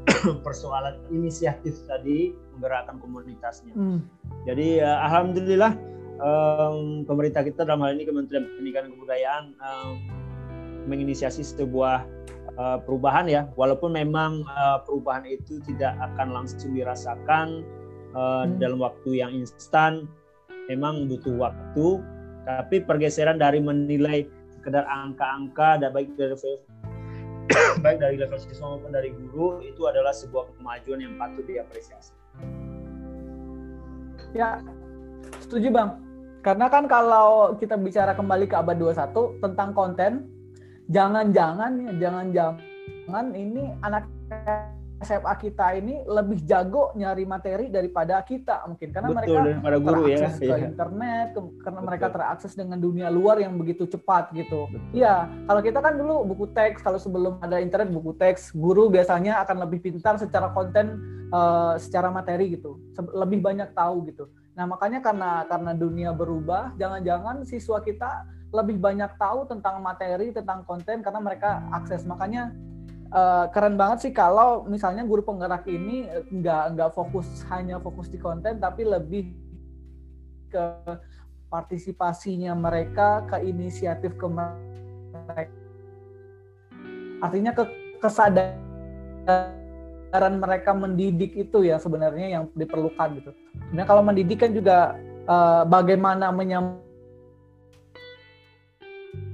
persoalan 0.46 1.00
inisiatif 1.10 1.82
tadi 1.88 2.30
menggerakkan 2.54 3.00
komunitasnya. 3.02 3.74
Hmm. 3.74 4.04
Jadi 4.46 4.84
uh, 4.84 4.98
alhamdulillah 5.10 5.72
um, 6.20 7.02
pemerintah 7.08 7.42
kita 7.42 7.64
dalam 7.64 7.82
hal 7.82 7.96
ini 7.96 8.04
Kementerian 8.04 8.44
Pendidikan 8.46 8.86
dan 8.86 8.90
Kebudayaan 8.94 9.44
um, 9.58 9.92
menginisiasi 10.84 11.42
sebuah 11.44 12.04
uh, 12.56 12.78
perubahan 12.82 13.26
ya 13.26 13.48
walaupun 13.58 13.94
memang 13.94 14.44
uh, 14.48 14.82
perubahan 14.84 15.24
itu 15.28 15.60
tidak 15.64 15.96
akan 16.00 16.32
langsung 16.32 16.72
dirasakan 16.72 17.64
uh, 18.12 18.44
hmm. 18.44 18.60
dalam 18.60 18.78
waktu 18.80 19.24
yang 19.24 19.32
instan 19.32 20.08
memang 20.68 21.08
butuh 21.08 21.34
waktu 21.36 22.00
tapi 22.44 22.84
pergeseran 22.84 23.40
dari 23.40 23.60
menilai 23.60 24.28
sekedar 24.60 24.84
angka-angka 24.84 25.80
dan 25.80 25.92
baik 25.92 26.12
dari 26.16 26.36
baik 27.84 28.00
dari 28.00 28.16
level 28.16 28.40
siswa 28.40 28.76
maupun 28.76 28.92
dari 28.92 29.12
guru 29.12 29.60
itu 29.60 29.84
adalah 29.84 30.12
sebuah 30.12 30.48
kemajuan 30.56 31.04
yang 31.04 31.14
patut 31.20 31.44
diapresiasi. 31.44 32.12
Ya, 34.32 34.64
setuju 35.44 35.70
Bang. 35.70 36.00
Karena 36.44 36.68
kan 36.68 36.84
kalau 36.84 37.56
kita 37.56 37.76
bicara 37.80 38.12
kembali 38.12 38.48
ke 38.48 38.56
abad 38.56 38.76
21 38.76 39.40
tentang 39.40 39.72
konten, 39.72 40.28
jangan-jangan 40.86 41.72
ya 41.80 41.92
jangan-jangan 41.98 43.26
ini 43.32 43.72
anak 43.80 44.04
SMA 45.04 45.34
kita 45.36 45.76
ini 45.76 46.00
lebih 46.08 46.40
jago 46.48 46.88
nyari 46.96 47.28
materi 47.28 47.68
daripada 47.68 48.16
kita 48.24 48.64
mungkin 48.64 48.88
karena 48.88 49.12
Betul, 49.12 49.60
mereka 49.60 49.78
guru 49.84 50.02
ya. 50.08 50.16
terakses 50.16 50.38
ke 50.40 50.46
Iya. 50.48 50.56
internet 50.64 51.26
ke- 51.36 51.52
karena 51.60 51.80
Betul. 51.82 51.88
mereka 51.92 52.06
terakses 52.08 52.52
dengan 52.56 52.78
dunia 52.80 53.08
luar 53.12 53.36
yang 53.36 53.52
begitu 53.60 53.84
cepat 53.84 54.32
gitu. 54.32 54.64
Iya, 54.96 55.28
kalau 55.44 55.60
kita 55.60 55.78
kan 55.84 56.00
dulu 56.00 56.24
buku 56.24 56.48
teks 56.56 56.80
kalau 56.80 56.96
sebelum 56.96 57.36
ada 57.44 57.60
internet 57.60 57.92
buku 57.92 58.16
teks 58.16 58.56
guru 58.56 58.88
biasanya 58.88 59.44
akan 59.44 59.68
lebih 59.68 59.84
pintar 59.84 60.16
secara 60.16 60.48
konten 60.56 60.96
eh, 61.28 61.74
secara 61.76 62.08
materi 62.08 62.54
gitu. 62.56 62.78
Lebih 62.96 63.42
banyak 63.42 63.74
tahu 63.74 64.06
gitu. 64.08 64.30
Nah, 64.54 64.70
makanya 64.70 65.02
karena 65.02 65.42
karena 65.44 65.74
dunia 65.74 66.14
berubah, 66.14 66.70
jangan-jangan 66.78 67.42
siswa 67.42 67.82
kita 67.82 68.22
lebih 68.54 68.78
banyak 68.78 69.18
tahu 69.18 69.50
tentang 69.50 69.82
materi, 69.82 70.30
tentang 70.30 70.62
konten 70.62 71.02
karena 71.02 71.18
mereka 71.18 71.66
akses. 71.74 72.06
Makanya 72.06 72.54
eh, 73.10 73.50
keren 73.50 73.74
banget 73.74 74.06
sih 74.06 74.12
kalau 74.14 74.62
misalnya 74.70 75.02
guru 75.02 75.26
penggerak 75.26 75.66
ini 75.66 76.06
eh, 76.06 76.22
nggak 76.30 76.78
nggak 76.78 76.90
fokus 76.94 77.26
hanya 77.50 77.82
fokus 77.82 78.06
di 78.06 78.22
konten 78.22 78.62
tapi 78.62 78.86
lebih 78.86 79.34
ke 80.54 80.64
partisipasinya 81.50 82.54
mereka 82.54 83.26
ke 83.26 83.42
inisiatif 83.42 84.14
ke 84.14 84.26
mereka 84.30 85.54
artinya 87.22 87.50
ke 87.56 87.64
kesadaran 87.98 88.54
mereka 90.38 90.70
mendidik 90.76 91.34
itu 91.34 91.64
ya 91.64 91.80
sebenarnya 91.80 92.38
yang 92.38 92.44
diperlukan 92.52 93.18
gitu. 93.18 93.32
Sebenarnya 93.70 93.88
kalau 93.88 94.02
mendidik 94.04 94.38
kan 94.44 94.52
juga 94.54 94.94
eh, 95.26 95.62
bagaimana 95.66 96.30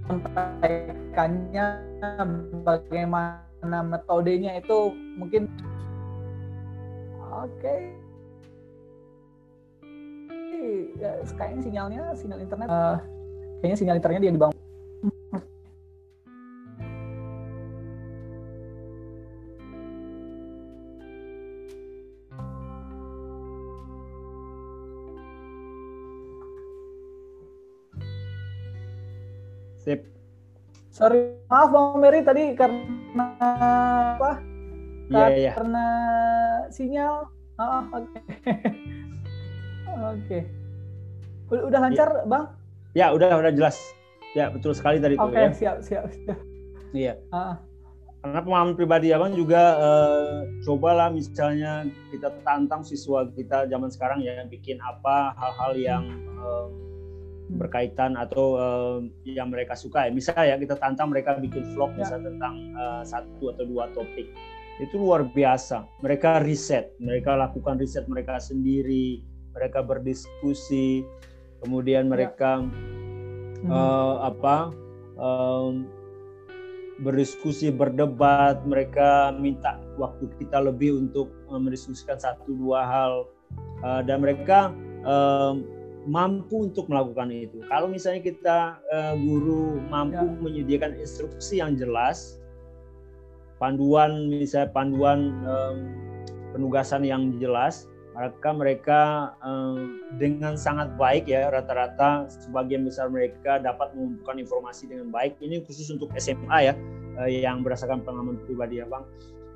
menyampaikannya, 0.08 1.66
bagaimana 2.64 3.78
metodenya 3.84 4.56
itu 4.56 4.94
mungkin 5.20 5.50
oke. 7.20 7.76
Ya, 11.00 11.16
kayaknya 11.40 11.60
sinyalnya 11.64 12.02
sinyal 12.12 12.40
internet 12.44 12.68
eh, 12.68 12.98
kayaknya 13.64 13.78
sinyal 13.80 13.96
internetnya 13.96 14.24
dia 14.28 14.34
dibangun. 14.36 14.59
Sip. 29.80 30.04
Sorry, 30.92 31.40
maaf 31.48 31.72
Bang 31.72 31.96
Mary 31.96 32.20
tadi 32.20 32.52
karena 32.52 33.24
apa? 34.20 34.36
Iya, 35.08 35.26
iya. 35.32 35.52
Karena 35.56 35.86
sinyal. 36.68 37.24
Ah, 37.56 37.84
oke. 37.92 38.18
Oke. 40.00 40.48
Udah, 41.50 41.62
udah 41.66 41.78
lancar, 41.82 42.08
Bang? 42.24 42.56
Ya, 42.96 43.12
udah 43.12 43.36
udah 43.36 43.52
jelas. 43.52 43.76
Ya, 44.32 44.48
betul 44.48 44.72
sekali 44.72 45.02
tadi 45.02 45.18
itu 45.18 45.26
Oke, 45.26 45.36
ya. 45.36 45.50
siap, 45.50 45.76
siap, 45.82 46.04
siap. 46.14 46.38
Iya. 46.94 47.18
Ah, 47.34 47.58
Karena 48.22 48.40
pengalaman 48.44 48.76
pribadi 48.78 49.10
abang 49.10 49.32
juga 49.32 49.76
eh, 49.80 50.38
cobalah 50.64 51.08
misalnya 51.10 51.88
kita 52.12 52.32
tantang 52.44 52.84
siswa 52.84 53.26
kita 53.32 53.66
zaman 53.66 53.88
sekarang 53.88 54.20
ya 54.20 54.44
bikin 54.44 54.76
apa 54.80 55.32
hal-hal 55.36 55.72
yang 55.76 56.04
eh, 56.38 56.66
berkaitan 57.56 58.14
atau 58.14 58.58
eh, 58.58 58.98
yang 59.34 59.50
mereka 59.50 59.74
suka 59.74 60.06
ya. 60.06 60.10
Misalnya 60.14 60.54
ya 60.54 60.56
kita 60.58 60.76
tantang 60.78 61.10
mereka 61.10 61.38
bikin 61.38 61.74
vlog 61.74 61.94
Ya. 61.94 62.06
misalnya 62.06 62.34
tentang 62.34 62.54
eh, 62.74 63.02
satu 63.06 63.44
atau 63.54 63.64
dua 63.66 63.90
topik. 63.96 64.30
Itu 64.80 64.96
luar 64.96 65.28
biasa. 65.28 65.84
Mereka 66.00 66.46
riset, 66.46 66.94
mereka 67.02 67.36
lakukan 67.36 67.76
riset 67.76 68.08
mereka 68.08 68.40
sendiri, 68.40 69.20
mereka 69.52 69.84
berdiskusi, 69.84 71.04
kemudian 71.64 72.08
Ya. 72.08 72.10
mereka 72.10 72.50
hmm. 72.62 73.68
eh, 73.68 74.16
apa 74.24 74.56
em, 75.20 75.88
berdiskusi 77.00 77.72
berdebat 77.72 78.60
mereka 78.68 79.32
minta 79.32 79.80
waktu 79.96 80.28
kita 80.36 80.60
lebih 80.60 81.00
untuk 81.00 81.32
mendiskusikan 81.48 82.20
satu 82.20 82.52
dua 82.56 82.84
hal 82.84 83.24
Eh, 83.80 84.02
dan 84.04 84.20
mereka 84.20 84.70
em, 85.08 85.64
mampu 86.08 86.68
untuk 86.68 86.88
melakukan 86.88 87.28
itu 87.28 87.60
kalau 87.68 87.86
misalnya 87.86 88.22
kita 88.22 88.58
eh, 88.88 89.14
guru 89.20 89.76
mampu 89.88 90.16
Ya. 90.24 90.40
menyediakan 90.40 90.96
instruksi 90.96 91.60
yang 91.60 91.76
jelas 91.76 92.40
panduan 93.60 94.32
misalnya 94.32 94.72
panduan 94.72 95.36
em, 95.44 95.76
penugasan 96.56 97.04
yang 97.04 97.36
jelas 97.36 97.84
maka 98.16 98.50
mereka 98.50 99.00
eh, 99.38 99.78
dengan 100.16 100.56
sangat 100.56 100.96
baik 100.96 101.28
ya 101.28 101.52
rata-rata 101.52 102.26
sebagian 102.28 102.82
besar 102.82 103.12
mereka 103.12 103.60
dapat 103.60 103.92
mengumpulkan 103.92 104.40
informasi 104.40 104.88
dengan 104.88 105.12
baik 105.12 105.36
ini 105.40 105.60
khusus 105.62 105.92
untuk 105.92 106.08
SMA 106.16 106.72
ya 106.72 106.74
eh, 107.20 107.44
yang 107.44 107.60
berdasarkan 107.60 108.00
pengalaman 108.02 108.40
pribadi 108.44 108.80
ya 108.80 108.88
bang 108.88 109.04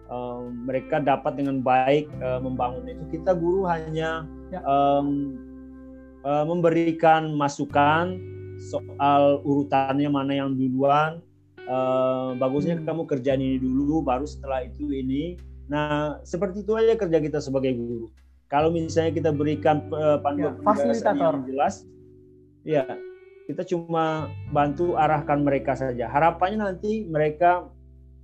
Eh, 0.05 0.43
mereka 0.69 1.01
dapat 1.01 1.33
dengan 1.41 1.65
baik 1.65 2.13
eh, 2.21 2.37
membangun 2.45 2.85
itu 2.85 3.17
kita 3.17 3.33
guru 3.33 3.65
hanya 3.65 4.29
Ya. 4.53 4.61
em, 4.61 5.33
eh, 6.25 6.45
memberikan 6.45 7.31
masukan 7.31 8.17
soal 8.59 9.45
urutannya 9.45 10.09
mana 10.09 10.33
yang 10.35 10.51
duluan 10.53 11.21
Eh, 11.65 12.31
bagusnya 12.37 12.77
Hmm. 12.77 12.85
kamu 12.85 13.03
kerjain 13.09 13.41
ini 13.41 13.57
dulu 13.57 14.05
baru 14.05 14.29
setelah 14.29 14.69
itu 14.69 14.85
ini 14.93 15.41
nah 15.65 16.21
seperti 16.21 16.61
itu 16.61 16.77
aja 16.77 16.93
kerja 16.93 17.25
kita 17.25 17.41
sebagai 17.41 17.73
guru 17.73 18.13
kalau 18.53 18.69
misalnya 18.69 19.17
kita 19.17 19.33
berikan 19.33 19.81
eh, 19.89 20.21
panduan 20.21 20.53
Ya, 20.53 20.61
fasilitator. 20.61 21.41
yang 21.41 21.49
jelas, 21.49 21.89
ya 22.69 22.85
kita 23.49 23.65
cuma 23.65 24.29
bantu 24.53 24.93
arahkan 24.93 25.41
mereka 25.41 25.73
saja. 25.73 26.05
Harapannya 26.05 26.69
nanti 26.69 27.09
mereka 27.09 27.73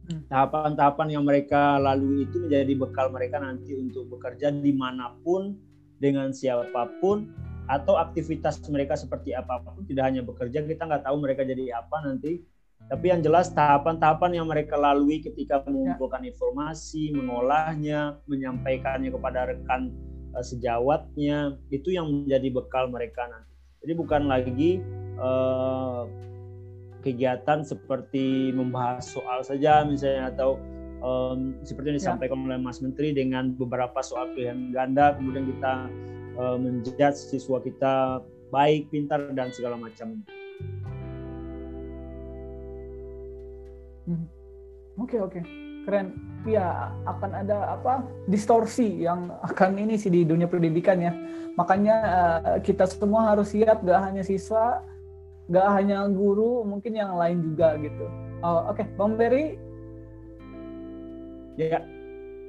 Hmm. 0.05 0.21
tahapan-tahapan 0.29 1.09
yang 1.09 1.25
mereka 1.25 1.81
lalui 1.81 2.29
itu 2.29 2.45
menjadi 2.45 2.77
bekal 2.77 3.09
mereka 3.09 3.41
nanti 3.41 3.73
untuk 3.73 4.05
bekerja 4.11 4.53
di 4.53 4.77
mana 4.77 5.17
pun 5.25 5.57
dengan 5.97 6.29
siapa 6.29 6.93
pun 7.01 7.25
atau 7.71 7.95
aktivitas 8.03 8.59
mereka 8.67 8.99
seperti 8.99 9.31
apa 9.31 9.63
pun 9.63 9.87
tidak 9.87 10.11
hanya 10.11 10.27
bekerja 10.27 10.67
kita 10.67 10.83
nggak 10.91 11.07
tahu 11.07 11.23
mereka 11.23 11.47
jadi 11.47 11.79
apa 11.79 12.03
nanti 12.03 12.43
tapi 12.89 13.13
yang 13.13 13.21
jelas 13.21 13.53
tahapan-tahapan 13.53 14.41
yang 14.41 14.47
mereka 14.49 14.73
lalui 14.81 15.21
ketika 15.21 15.61
mengumpulkan 15.69 16.25
informasi, 16.25 17.13
mengolahnya, 17.13 18.17
menyampaikannya 18.25 19.13
kepada 19.13 19.53
rekan 19.53 19.93
eh, 20.33 20.41
sejawatnya, 20.41 21.61
itu 21.69 21.93
yang 21.93 22.09
menjadi 22.09 22.49
bekal 22.49 22.89
mereka 22.89 23.29
nanti. 23.29 23.53
Jadi 23.85 23.93
bukan 23.93 24.23
lagi 24.33 24.81
eh, 25.21 26.03
kegiatan 27.05 27.61
seperti 27.65 28.53
membahas 28.57 29.09
soal 29.13 29.45
saja 29.45 29.85
misalnya 29.85 30.33
atau 30.33 30.57
em, 31.01 31.57
seperti 31.65 31.93
yang 31.93 31.97
Ya. 31.97 32.01
disampaikan 32.13 32.45
oleh 32.45 32.61
Mas 32.61 32.81
Menteri 32.85 33.17
dengan 33.17 33.57
beberapa 33.57 34.05
soal 34.05 34.33
pilihan 34.37 34.69
ganda, 34.73 35.17
kemudian 35.17 35.49
kita 35.49 35.89
eh, 36.41 36.57
menjudge 36.57 37.21
siswa 37.21 37.61
kita 37.61 38.25
baik, 38.49 38.89
pintar 38.89 39.31
dan 39.37 39.53
segala 39.53 39.77
macam. 39.77 40.25
Oke 45.01 45.17
oke 45.17 45.41
keren. 45.89 46.13
Iya 46.45 46.93
akan 47.05 47.31
ada 47.45 47.77
apa 47.77 48.05
distorsi 48.25 49.05
yang 49.05 49.29
akan 49.45 49.77
ini 49.77 50.01
sih 50.01 50.09
di 50.09 50.25
dunia 50.25 50.49
pendidikan 50.49 51.01
ya. 51.01 51.13
Makanya 51.57 51.97
eh, 52.57 52.59
kita 52.65 52.89
semua 52.89 53.33
harus 53.33 53.53
siap 53.53 53.85
gak 53.85 54.01
hanya 54.13 54.25
siswa, 54.25 54.81
gak 55.53 55.69
hanya 55.77 56.09
guru, 56.09 56.65
mungkin 56.65 56.97
yang 56.97 57.17
lain 57.17 57.45
juga 57.45 57.77
gitu. 57.81 58.07
Oh, 58.41 58.73
oke, 58.73 58.85
Bang 58.97 59.21
Berry 59.21 59.61
Ya, 61.61 61.85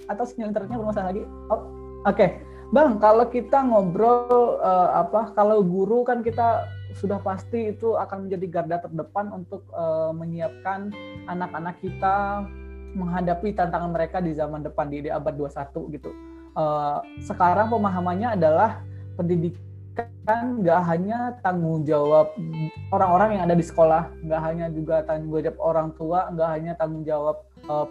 atau 0.07 0.23
sinyal 0.23 0.55
internetnya 0.55 0.79
bermasalah 0.79 1.11
lagi? 1.11 1.23
Oh, 1.51 1.67
Oke, 2.01 2.41
Bang, 2.72 3.03
kalau 3.03 3.28
kita 3.28 3.67
ngobrol 3.67 4.55
eh, 4.63 4.89
apa, 4.95 5.36
kalau 5.36 5.59
guru 5.59 6.07
kan 6.07 6.24
kita 6.24 6.72
sudah 6.95 7.19
pasti 7.19 7.76
itu 7.76 7.99
akan 7.99 8.28
menjadi 8.28 8.47
garda 8.47 8.78
terdepan 8.80 9.28
untuk 9.36 9.67
eh, 9.76 10.11
menyiapkan 10.15 10.88
anak-anak 11.28 11.84
kita 11.84 12.47
menghadapi 12.95 13.51
tantangan 13.51 13.91
mereka 13.91 14.24
di 14.24 14.32
zaman 14.32 14.63
depan 14.63 14.88
di, 14.88 15.03
di 15.03 15.11
abad 15.11 15.36
21 15.36 15.95
gitu. 15.99 16.15
Eh, 16.55 16.97
sekarang 17.28 17.67
pemahamannya 17.76 18.39
adalah 18.39 18.80
pendidikan 19.19 20.63
nggak 20.63 20.82
hanya 20.88 21.36
tanggung 21.43 21.84
jawab 21.84 22.32
orang-orang 22.95 23.36
yang 23.36 23.43
ada 23.51 23.55
di 23.59 23.67
sekolah, 23.67 24.07
nggak 24.24 24.41
hanya 24.47 24.72
juga 24.72 25.03
tanggung 25.03 25.43
jawab 25.43 25.59
orang 25.59 25.89
tua, 25.99 26.32
nggak 26.32 26.49
hanya 26.55 26.72
tanggung 26.80 27.03
jawab 27.03 27.43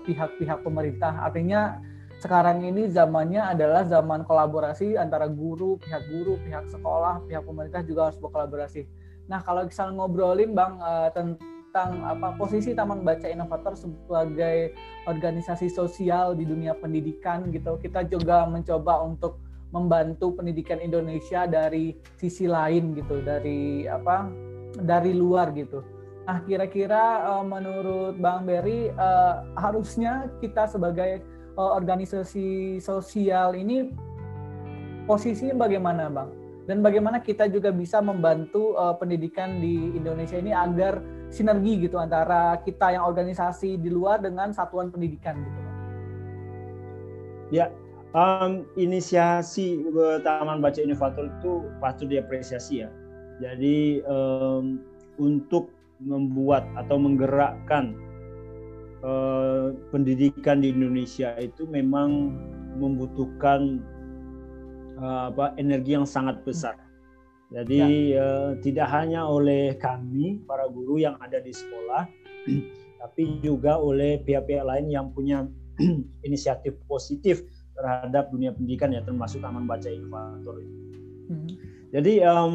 pihak-pihak 0.09 0.65
pemerintah. 0.65 1.21
Artinya 1.21 1.79
sekarang 2.21 2.63
ini 2.63 2.87
zamannya 2.93 3.41
adalah 3.41 3.89
zaman 3.89 4.29
kolaborasi 4.29 5.01
antara 5.01 5.27
guru, 5.27 5.81
pihak 5.81 6.05
guru, 6.13 6.37
pihak 6.45 6.69
sekolah, 6.69 7.25
pihak 7.25 7.43
pemerintah 7.49 7.81
juga 7.81 8.13
harus 8.13 8.21
berkolaborasi. 8.21 8.85
Nah, 9.27 9.41
kalau 9.41 9.65
kita 9.65 9.89
ngobrolin 9.89 10.53
Bang 10.53 10.77
tentang 11.17 11.41
tentang 11.71 12.03
apa 12.03 12.35
posisi 12.35 12.75
Taman 12.75 13.07
Baca 13.07 13.31
Inovator 13.31 13.79
sebagai 13.79 14.75
organisasi 15.07 15.71
sosial 15.71 16.35
di 16.35 16.43
dunia 16.43 16.75
pendidikan 16.75 17.47
gitu. 17.55 17.79
Kita 17.79 18.03
juga 18.11 18.43
mencoba 18.51 19.07
untuk 19.07 19.39
membantu 19.71 20.35
pendidikan 20.35 20.83
Indonesia 20.83 21.47
dari 21.47 21.95
sisi 22.19 22.51
lain 22.51 22.99
gitu, 22.99 23.23
dari 23.23 23.87
apa? 23.87 24.27
dari 24.71 25.15
luar 25.15 25.51
gitu. 25.55 25.83
Nah, 26.27 26.43
kira-kira 26.47 27.27
uh, 27.27 27.45
menurut 27.47 28.19
Bang 28.19 28.47
Berry 28.47 28.91
uh, 28.95 29.43
harusnya 29.59 30.31
kita 30.39 30.67
sebagai 30.71 31.23
uh, 31.61 31.77
organisasi 31.77 32.81
sosial 32.81 33.53
ini 33.53 33.93
posisinya 35.05 35.69
bagaimana, 35.69 36.09
Bang? 36.09 36.33
Dan 36.65 36.81
bagaimana 36.81 37.21
kita 37.21 37.51
juga 37.51 37.69
bisa 37.75 38.01
membantu 38.01 38.79
uh, 38.79 38.97
pendidikan 38.97 39.61
di 39.61 39.93
Indonesia 39.93 40.41
ini 40.41 40.55
agar 40.55 41.05
sinergi 41.29 41.85
gitu 41.85 42.01
antara 42.01 42.57
kita 42.65 42.95
yang 42.97 43.05
organisasi 43.05 43.77
di 43.77 43.91
luar 43.93 44.23
dengan 44.25 44.55
satuan 44.57 44.89
pendidikan 44.89 45.37
gitu. 45.37 45.61
Ya, 47.51 47.67
um, 48.15 48.63
inisiasi 48.79 49.83
Taman 50.23 50.63
Baca 50.63 50.79
Inovator 50.79 51.27
itu 51.27 51.67
patut 51.83 52.07
diapresiasi 52.07 52.87
ya. 52.87 52.91
Jadi 53.43 54.05
um, 54.07 54.79
untuk 55.19 55.75
membuat 55.99 56.65
atau 56.79 56.97
menggerakkan 56.97 57.93
uh, 59.05 59.73
pendidikan 59.93 60.65
di 60.65 60.73
Indonesia 60.73 61.37
itu 61.41 61.65
memang 61.69 62.37
membutuhkan 62.77 63.81
uh, 65.01 65.33
apa 65.33 65.57
energi 65.57 65.97
yang 65.97 66.07
sangat 66.09 66.41
besar. 66.45 66.77
Jadi 67.51 68.15
ya. 68.15 68.23
uh, 68.23 68.51
tidak 68.63 68.87
hanya 68.95 69.27
oleh 69.27 69.75
kami 69.75 70.39
para 70.47 70.71
guru 70.71 71.03
yang 71.03 71.19
ada 71.19 71.43
di 71.43 71.51
sekolah, 71.51 72.07
tapi 73.03 73.43
juga 73.43 73.75
oleh 73.75 74.23
pihak-pihak 74.23 74.63
lain 74.63 74.87
yang 74.87 75.11
punya 75.11 75.51
inisiatif 76.27 76.79
positif 76.87 77.43
terhadap 77.75 78.31
dunia 78.31 78.55
pendidikan 78.55 78.93
ya 78.95 79.03
termasuk 79.03 79.43
Taman 79.43 79.67
Baca 79.67 79.89
Inovator. 79.89 80.63
Hmm. 81.27 81.49
Jadi 81.91 82.23
um, 82.23 82.55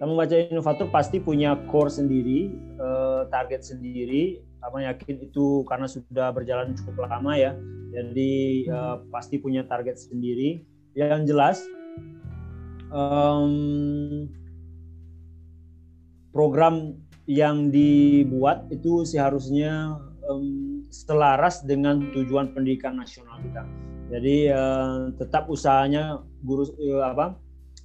Taman 0.00 0.16
Baca 0.16 0.36
Inovator 0.48 0.88
pasti 0.88 1.20
punya 1.20 1.60
core 1.68 1.92
sendiri, 1.92 2.56
uh, 2.80 2.95
target 3.32 3.64
sendiri. 3.64 4.44
Apa 4.60 4.82
yakin 4.82 5.24
itu 5.24 5.64
karena 5.64 5.88
sudah 5.88 6.34
berjalan 6.36 6.76
cukup 6.76 7.08
lama 7.08 7.32
ya. 7.38 7.56
Jadi 7.96 8.66
uh, 8.68 9.00
pasti 9.08 9.40
punya 9.40 9.64
target 9.64 9.96
sendiri. 9.96 10.60
Yang 10.96 11.22
jelas 11.32 11.56
um, 12.92 14.28
program 16.36 17.00
yang 17.26 17.72
dibuat 17.72 18.68
itu 18.70 19.02
seharusnya 19.08 19.98
um, 20.30 20.84
selaras 20.92 21.64
dengan 21.66 22.12
tujuan 22.14 22.54
pendidikan 22.54 23.00
nasional 23.00 23.40
kita. 23.42 23.62
Jadi 24.06 24.54
uh, 24.54 25.10
tetap 25.18 25.50
usahanya 25.50 26.22
guru 26.46 26.70
uh, 26.78 27.10
apa 27.10 27.34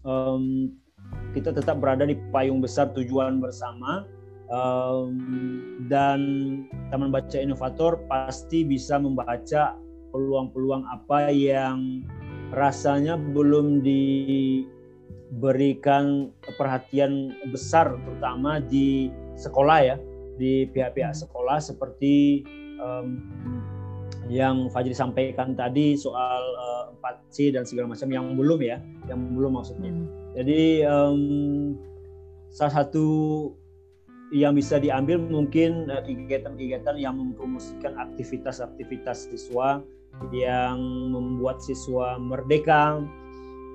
um, 0.05 0.69
kita 1.33 1.49
tetap 1.49 1.81
berada 1.81 2.05
di 2.05 2.13
payung 2.29 2.61
besar 2.61 2.93
tujuan 2.93 3.41
bersama 3.41 4.05
um, 4.51 5.15
dan 5.87 6.19
Taman 6.91 7.09
Baca 7.09 7.39
Inovator 7.39 8.03
pasti 8.05 8.67
bisa 8.67 8.99
membaca 8.99 9.79
peluang-peluang 10.11 10.83
apa 10.91 11.31
yang 11.31 12.03
rasanya 12.51 13.15
belum 13.15 13.79
diberikan 13.79 14.67
perhatian 16.59 17.31
besar 17.49 17.95
terutama 18.03 18.59
di 18.59 19.07
sekolah 19.39 19.79
ya 19.79 19.95
di 20.35 20.67
pihak-pihak 20.67 21.15
sekolah 21.15 21.63
seperti 21.63 22.43
um, 22.83 23.23
yang 24.31 24.71
Fajri 24.71 24.95
sampaikan 24.95 25.55
tadi 25.55 25.95
soal 25.99 26.43
uh, 26.55 26.95
4C 27.03 27.51
dan 27.51 27.67
segala 27.67 27.91
macam 27.91 28.07
yang 28.07 28.31
belum 28.39 28.59
ya, 28.63 28.79
yang 29.11 29.35
belum 29.35 29.59
maksudnya. 29.59 29.91
Hmm. 29.91 30.07
Jadi 30.37 30.87
um, 30.87 31.21
salah 32.47 32.83
satu 32.83 33.05
yang 34.31 34.55
bisa 34.55 34.79
diambil 34.79 35.19
mungkin 35.19 35.91
eh, 35.91 36.01
kegiatan-kegiatan 36.07 36.95
yang 36.95 37.19
mempromosikan 37.19 37.99
aktivitas-aktivitas 37.99 39.27
siswa 39.27 39.83
yang 40.31 40.79
membuat 41.11 41.63
siswa 41.63 42.19
merdeka, 42.19 42.99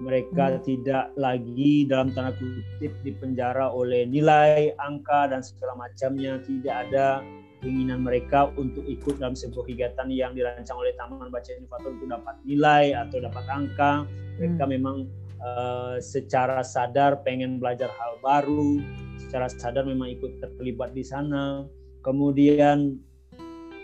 mereka 0.01 0.57
hmm. 0.57 0.61
tidak 0.65 1.05
lagi 1.17 1.89
dalam 1.89 2.13
tanda 2.13 2.37
kutip 2.37 2.93
dipenjara 3.01 3.73
oleh 3.73 4.05
nilai, 4.05 4.77
angka 4.77 5.33
dan 5.33 5.41
segala 5.41 5.89
macamnya, 5.89 6.37
tidak 6.45 6.89
ada 6.89 7.25
keinginan 7.65 8.05
mereka 8.05 8.53
untuk 8.61 8.85
ikut 8.85 9.17
dalam 9.17 9.33
sebuah 9.33 9.65
kegiatan 9.65 10.13
yang 10.13 10.37
dirancang 10.37 10.77
oleh 10.77 10.93
Taman 11.01 11.33
Baca 11.33 11.51
Inovator 11.57 11.91
untuk 11.97 12.09
dapat 12.13 12.37
nilai 12.45 12.93
atau 12.93 13.19
dapat 13.25 13.45
angka. 13.49 13.93
Mereka 14.37 14.65
hmm. 14.69 14.73
memang 14.77 14.97
uh, 15.41 15.97
secara 15.99 16.61
sadar 16.61 17.25
pengen 17.25 17.57
belajar 17.57 17.89
hal 17.89 18.21
baru, 18.21 18.85
secara 19.27 19.51
sadar 19.51 19.85
memang 19.85 20.15
ikut 20.15 20.39
terlibat 20.39 20.95
di 20.95 21.03
sana. 21.03 21.67
Kemudian 22.07 23.03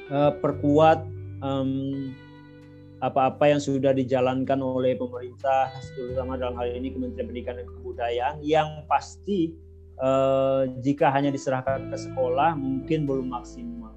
uh, 0.09 0.32
perkuat 0.38 1.03
um, 1.43 2.14
apa-apa 3.03 3.51
yang 3.51 3.59
sudah 3.59 3.90
dijalankan 3.90 4.62
oleh 4.62 4.95
pemerintah, 4.95 5.74
terutama 5.99 6.38
dalam 6.38 6.55
hal 6.55 6.70
ini 6.70 6.95
Kementerian 6.95 7.26
Pendidikan 7.26 7.59
dan 7.59 7.66
Kebudayaan, 7.66 8.36
yang 8.47 8.86
pasti 8.86 9.59
uh, 9.99 10.70
jika 10.86 11.11
hanya 11.11 11.34
diserahkan 11.34 11.90
ke 11.90 11.99
sekolah 11.99 12.55
mungkin 12.55 13.05
belum 13.05 13.34
maksimal. 13.34 13.90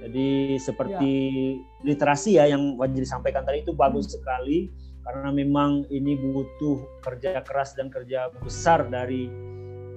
Jadi 0.00 0.56
seperti 0.60 1.12
ya. 1.56 1.84
literasi 1.84 2.30
ya 2.40 2.44
yang 2.52 2.76
wajib 2.80 3.04
disampaikan 3.04 3.44
tadi 3.44 3.64
itu 3.64 3.76
bagus 3.76 4.12
sekali 4.12 4.72
karena 5.04 5.28
memang 5.32 5.84
ini 5.92 6.16
butuh 6.16 7.00
kerja 7.04 7.40
keras 7.44 7.76
dan 7.76 7.92
kerja 7.92 8.32
besar 8.40 8.88
dari 8.88 9.28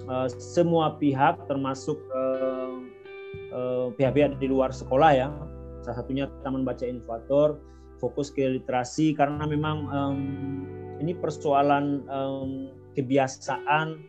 uh, 0.08 0.28
semua 0.28 0.96
pihak 1.00 1.46
termasuk 1.46 1.96
uh, 2.12 2.80
uh, 3.52 3.86
pihak-pihak 3.94 4.36
di 4.40 4.48
luar 4.50 4.74
sekolah 4.74 5.10
ya. 5.14 5.28
Salah 5.84 6.00
satunya 6.00 6.26
Taman 6.40 6.64
Baca 6.64 6.84
Inovator 6.84 7.60
fokus 8.00 8.28
ke 8.32 8.44
literasi 8.60 9.14
karena 9.14 9.44
memang 9.46 9.88
um, 9.88 10.20
ini 10.98 11.16
persoalan 11.16 12.04
um, 12.08 12.72
kebiasaan 12.96 14.00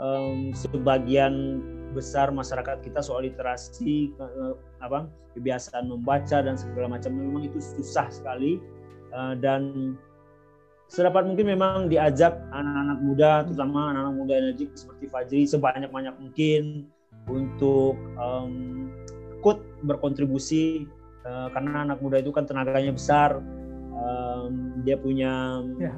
um, 0.00 0.52
sebagian 0.52 1.60
besar 1.96 2.28
masyarakat 2.28 2.84
kita 2.84 3.00
soal 3.00 3.24
literasi 3.24 4.12
uh, 4.20 4.56
apa 4.84 5.08
kebiasaan 5.36 5.88
membaca 5.88 6.44
dan 6.44 6.56
segala 6.56 6.96
macam. 6.96 7.12
Memang 7.16 7.48
itu 7.48 7.60
susah 7.60 8.08
sekali 8.12 8.60
uh, 9.12 9.36
dan 9.36 9.94
sedapat 10.86 11.26
mungkin 11.26 11.46
memang 11.50 11.90
diajak 11.90 12.38
anak-anak 12.54 12.98
muda, 13.02 13.30
terutama 13.46 13.90
anak-anak 13.90 14.14
muda 14.14 14.34
energi 14.38 14.64
seperti 14.74 15.04
Fajri 15.10 15.42
sebanyak-banyak 15.50 16.14
mungkin 16.22 16.86
untuk 17.26 17.98
um, 18.14 18.86
ikut 19.42 19.58
berkontribusi 19.82 20.86
uh, 21.26 21.50
karena 21.50 21.86
anak 21.86 21.98
muda 21.98 22.22
itu 22.22 22.30
kan 22.30 22.46
tenaganya 22.46 22.94
besar, 22.94 23.42
um, 23.94 24.82
dia 24.86 24.94
punya 24.94 25.62
ya. 25.82 25.94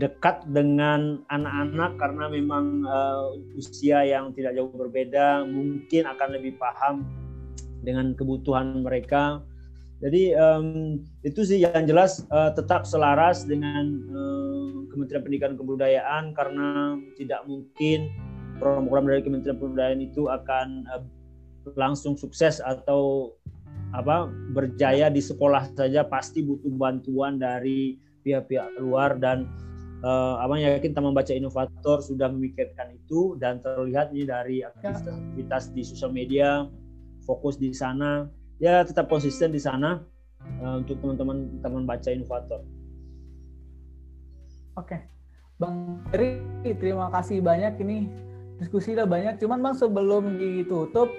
dekat 0.00 0.48
dengan 0.48 1.20
anak-anak 1.28 2.00
karena 2.00 2.24
memang 2.32 2.88
uh, 2.88 3.36
usia 3.54 4.00
yang 4.08 4.32
tidak 4.32 4.56
jauh 4.56 4.72
berbeda, 4.72 5.44
mungkin 5.44 6.08
akan 6.08 6.28
lebih 6.40 6.56
paham 6.56 7.04
dengan 7.84 8.16
kebutuhan 8.16 8.80
mereka 8.80 9.44
jadi 10.04 10.36
um, 10.36 11.00
itu 11.24 11.48
sih 11.48 11.64
yang 11.64 11.88
jelas 11.88 12.28
uh, 12.28 12.52
tetap 12.52 12.84
selaras 12.84 13.48
dengan 13.48 14.04
uh, 14.12 14.84
Kementerian 14.92 15.24
Pendidikan 15.24 15.56
dan 15.56 15.58
Kebudayaan 15.64 16.24
karena 16.36 17.00
tidak 17.16 17.40
mungkin 17.48 18.12
program-program 18.60 19.08
dari 19.08 19.22
Kementerian 19.24 19.56
Kebudayaan 19.56 20.04
itu 20.04 20.28
akan 20.28 20.84
uh, 20.92 21.04
langsung 21.72 22.20
sukses 22.20 22.60
atau 22.60 23.32
apa 23.96 24.28
berjaya 24.52 25.08
di 25.08 25.24
sekolah 25.24 25.72
saja. 25.72 26.04
Pasti 26.04 26.44
butuh 26.44 26.76
bantuan 26.76 27.40
dari 27.40 27.96
pihak-pihak 28.28 28.76
luar 28.84 29.16
dan 29.16 29.48
uh, 30.04 30.36
abang 30.44 30.60
yakin 30.60 30.92
Taman 30.92 31.16
Baca 31.16 31.32
Inovator 31.32 32.04
sudah 32.04 32.28
memikirkan 32.28 32.92
itu 32.92 33.40
dan 33.40 33.56
terlihat 33.64 34.12
ini 34.12 34.28
dari 34.28 34.60
aktivitas 34.60 35.72
di 35.72 35.80
sosial 35.80 36.12
media 36.12 36.68
fokus 37.24 37.56
di 37.56 37.72
sana 37.72 38.28
ya 38.62 38.82
tetap 38.86 39.10
konsisten 39.10 39.50
di 39.50 39.60
sana 39.60 40.02
uh, 40.62 40.80
untuk 40.80 40.98
teman-teman 41.02 41.60
teman 41.60 41.82
baca 41.86 42.08
inovator. 42.10 42.60
Oke, 44.74 44.98
Bang 45.58 46.02
Eri, 46.10 46.42
terima 46.82 47.06
kasih 47.14 47.38
banyak 47.38 47.78
ini 47.82 48.10
diskusi 48.58 48.94
udah 48.94 49.06
banyak. 49.06 49.38
Cuman 49.38 49.62
Bang 49.62 49.74
sebelum 49.78 50.38
ditutup, 50.38 51.10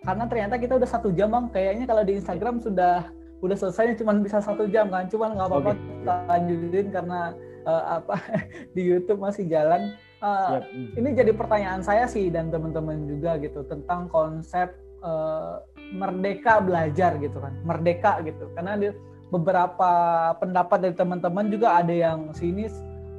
karena 0.00 0.24
ternyata 0.28 0.56
kita 0.56 0.80
udah 0.80 0.88
satu 0.88 1.12
jam 1.12 1.28
Bang. 1.32 1.52
Kayaknya 1.52 1.84
kalau 1.84 2.02
di 2.04 2.16
Instagram 2.16 2.64
sudah 2.64 3.12
udah 3.42 3.56
selesai 3.58 3.98
cuma 4.00 4.16
bisa 4.16 4.40
satu 4.40 4.64
jam 4.70 4.88
kan. 4.88 5.08
Cuman 5.12 5.36
nggak 5.36 5.48
apa-apa 5.48 5.72
okay. 5.76 6.24
lanjutin 6.30 6.86
karena 6.88 7.36
uh, 7.68 8.00
apa 8.00 8.16
di 8.76 8.82
YouTube 8.88 9.20
masih 9.20 9.44
jalan. 9.48 9.92
Uh, 10.22 10.62
Ini 10.94 11.18
jadi 11.18 11.34
pertanyaan 11.34 11.82
saya 11.82 12.06
sih 12.06 12.30
dan 12.30 12.46
teman-teman 12.46 13.10
juga 13.10 13.42
gitu 13.42 13.66
tentang 13.66 14.06
konsep 14.06 14.70
uh, 15.02 15.60
merdeka 15.92 16.62
belajar 16.64 17.20
gitu 17.20 17.36
kan 17.38 17.52
merdeka 17.66 18.22
gitu. 18.24 18.48
Karena 18.56 18.78
ada 18.80 18.90
beberapa 19.28 19.92
pendapat 20.40 20.78
dari 20.88 20.94
teman-teman 20.96 21.48
juga 21.52 21.80
ada 21.80 21.92
yang 21.92 22.32
sini 22.32 22.68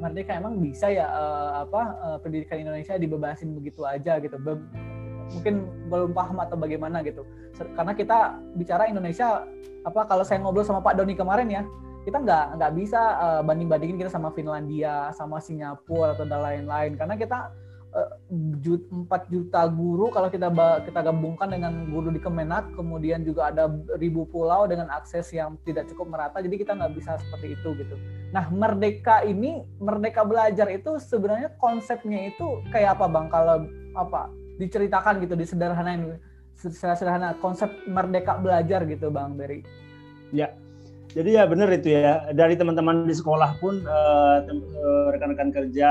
merdeka 0.01 0.35
emang 0.35 0.59
bisa 0.59 0.89
ya 0.89 1.07
uh, 1.07 1.63
apa 1.63 1.81
uh, 2.01 2.17
pendidikan 2.19 2.59
Indonesia 2.59 2.97
dibebasin 2.97 3.53
begitu 3.53 3.85
aja 3.85 4.17
gitu. 4.19 4.35
Be 4.41 4.57
mungkin 5.31 5.65
belum 5.87 6.11
paham 6.11 6.37
atau 6.43 6.59
bagaimana 6.59 7.01
gitu. 7.05 7.23
Karena 7.55 7.95
kita 7.95 8.37
bicara 8.59 8.89
Indonesia 8.89 9.47
apa 9.87 10.01
kalau 10.05 10.25
saya 10.25 10.43
ngobrol 10.43 10.67
sama 10.67 10.83
Pak 10.83 10.99
Doni 10.99 11.15
kemarin 11.15 11.49
ya 11.49 11.63
kita 12.03 12.19
nggak 12.19 12.59
nggak 12.59 12.71
bisa 12.75 13.01
uh, 13.15 13.41
banding 13.41 13.71
bandingin 13.71 13.95
kita 13.95 14.11
sama 14.11 14.29
Finlandia 14.35 15.09
sama 15.15 15.39
Singapura 15.39 16.13
atau 16.13 16.27
dan 16.27 16.43
lain-lain. 16.43 16.99
Karena 16.99 17.15
kita 17.15 17.49
empat 18.89 19.29
juta 19.29 19.69
guru 19.69 20.09
kalau 20.09 20.27
kita 20.33 20.49
kita 20.81 20.99
gabungkan 21.05 21.53
dengan 21.53 21.85
guru 21.93 22.09
di 22.09 22.17
Kemenak 22.17 22.73
kemudian 22.73 23.21
juga 23.21 23.53
ada 23.53 23.69
ribu 24.01 24.25
pulau 24.25 24.65
dengan 24.65 24.89
akses 24.89 25.29
yang 25.29 25.53
tidak 25.61 25.85
cukup 25.93 26.09
merata 26.09 26.41
jadi 26.41 26.55
kita 26.57 26.73
nggak 26.73 26.93
bisa 26.97 27.21
seperti 27.21 27.53
itu 27.53 27.69
gitu. 27.77 27.95
Nah 28.33 28.49
merdeka 28.49 29.21
ini 29.21 29.61
merdeka 29.77 30.25
belajar 30.25 30.65
itu 30.73 30.97
sebenarnya 30.97 31.53
konsepnya 31.61 32.33
itu 32.33 32.65
kayak 32.73 32.97
apa 32.97 33.05
bang? 33.05 33.27
Kalau 33.29 33.57
apa 33.93 34.21
diceritakan 34.57 35.21
gitu 35.21 35.37
disederhanain 35.37 36.17
sederhana 36.57 37.37
konsep 37.41 37.69
merdeka 37.89 38.37
belajar 38.37 38.85
gitu 38.85 39.09
bang 39.09 39.33
Berry 39.37 39.61
ya 40.33 40.49
jadi 41.13 41.29
ya 41.29 41.43
benar 41.45 41.69
itu 41.69 41.93
ya 41.93 42.33
dari 42.33 42.57
teman-teman 42.57 43.05
di 43.05 43.13
sekolah 43.13 43.61
pun 43.61 43.85
uh, 43.85 44.41
rekan-rekan 45.13 45.53
kerja 45.53 45.89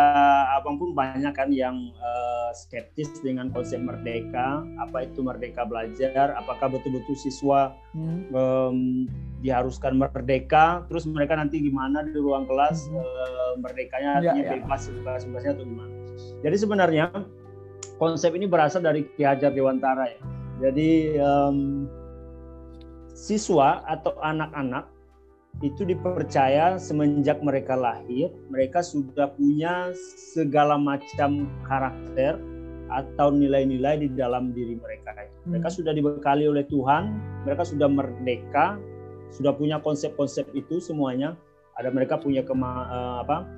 abang 0.58 0.82
pun 0.82 0.90
banyak 0.92 1.30
kan 1.30 1.54
yang 1.54 1.94
uh, 2.02 2.50
skeptis 2.50 3.08
dengan 3.22 3.48
konsep 3.54 3.78
merdeka 3.78 4.66
apa 4.82 5.06
itu 5.06 5.22
merdeka 5.22 5.62
belajar 5.62 6.34
apakah 6.34 6.74
betul-betul 6.74 7.14
siswa 7.14 7.70
hmm. 7.94 8.34
um, 8.34 9.06
diharuskan 9.40 9.94
merdeka 9.94 10.82
terus 10.90 11.06
mereka 11.06 11.38
nanti 11.38 11.62
gimana 11.62 12.02
di 12.02 12.18
ruang 12.18 12.44
kelas 12.44 12.90
hmm. 12.90 12.98
uh, 12.98 13.54
merdekanya 13.62 14.18
ya, 14.18 14.34
artinya 14.34 14.42
ya, 14.42 14.50
ya. 14.50 14.52
bebas 14.58 14.82
bebas-bebasnya 14.90 15.52
atau 15.54 15.64
gimana 15.64 15.92
jadi 16.42 16.56
sebenarnya 16.58 17.04
konsep 18.02 18.34
ini 18.34 18.50
berasal 18.50 18.82
dari 18.82 19.06
Ki 19.14 19.22
Hajar 19.22 19.54
Dewantara 19.54 20.10
ya 20.10 20.20
jadi 20.58 20.90
um, 21.22 21.86
siswa 23.14 23.86
atau 23.86 24.18
anak-anak 24.18 24.91
itu 25.60 25.84
dipercaya 25.84 26.80
semenjak 26.80 27.44
mereka 27.44 27.76
lahir, 27.76 28.32
mereka 28.48 28.80
sudah 28.80 29.28
punya 29.36 29.92
segala 30.32 30.80
macam 30.80 31.52
karakter 31.68 32.40
atau 32.88 33.28
nilai-nilai 33.28 34.00
di 34.00 34.08
dalam 34.12 34.56
diri 34.56 34.80
mereka. 34.80 35.12
Mereka 35.44 35.68
hmm. 35.68 35.76
sudah 35.76 35.92
dibekali 35.92 36.48
oleh 36.48 36.64
Tuhan, 36.66 37.12
mereka 37.44 37.68
sudah 37.68 37.88
merdeka, 37.88 38.80
sudah 39.32 39.52
punya 39.52 39.76
konsep-konsep 39.80 40.48
itu 40.56 40.80
semuanya. 40.80 41.36
Ada 41.76 41.88
mereka 41.88 42.20
punya 42.20 42.44
kema, 42.44 42.68
uh, 42.68 43.16
apa, 43.24 43.48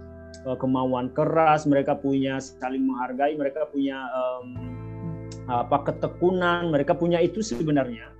uh, 0.46 0.56
kemauan 0.58 1.10
keras, 1.14 1.66
mereka 1.66 1.98
punya 1.98 2.38
saling 2.38 2.86
menghargai, 2.86 3.34
mereka 3.34 3.66
punya 3.70 4.06
um, 4.14 4.46
apa 5.50 5.92
ketekunan, 5.92 6.70
mereka 6.70 6.94
punya 6.94 7.20
itu 7.20 7.42
sebenarnya 7.42 8.14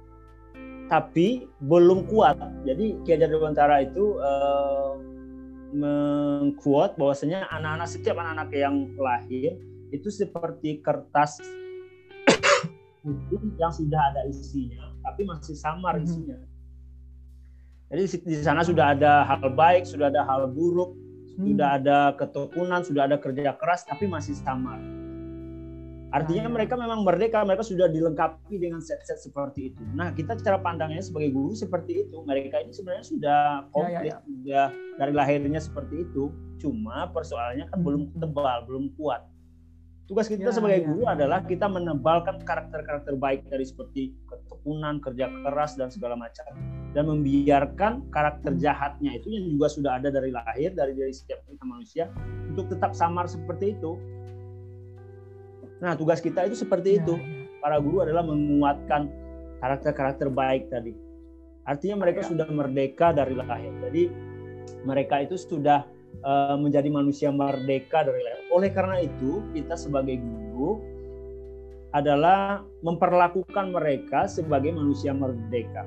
tapi 0.88 1.48
belum 1.64 2.08
kuat. 2.08 2.36
Jadi 2.68 3.00
Ki 3.04 3.16
Hajar 3.16 3.30
Dewantara 3.32 3.80
itu 3.84 4.20
uh, 4.20 5.00
mengkuat 5.74 6.94
bahwasanya 6.94 7.50
anak-anak 7.50 7.88
setiap 7.90 8.20
anak-anak 8.20 8.50
yang 8.54 8.94
lahir 8.94 9.58
itu 9.90 10.08
seperti 10.10 10.78
kertas 10.82 11.42
yang 13.60 13.72
sudah 13.74 14.00
ada 14.14 14.22
isinya, 14.30 14.90
tapi 15.02 15.26
masih 15.26 15.56
samar 15.58 15.98
mhm. 15.98 16.04
isinya. 16.06 16.38
Jadi 17.94 18.26
di 18.26 18.36
sana 18.42 18.66
sudah 18.66 18.96
ada 18.96 19.22
hal 19.28 19.54
baik, 19.54 19.86
sudah 19.86 20.10
ada 20.10 20.26
hal 20.26 20.50
buruk, 20.50 20.96
sudah 21.38 21.68
hmm. 21.74 21.78
ada 21.84 21.98
ketekunan, 22.18 22.80
sudah 22.82 23.06
ada 23.06 23.16
kerja 23.22 23.54
keras, 23.54 23.86
tapi 23.86 24.10
masih 24.10 24.34
samar. 24.34 24.80
Artinya 26.14 26.46
mereka 26.46 26.78
memang 26.78 27.02
merdeka, 27.02 27.42
mereka 27.42 27.66
sudah 27.66 27.90
dilengkapi 27.90 28.54
dengan 28.54 28.78
set-set 28.78 29.18
seperti 29.18 29.74
itu. 29.74 29.82
Nah, 29.98 30.14
kita 30.14 30.38
cara 30.38 30.62
pandangnya 30.62 31.02
sebagai 31.02 31.34
guru 31.34 31.58
seperti 31.58 32.06
itu. 32.06 32.22
Mereka 32.22 32.62
ini 32.62 32.70
sebenarnya 32.70 33.02
sudah 33.02 33.40
komplit, 33.74 34.14
ya, 34.14 34.22
ya, 34.22 34.22
ya. 34.22 34.22
sudah 34.22 34.64
dari 35.02 35.10
lahirnya 35.10 35.58
seperti 35.58 36.06
itu. 36.06 36.30
Cuma 36.62 37.10
persoalannya 37.10 37.66
kan 37.66 37.82
hmm. 37.82 37.86
belum 37.90 38.02
tebal, 38.22 38.62
belum 38.62 38.94
kuat. 38.94 39.26
Tugas 40.06 40.30
kita 40.30 40.52
ya, 40.52 40.54
sebagai 40.54 40.84
ya. 40.84 40.86
guru 40.86 41.02
adalah 41.10 41.42
kita 41.42 41.66
menebalkan 41.66 42.38
karakter-karakter 42.46 43.18
baik 43.18 43.50
dari 43.50 43.66
seperti 43.66 44.14
ketekunan, 44.30 45.02
kerja 45.02 45.26
keras 45.42 45.74
dan 45.74 45.90
segala 45.90 46.14
macam 46.14 46.46
dan 46.94 47.10
membiarkan 47.10 48.06
karakter 48.14 48.54
hmm. 48.54 48.62
jahatnya 48.62 49.18
itu 49.18 49.34
yang 49.34 49.50
juga 49.50 49.66
sudah 49.66 49.98
ada 49.98 50.14
dari 50.14 50.30
lahir 50.30 50.70
dari 50.78 50.94
dari 50.94 51.10
setiap 51.10 51.42
kita 51.50 51.66
manusia 51.66 52.06
untuk 52.46 52.70
tetap 52.70 52.94
samar 52.94 53.26
seperti 53.26 53.74
itu 53.74 53.98
Nah, 55.84 55.92
tugas 55.92 56.24
kita 56.24 56.48
itu 56.48 56.56
seperti 56.56 56.96
ya, 56.96 57.04
itu. 57.04 57.14
Ya. 57.20 57.44
Para 57.60 57.76
guru 57.76 58.00
adalah 58.00 58.24
menguatkan 58.24 59.12
karakter-karakter 59.60 60.32
baik 60.32 60.72
tadi. 60.72 60.96
Artinya 61.68 62.08
mereka 62.08 62.24
ya. 62.24 62.28
sudah 62.32 62.48
merdeka 62.48 63.12
dari 63.12 63.36
lahir. 63.36 63.72
Jadi 63.84 64.08
mereka 64.88 65.20
itu 65.20 65.36
sudah 65.36 65.84
uh, 66.24 66.56
menjadi 66.56 66.88
manusia 66.88 67.28
merdeka 67.28 68.00
dari 68.00 68.24
lahir. 68.24 68.40
Oleh 68.48 68.72
karena 68.72 69.04
itu, 69.04 69.44
kita 69.52 69.76
sebagai 69.76 70.16
guru 70.24 70.80
adalah 71.92 72.64
memperlakukan 72.80 73.70
mereka 73.70 74.24
sebagai 74.26 74.72
manusia 74.72 75.14
merdeka 75.14 75.84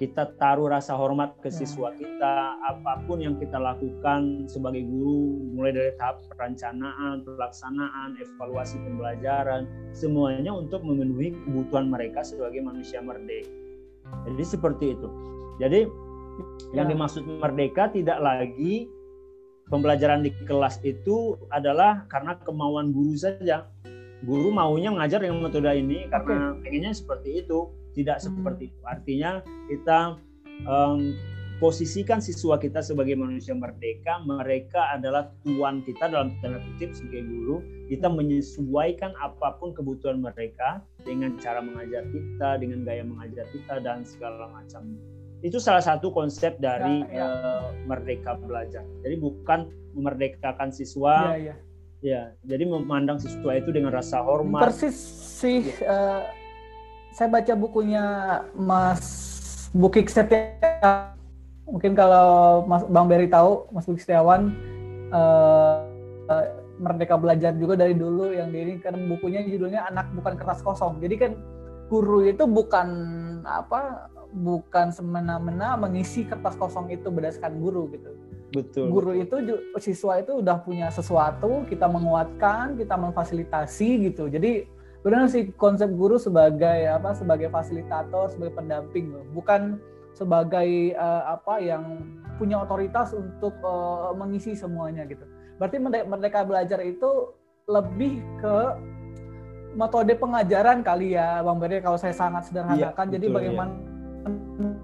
kita 0.00 0.32
taruh 0.40 0.72
rasa 0.72 0.96
hormat 0.96 1.36
ke 1.44 1.52
ya. 1.52 1.62
siswa 1.62 1.92
kita 1.92 2.56
apa 2.64 3.04
pun 3.04 3.20
yang 3.20 3.36
kita 3.36 3.60
lakukan 3.60 4.48
sebagai 4.48 4.88
guru 4.88 5.52
mulai 5.52 5.76
dari 5.76 5.92
tahap 6.00 6.24
perencanaan, 6.32 7.22
pelaksanaan, 7.28 8.16
evaluasi 8.16 8.80
pembelajaran 8.80 9.68
semuanya 9.92 10.50
untuk 10.56 10.80
memenuhi 10.80 11.36
kebutuhan 11.44 11.92
mereka 11.92 12.24
sebagai 12.24 12.64
manusia 12.64 13.04
merdeka. 13.04 13.52
Jadi 14.26 14.44
seperti 14.44 14.84
itu. 14.96 15.08
Jadi 15.60 15.80
yang 16.72 16.88
ya. 16.88 16.96
dimaksud 16.96 17.28
merdeka 17.28 17.92
tidak 17.92 18.16
lagi 18.16 18.88
pembelajaran 19.68 20.24
di 20.24 20.32
kelas 20.48 20.80
itu 20.84 21.36
adalah 21.52 22.08
karena 22.08 22.40
kemauan 22.40 22.96
guru 22.96 23.12
saja. 23.16 23.68
Guru 24.22 24.54
maunya 24.54 24.88
mengajar 24.94 25.18
dengan 25.20 25.42
metode 25.42 25.66
ini 25.74 26.06
karena 26.06 26.54
pengennya 26.62 26.94
seperti 26.94 27.42
itu 27.42 27.81
tidak 27.96 28.20
hmm. 28.20 28.24
seperti 28.28 28.62
itu. 28.72 28.80
Artinya 28.88 29.30
kita 29.68 30.16
um, 30.66 31.16
posisikan 31.62 32.18
siswa 32.18 32.58
kita 32.58 32.82
sebagai 32.82 33.14
manusia 33.14 33.54
merdeka, 33.54 34.18
mereka 34.26 34.90
adalah 34.98 35.30
tuan 35.46 35.86
kita 35.86 36.10
dalam 36.10 36.34
tanda 36.42 36.58
kutip 36.58 36.90
sebagai 36.90 37.22
guru. 37.30 37.56
Kita 37.86 38.10
menyesuaikan 38.10 39.14
apa 39.22 39.54
pun 39.62 39.70
kebutuhan 39.70 40.18
mereka 40.18 40.82
dengan 41.06 41.38
cara 41.38 41.62
mengajar 41.62 42.02
kita, 42.10 42.58
dengan 42.58 42.82
gaya 42.82 43.06
mengajar 43.06 43.46
kita 43.54 43.78
dan 43.78 44.02
segala 44.02 44.50
macam. 44.50 44.98
Itu 45.42 45.58
salah 45.58 45.82
satu 45.82 46.10
konsep 46.10 46.58
dari 46.58 47.02
ya, 47.10 47.22
ya. 47.22 47.26
Uh, 47.26 47.66
merdeka 47.86 48.38
belajar. 48.38 48.82
Jadi 49.06 49.22
bukan 49.22 49.70
memerdekakan 49.94 50.70
siswa. 50.74 51.34
Ya, 51.34 51.38
ya. 51.38 51.56
ya, 52.02 52.22
jadi 52.46 52.66
memandang 52.66 53.22
siswa 53.22 53.58
itu 53.58 53.70
dengan 53.70 53.94
rasa 53.94 54.18
hormat. 54.22 54.66
Persis 54.66 54.98
sih. 55.38 55.70
Ya. 55.78 55.86
Uh 55.86 56.41
saya 57.12 57.28
baca 57.28 57.52
bukunya 57.52 58.04
Mas 58.56 59.04
Bukik 59.76 60.08
Setiawan. 60.08 61.12
Mungkin 61.68 61.92
kalau 61.96 62.64
Mas 62.64 62.82
Bang 62.88 63.06
Beri 63.08 63.28
tahu, 63.28 63.68
Mas 63.72 63.84
Bukik 63.84 64.02
Setiawan 64.04 64.52
uh, 65.12 65.84
uh, 66.28 66.46
Merdeka 66.80 67.20
Belajar 67.20 67.52
juga 67.54 67.76
dari 67.76 67.94
dulu 67.94 68.32
yang 68.32 68.50
ini 68.50 68.80
kan 68.80 68.96
bukunya 69.06 69.44
judulnya 69.44 69.86
Anak 69.92 70.10
Bukan 70.16 70.34
Kertas 70.40 70.64
Kosong. 70.64 70.98
Jadi 71.04 71.14
kan 71.20 71.32
guru 71.92 72.24
itu 72.24 72.48
bukan 72.48 72.88
apa 73.44 74.08
bukan 74.32 74.88
semena-mena 74.88 75.76
mengisi 75.76 76.24
kertas 76.24 76.56
kosong 76.56 76.88
itu 76.88 77.12
berdasarkan 77.12 77.60
guru 77.60 77.92
gitu. 77.92 78.16
Betul. 78.52 78.88
Guru 78.88 79.12
itu 79.12 79.36
siswa 79.76 80.20
itu 80.20 80.40
udah 80.40 80.56
punya 80.64 80.88
sesuatu, 80.88 81.68
kita 81.68 81.84
menguatkan, 81.84 82.80
kita 82.80 82.96
memfasilitasi 82.96 84.08
gitu. 84.08 84.32
Jadi 84.32 84.64
benar 85.02 85.26
sih 85.26 85.50
konsep 85.58 85.90
guru 85.90 86.14
sebagai 86.14 86.86
apa 86.86 87.14
sebagai 87.14 87.50
fasilitator 87.50 88.30
sebagai 88.30 88.54
pendamping 88.54 89.10
loh. 89.10 89.26
Bukan 89.34 89.78
sebagai 90.14 90.94
uh, 90.94 91.38
apa 91.38 91.58
yang 91.58 92.06
punya 92.38 92.62
otoritas 92.62 93.10
untuk 93.16 93.54
uh, 93.66 94.14
mengisi 94.14 94.54
semuanya 94.54 95.02
gitu. 95.06 95.26
Berarti 95.58 95.76
merdeka 95.82 96.46
belajar 96.46 96.78
itu 96.82 97.34
lebih 97.66 98.22
ke 98.42 98.56
metode 99.72 100.12
pengajaran 100.18 100.84
kali 100.84 101.16
ya 101.16 101.40
bang 101.40 101.58
Beri 101.58 101.80
kalau 101.80 101.98
saya 101.98 102.12
sangat 102.12 102.50
sederhanakan. 102.50 103.06
Ya, 103.08 103.12
jadi 103.16 103.26
iya. 103.30 103.34
bagaimana 103.34 103.72
ya 103.72 103.90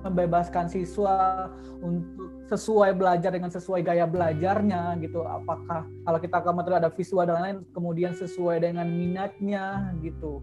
membebaskan 0.02 0.66
siswa 0.66 1.46
untuk 1.78 2.37
sesuai 2.48 2.96
belajar 2.96 3.28
dengan 3.28 3.52
sesuai 3.52 3.84
gaya 3.84 4.08
belajarnya 4.08 4.96
gitu 5.04 5.20
apakah 5.22 5.84
kalau 5.84 6.18
kita 6.18 6.40
ke 6.40 6.50
metode 6.56 6.76
ada 6.80 6.90
visual 6.90 7.24
dan 7.28 7.38
lain 7.44 7.58
kemudian 7.76 8.16
sesuai 8.16 8.64
dengan 8.64 8.88
minatnya 8.88 9.92
gitu 10.00 10.40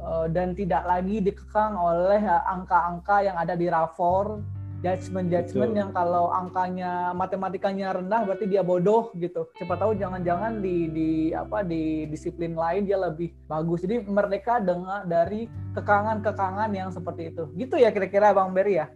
uh, 0.00 0.26
dan 0.32 0.56
tidak 0.56 0.82
lagi 0.88 1.20
dikekang 1.20 1.76
oleh 1.76 2.24
angka-angka 2.24 3.20
yang 3.20 3.36
ada 3.36 3.52
di 3.52 3.68
rapor 3.68 4.40
judgement-judgement 4.82 5.72
yang 5.78 5.90
kalau 5.94 6.34
angkanya 6.34 7.14
matematikanya 7.14 7.94
rendah 7.94 8.26
berarti 8.26 8.50
dia 8.50 8.66
bodoh 8.66 9.14
gitu. 9.14 9.46
Siapa 9.54 9.78
tahu 9.78 9.94
jangan-jangan 9.94 10.58
di 10.58 10.90
di 10.90 11.10
apa 11.30 11.62
di 11.62 12.10
disiplin 12.10 12.58
lain 12.58 12.90
dia 12.90 12.98
lebih 12.98 13.30
bagus. 13.46 13.86
Jadi 13.86 14.02
merdeka 14.10 14.58
dengan 14.58 15.06
dari 15.06 15.46
kekangan-kekangan 15.78 16.70
yang 16.74 16.90
seperti 16.90 17.30
itu. 17.30 17.46
Gitu 17.54 17.78
ya 17.78 17.94
kira-kira 17.94 18.34
Bang 18.34 18.50
Berry 18.50 18.82
ya? 18.82 18.90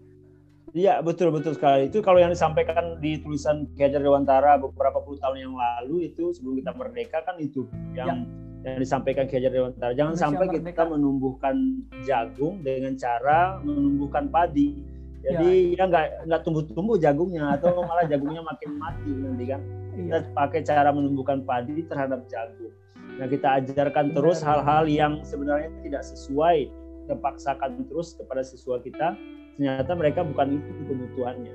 Iya 0.76 1.00
betul 1.00 1.32
betul 1.32 1.56
sekali 1.56 1.88
itu 1.88 2.04
kalau 2.04 2.20
yang 2.20 2.28
disampaikan 2.28 3.00
di 3.00 3.16
tulisan 3.16 3.64
Ki 3.72 3.88
Hajar 3.88 4.04
Dewantara 4.04 4.60
beberapa 4.60 5.00
puluh 5.00 5.16
tahun 5.16 5.48
yang 5.48 5.54
lalu 5.56 6.12
itu 6.12 6.36
sebelum 6.36 6.60
kita 6.60 6.76
merdeka 6.76 7.24
kan 7.24 7.40
itu 7.40 7.64
yang 7.96 8.28
ya. 8.60 8.76
yang 8.76 8.84
disampaikan 8.84 9.24
Ki 9.24 9.40
Hajar 9.40 9.56
Dewantara 9.56 9.96
jangan 9.96 10.12
Indonesia 10.12 10.28
sampai 10.28 10.46
merdeka. 10.52 10.68
kita 10.68 10.82
menumbuhkan 10.84 11.56
jagung 12.04 12.60
dengan 12.60 12.92
cara 13.00 13.56
menumbuhkan 13.64 14.28
padi 14.28 14.96
jadi 15.26 15.74
ya 15.74 15.84
nggak 15.90 16.06
nggak 16.30 16.40
tumbuh-tumbuh 16.46 16.96
jagungnya 17.02 17.58
atau 17.58 17.82
malah 17.88 18.06
jagungnya 18.06 18.42
makin 18.46 18.70
mati 18.78 19.10
nanti 19.10 19.44
kan. 19.50 19.60
Kita 19.96 20.18
iya. 20.22 20.32
pakai 20.36 20.60
cara 20.62 20.90
menumbuhkan 20.92 21.42
padi 21.42 21.82
terhadap 21.82 22.28
jagung. 22.30 22.70
Nah 23.16 23.26
kita 23.26 23.64
ajarkan 23.64 24.12
terus 24.12 24.44
hal-hal 24.44 24.84
yang 24.86 25.24
sebenarnya 25.24 25.72
tidak 25.80 26.04
sesuai, 26.04 26.68
kita 27.08 27.14
paksakan 27.18 27.88
terus 27.88 28.14
kepada 28.14 28.44
siswa 28.44 28.76
kita. 28.84 29.16
Ternyata 29.56 29.92
mereka 29.96 30.20
bukan 30.22 30.60
itu 30.60 30.82
kebutuhannya. 30.86 31.54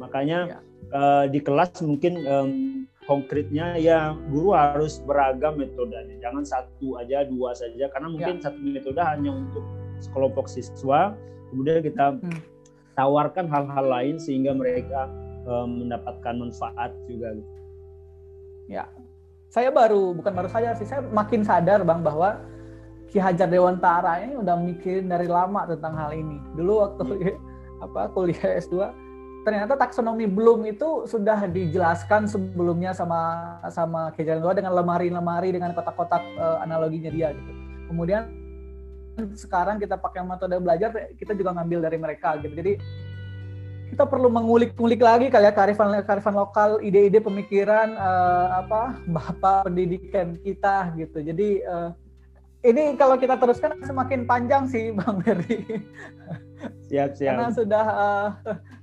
Makanya 0.00 0.38
ya. 0.48 0.58
uh, 0.92 1.24
di 1.28 1.38
kelas 1.38 1.84
mungkin 1.84 2.24
um, 2.24 2.50
konkretnya 3.04 3.76
ya 3.76 4.16
guru 4.32 4.56
harus 4.56 4.98
beragam 5.04 5.60
metodenya. 5.60 6.16
Jangan 6.18 6.44
satu 6.48 6.96
aja, 6.96 7.28
dua 7.28 7.52
saja 7.52 7.92
karena 7.92 8.08
mungkin 8.08 8.40
ya. 8.40 8.48
satu 8.48 8.58
metode 8.60 9.00
hanya 9.04 9.30
untuk 9.36 9.64
sekelompok 10.00 10.48
siswa. 10.48 11.12
Kemudian 11.52 11.84
kita 11.84 12.16
hmm 12.16 12.52
tawarkan 12.96 13.48
hal-hal 13.48 13.86
lain 13.88 14.16
sehingga 14.20 14.52
mereka 14.52 15.08
um, 15.48 15.84
mendapatkan 15.84 16.34
manfaat 16.36 16.92
juga. 17.08 17.36
Ya. 18.68 18.84
Saya 19.52 19.68
baru 19.68 20.16
bukan 20.16 20.32
baru 20.32 20.48
saja 20.48 20.72
sih, 20.76 20.88
saya 20.88 21.04
makin 21.12 21.44
sadar 21.44 21.84
Bang 21.84 22.00
bahwa 22.00 22.40
Ki 23.12 23.20
Hajar 23.20 23.44
Dewantara 23.44 24.24
ini 24.24 24.40
udah 24.40 24.56
mikirin 24.56 25.04
dari 25.12 25.28
lama 25.28 25.68
tentang 25.68 25.92
hal 26.00 26.16
ini. 26.16 26.40
Dulu 26.56 26.72
waktu 26.80 27.04
ya. 27.20 27.34
apa 27.84 28.14
kuliah 28.14 28.62
S2 28.62 28.94
ternyata 29.42 29.74
taksonomi 29.74 30.30
belum 30.30 30.62
itu 30.70 31.02
sudah 31.02 31.50
dijelaskan 31.50 32.30
sebelumnya 32.30 32.96
sama 32.96 33.20
sama 33.68 34.08
Ki 34.16 34.24
Hajar 34.24 34.40
Dewantara 34.40 34.64
dengan 34.64 34.72
lemari-lemari 34.80 35.52
dengan 35.52 35.76
kotak-kotak 35.76 36.24
uh, 36.40 36.64
analoginya 36.64 37.12
dia 37.12 37.36
gitu. 37.36 37.52
Kemudian 37.92 38.32
sekarang 39.36 39.76
kita 39.76 40.00
pakai 40.00 40.24
metode 40.24 40.56
belajar 40.56 41.12
kita 41.20 41.36
juga 41.36 41.52
ngambil 41.52 41.84
dari 41.84 41.98
mereka 42.00 42.40
gitu 42.40 42.54
jadi 42.56 42.80
kita 43.92 44.08
perlu 44.08 44.32
mengulik-ngulik 44.32 45.04
lagi 45.04 45.28
kali 45.28 45.44
ya 45.44 45.52
kearifan 45.52 45.92
kearifan 46.00 46.32
lokal 46.32 46.80
ide-ide 46.80 47.20
pemikiran 47.20 47.92
uh, 47.92 48.64
apa 48.64 49.04
bapak 49.04 49.68
pendidikan 49.68 50.32
kita 50.40 50.96
gitu 50.96 51.20
jadi 51.20 51.48
uh, 51.68 51.88
ini 52.62 52.94
kalau 52.94 53.18
kita 53.18 53.34
teruskan 53.38 53.78
semakin 53.82 54.26
panjang 54.26 54.64
sih 54.70 54.94
bang 54.94 55.16
Berry 55.22 55.60
siap 56.86 57.16
siap. 57.16 57.34
Karena 57.34 57.50
sudah 57.50 57.84
uh, 57.88 58.28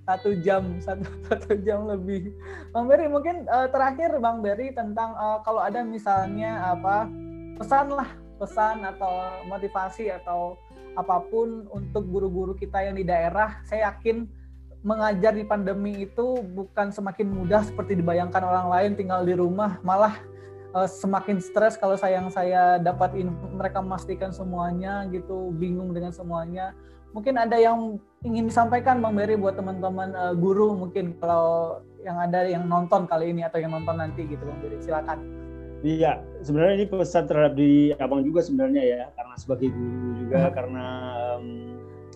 satu 0.09 0.33
jam 0.41 0.81
satu, 0.81 1.05
satu 1.29 1.53
jam 1.61 1.85
lebih. 1.85 2.33
Bang 2.73 2.89
Berry 2.89 3.05
mungkin 3.05 3.45
uh, 3.47 3.69
terakhir 3.69 4.17
bang 4.17 4.41
Berry 4.41 4.73
tentang 4.73 5.13
uh, 5.15 5.39
kalau 5.45 5.61
ada 5.61 5.85
misalnya 5.85 6.75
apa 6.75 7.05
pesan 7.61 7.93
lah 7.93 8.09
pesan 8.39 8.87
atau 8.87 9.43
motivasi 9.51 10.09
atau 10.09 10.55
apa 10.95 11.21
pun 11.27 11.67
untuk 11.69 12.07
guru-guru 12.07 12.55
kita 12.55 12.81
yang 12.81 12.95
di 12.97 13.05
daerah, 13.05 13.61
saya 13.67 13.93
yakin 13.93 14.25
mengajar 14.79 15.35
di 15.35 15.43
pandemi 15.43 16.07
itu 16.07 16.39
bukan 16.55 16.91
semakin 16.91 17.27
mudah 17.27 17.67
seperti 17.67 17.99
dibayangkan 17.99 18.39
orang 18.41 18.67
lain 18.71 18.91
tinggal 18.95 19.27
di 19.27 19.35
rumah, 19.35 19.77
malah 19.83 20.15
uh, 20.73 20.89
semakin 20.89 21.41
stres 21.41 21.77
kalau 21.77 21.95
saya 21.97 22.21
yang 22.21 22.29
saya 22.29 22.77
dapat 22.77 23.17
mereka 23.53 23.81
memastikan 23.81 24.29
semuanya 24.33 25.05
gitu, 25.09 25.53
bingung 25.57 25.93
dengan 25.93 26.13
semuanya. 26.13 26.73
Mungkin 27.09 27.41
ada 27.41 27.57
yang 27.57 27.97
ingin 28.21 28.53
disampaikan 28.53 29.01
Bang 29.01 29.17
Berry 29.17 29.33
buat 29.33 29.57
teman-teman 29.57 30.13
uh, 30.13 30.33
guru 30.37 30.77
mungkin 30.77 31.17
kalau 31.17 31.81
yang 32.05 32.21
ada 32.21 32.45
yang 32.45 32.69
nonton 32.69 33.09
kali 33.09 33.33
ini 33.33 33.41
atau 33.41 33.57
yang 33.57 33.73
nonton 33.73 33.97
nanti 33.97 34.29
gitu 34.29 34.45
Bang 34.45 34.61
Berry. 34.61 34.77
Silakan. 34.77 35.39
Iya, 35.79 36.19
sebenarnya 36.43 36.83
ini 36.83 36.85
pesan 36.91 37.23
terhadap 37.23 37.55
di 37.55 37.95
abang 38.03 38.19
juga 38.19 38.43
sebenarnya 38.43 38.83
ya, 38.83 39.03
karena 39.15 39.35
sebagai 39.39 39.71
guru 39.71 40.11
juga, 40.19 40.41
hmm. 40.43 40.51
karena 40.51 40.85
um, 41.39 41.45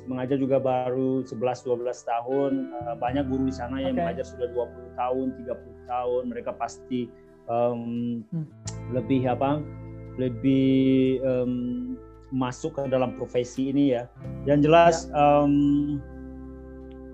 mengajar 0.04 0.36
juga 0.36 0.60
baru 0.60 1.24
11-12 1.24 1.88
tahun, 1.88 2.52
uh, 2.76 2.96
banyak 3.00 3.24
guru 3.32 3.48
di 3.48 3.56
sana 3.56 3.80
yang 3.80 3.96
mengajar 3.96 4.28
sudah 4.28 4.52
20 4.52 5.00
tahun, 5.00 5.26
30 5.48 5.88
tahun, 5.88 6.22
mereka 6.28 6.52
pasti 6.60 7.08
um, 7.50 8.22
hmm. 8.32 8.48
lebih 8.92 9.28
apa, 9.28 9.64
lebih 10.20 11.20
um, 11.24 11.54
masuk 12.34 12.78
ke 12.78 12.84
dalam 12.90 13.14
profesi 13.16 13.70
ini 13.70 13.98
ya. 13.98 14.10
Yang 14.50 14.60
jelas 14.70 14.96
ya. 15.10 15.14
um, 15.18 15.54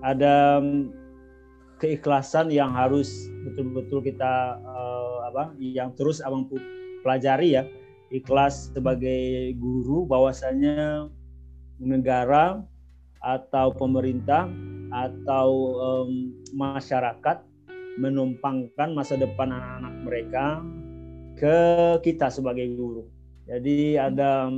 ada 0.00 0.64
keikhlasan 1.80 2.52
yang 2.52 2.72
harus 2.76 3.28
betul-betul 3.48 4.04
kita 4.04 4.60
uh, 4.60 5.28
apa 5.32 5.56
yang 5.56 5.96
terus 5.96 6.20
abang 6.20 6.44
pelajari 7.00 7.56
ya 7.56 7.64
ikhlas 8.12 8.74
sebagai 8.74 9.54
guru 9.56 10.04
bahwasanya 10.04 11.08
negara 11.80 12.60
atau 13.22 13.72
pemerintah 13.72 14.50
atau 14.90 15.48
um, 15.78 16.34
masyarakat 16.52 17.40
menumpangkan 18.00 18.96
masa 18.96 19.20
depan 19.20 19.52
anak-anak 19.52 19.94
mereka 20.00 20.44
ke 21.36 21.56
kita 22.00 22.32
sebagai 22.32 22.64
guru. 22.72 23.04
Jadi 23.44 24.00
ada 24.00 24.48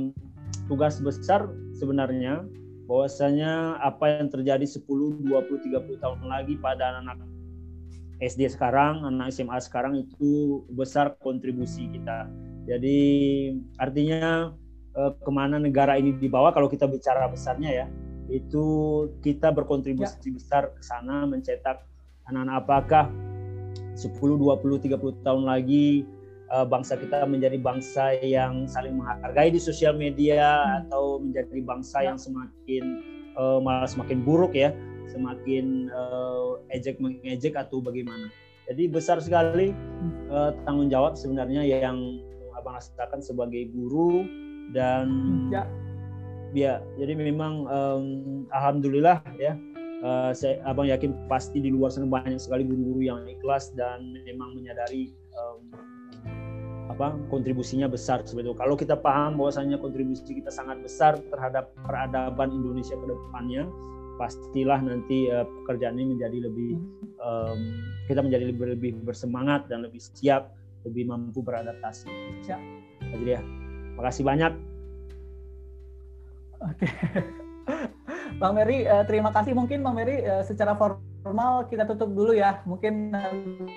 tugas 0.71 1.03
besar 1.03 1.51
sebenarnya 1.75 2.47
bahwasanya 2.87 3.79
apa 3.83 4.19
yang 4.23 4.31
terjadi 4.31 4.63
10, 4.63 5.27
20, 5.27 5.27
30 5.27 6.03
tahun 6.03 6.19
lagi 6.27 6.55
pada 6.59 6.99
anak-anak 6.99 7.31
SD 8.23 8.47
sekarang, 8.55 9.03
anak 9.03 9.35
SMA 9.35 9.59
sekarang 9.59 9.99
itu 9.99 10.63
besar 10.71 11.19
kontribusi 11.19 11.91
kita. 11.91 12.31
Jadi 12.63 12.99
artinya 13.75 14.55
eh, 14.95 15.11
ke 15.19 15.31
mana 15.31 15.59
negara 15.59 15.99
ini 15.99 16.15
dibawa 16.15 16.55
kalau 16.55 16.71
kita 16.71 16.87
bicara 16.87 17.27
besarnya 17.27 17.83
ya, 17.83 17.87
itu 18.31 18.63
kita 19.19 19.51
berkontribusi 19.51 20.31
ya. 20.31 20.31
besar 20.31 20.63
ke 20.71 20.83
sana 20.83 21.27
mencetak 21.27 21.83
anak-anak 22.31 22.55
apakah 22.63 23.05
10, 23.93 24.17
20, 24.17 24.85
30 24.89 25.25
tahun 25.25 25.43
lagi 25.45 26.07
uh, 26.53 26.65
bangsa 26.65 26.97
kita 26.97 27.25
menjadi 27.25 27.57
bangsa 27.61 28.17
yang 28.21 28.69
saling 28.69 28.97
menghargai 28.97 29.53
di 29.53 29.61
sosial 29.61 29.97
media 29.97 30.81
atau 30.85 31.21
menjadi 31.21 31.61
bangsa 31.65 32.05
yang 32.05 32.17
semakin 32.17 33.01
uh, 33.37 33.57
malah 33.61 33.89
semakin 33.89 34.21
buruk 34.21 34.53
ya, 34.53 34.73
semakin 35.09 35.89
uh, 35.93 36.61
ejek 36.73 37.01
mengejek 37.01 37.57
atau 37.57 37.81
bagaimana. 37.81 38.29
Jadi 38.69 38.87
besar 38.87 39.19
sekali 39.19 39.75
uh, 40.31 40.55
tanggung 40.63 40.87
jawab 40.87 41.19
sebenarnya 41.19 41.67
yang 41.67 41.99
abang 42.55 42.79
rasakan 42.79 43.19
sebagai 43.19 43.67
guru 43.75 44.23
dan 44.71 45.05
ya, 45.51 45.67
ya 46.55 46.73
jadi 46.95 47.13
memang 47.17 47.67
um, 47.67 48.05
alhamdulillah 48.55 49.19
ya 49.35 49.59
uh, 50.03 50.31
saya 50.35 50.59
abang 50.67 50.85
yakin 50.91 51.15
pasti 51.31 51.63
di 51.63 51.71
luar 51.71 51.89
sana 51.89 52.05
banyak 52.05 52.37
sekali 52.37 52.67
guru-guru 52.67 53.01
yang 53.01 53.19
ikhlas 53.25 53.71
dan 53.73 54.13
memang 54.27 54.53
menyadari 54.53 55.15
um, 55.33 55.71
apa 56.91 57.15
kontribusinya 57.31 57.87
besar 57.87 58.21
sebetulnya. 58.27 58.59
Kalau 58.59 58.75
kita 58.75 58.99
paham 58.99 59.39
bahwasanya 59.39 59.79
kontribusi 59.79 60.35
kita 60.35 60.51
sangat 60.51 60.83
besar 60.83 61.17
terhadap 61.31 61.71
peradaban 61.87 62.51
Indonesia 62.51 62.93
ke 62.93 63.07
depannya, 63.07 63.65
pastilah 64.19 64.77
nanti 64.83 65.31
uh, 65.31 65.47
pekerjaan 65.63 65.97
ini 65.97 66.19
menjadi 66.19 66.37
lebih 66.51 66.71
um, 67.23 67.59
kita 68.05 68.19
menjadi 68.19 68.51
lebih 68.51 68.65
lebih 68.77 68.91
bersemangat 69.07 69.71
dan 69.71 69.87
lebih 69.87 70.03
siap, 70.03 70.53
lebih 70.83 71.07
mampu 71.07 71.39
beradaptasi. 71.39 72.11
Ya. 72.45 72.59
Jadi 72.99 73.39
ya, 73.39 73.41
makasih 73.95 74.27
banyak. 74.27 74.53
Oke. 76.63 76.87
Bang 78.41 78.53
Mary, 78.57 78.85
uh, 78.89 79.05
terima 79.05 79.29
kasih. 79.29 79.53
Mungkin 79.53 79.81
Bang 79.85 79.95
Mary 79.97 80.25
uh, 80.25 80.41
secara 80.41 80.73
formal 80.73 81.65
kita 81.69 81.85
tutup 81.87 82.11
dulu 82.11 82.33
ya. 82.35 82.59
Mungkin 82.65 83.13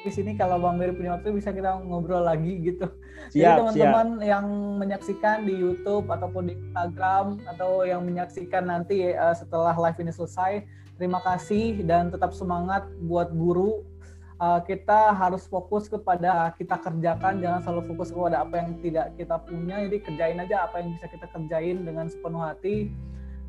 di 0.03 0.11
sini 0.11 0.35
kalau 0.35 0.59
Bang 0.59 0.81
Beri 0.81 0.97
punya 0.97 1.17
waktu 1.17 1.37
bisa 1.37 1.53
kita 1.53 1.81
ngobrol 1.85 2.25
lagi 2.25 2.61
gitu. 2.61 2.89
Siap, 3.31 3.37
Jadi 3.37 3.59
teman-teman 3.61 4.09
yang 4.25 4.47
menyaksikan 4.81 5.47
di 5.47 5.55
YouTube 5.55 6.11
ataupun 6.11 6.51
di 6.51 6.55
Instagram 6.57 7.41
atau 7.57 7.87
yang 7.87 8.03
menyaksikan 8.03 8.69
nanti 8.69 9.15
uh, 9.15 9.37
setelah 9.37 9.77
live 9.77 9.99
ini 10.03 10.13
selesai, 10.13 10.65
terima 10.97 11.21
kasih 11.23 11.85
dan 11.85 12.09
tetap 12.09 12.33
semangat 12.33 12.89
buat 13.05 13.31
guru 13.33 13.85
uh, 14.41 14.61
kita 14.65 15.13
harus 15.13 15.45
fokus 15.49 15.89
kepada 15.89 16.53
kita 16.57 16.77
kerjakan 16.81 17.41
jangan 17.41 17.61
selalu 17.65 17.83
fokus 17.95 18.09
kepada 18.13 18.45
apa 18.45 18.55
yang 18.61 18.71
tidak 18.81 19.07
kita 19.17 19.37
punya 19.45 19.77
jadi 19.89 19.99
kerjain 20.01 20.39
aja 20.41 20.57
apa 20.69 20.81
yang 20.81 20.97
bisa 20.97 21.07
kita 21.09 21.27
kerjain 21.33 21.85
dengan 21.85 22.07
sepenuh 22.09 22.43
hati 22.43 22.93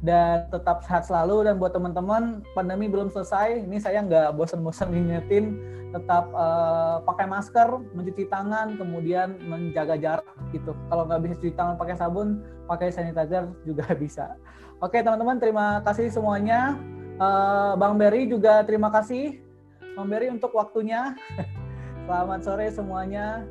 dan 0.05 0.45
tetap 0.53 0.85
sehat 0.85 1.07
selalu. 1.07 1.47
Dan 1.47 1.57
buat 1.61 1.73
teman-teman 1.73 2.45
pandemi 2.53 2.85
belum 2.89 3.09
selesai. 3.09 3.65
Ini 3.65 3.77
saya 3.81 4.03
nggak 4.05 4.37
bosan-bosan 4.37 4.93
ngingetin 4.93 5.57
tetap 5.87 6.27
uh, 6.35 6.99
pakai 7.07 7.25
masker 7.31 7.79
mencuci 7.95 8.27
tangan 8.27 8.75
kemudian 8.75 9.39
menjaga 9.47 9.95
jarak 9.95 10.27
gitu. 10.51 10.75
Kalau 10.91 11.07
nggak 11.07 11.21
bisa 11.23 11.33
cuci 11.39 11.53
tangan 11.55 11.75
pakai 11.79 11.95
sabun 11.95 12.43
pakai 12.67 12.91
sanitizer 12.91 13.47
juga 13.63 13.87
bisa. 14.03 14.35
Oke 14.83 15.01
teman-teman 15.01 15.39
terima 15.39 15.79
kasih 15.87 16.11
semuanya. 16.11 16.75
Uh, 17.17 17.73
Bang 17.79 17.97
Berry 17.97 18.27
juga 18.29 18.61
terima 18.67 18.93
kasih. 18.93 19.41
Bang 19.95 20.11
Berry 20.11 20.29
untuk 20.29 20.53
waktunya. 20.53 21.15
Selamat 22.07 22.39
sore 22.39 22.71
semuanya 22.71 23.43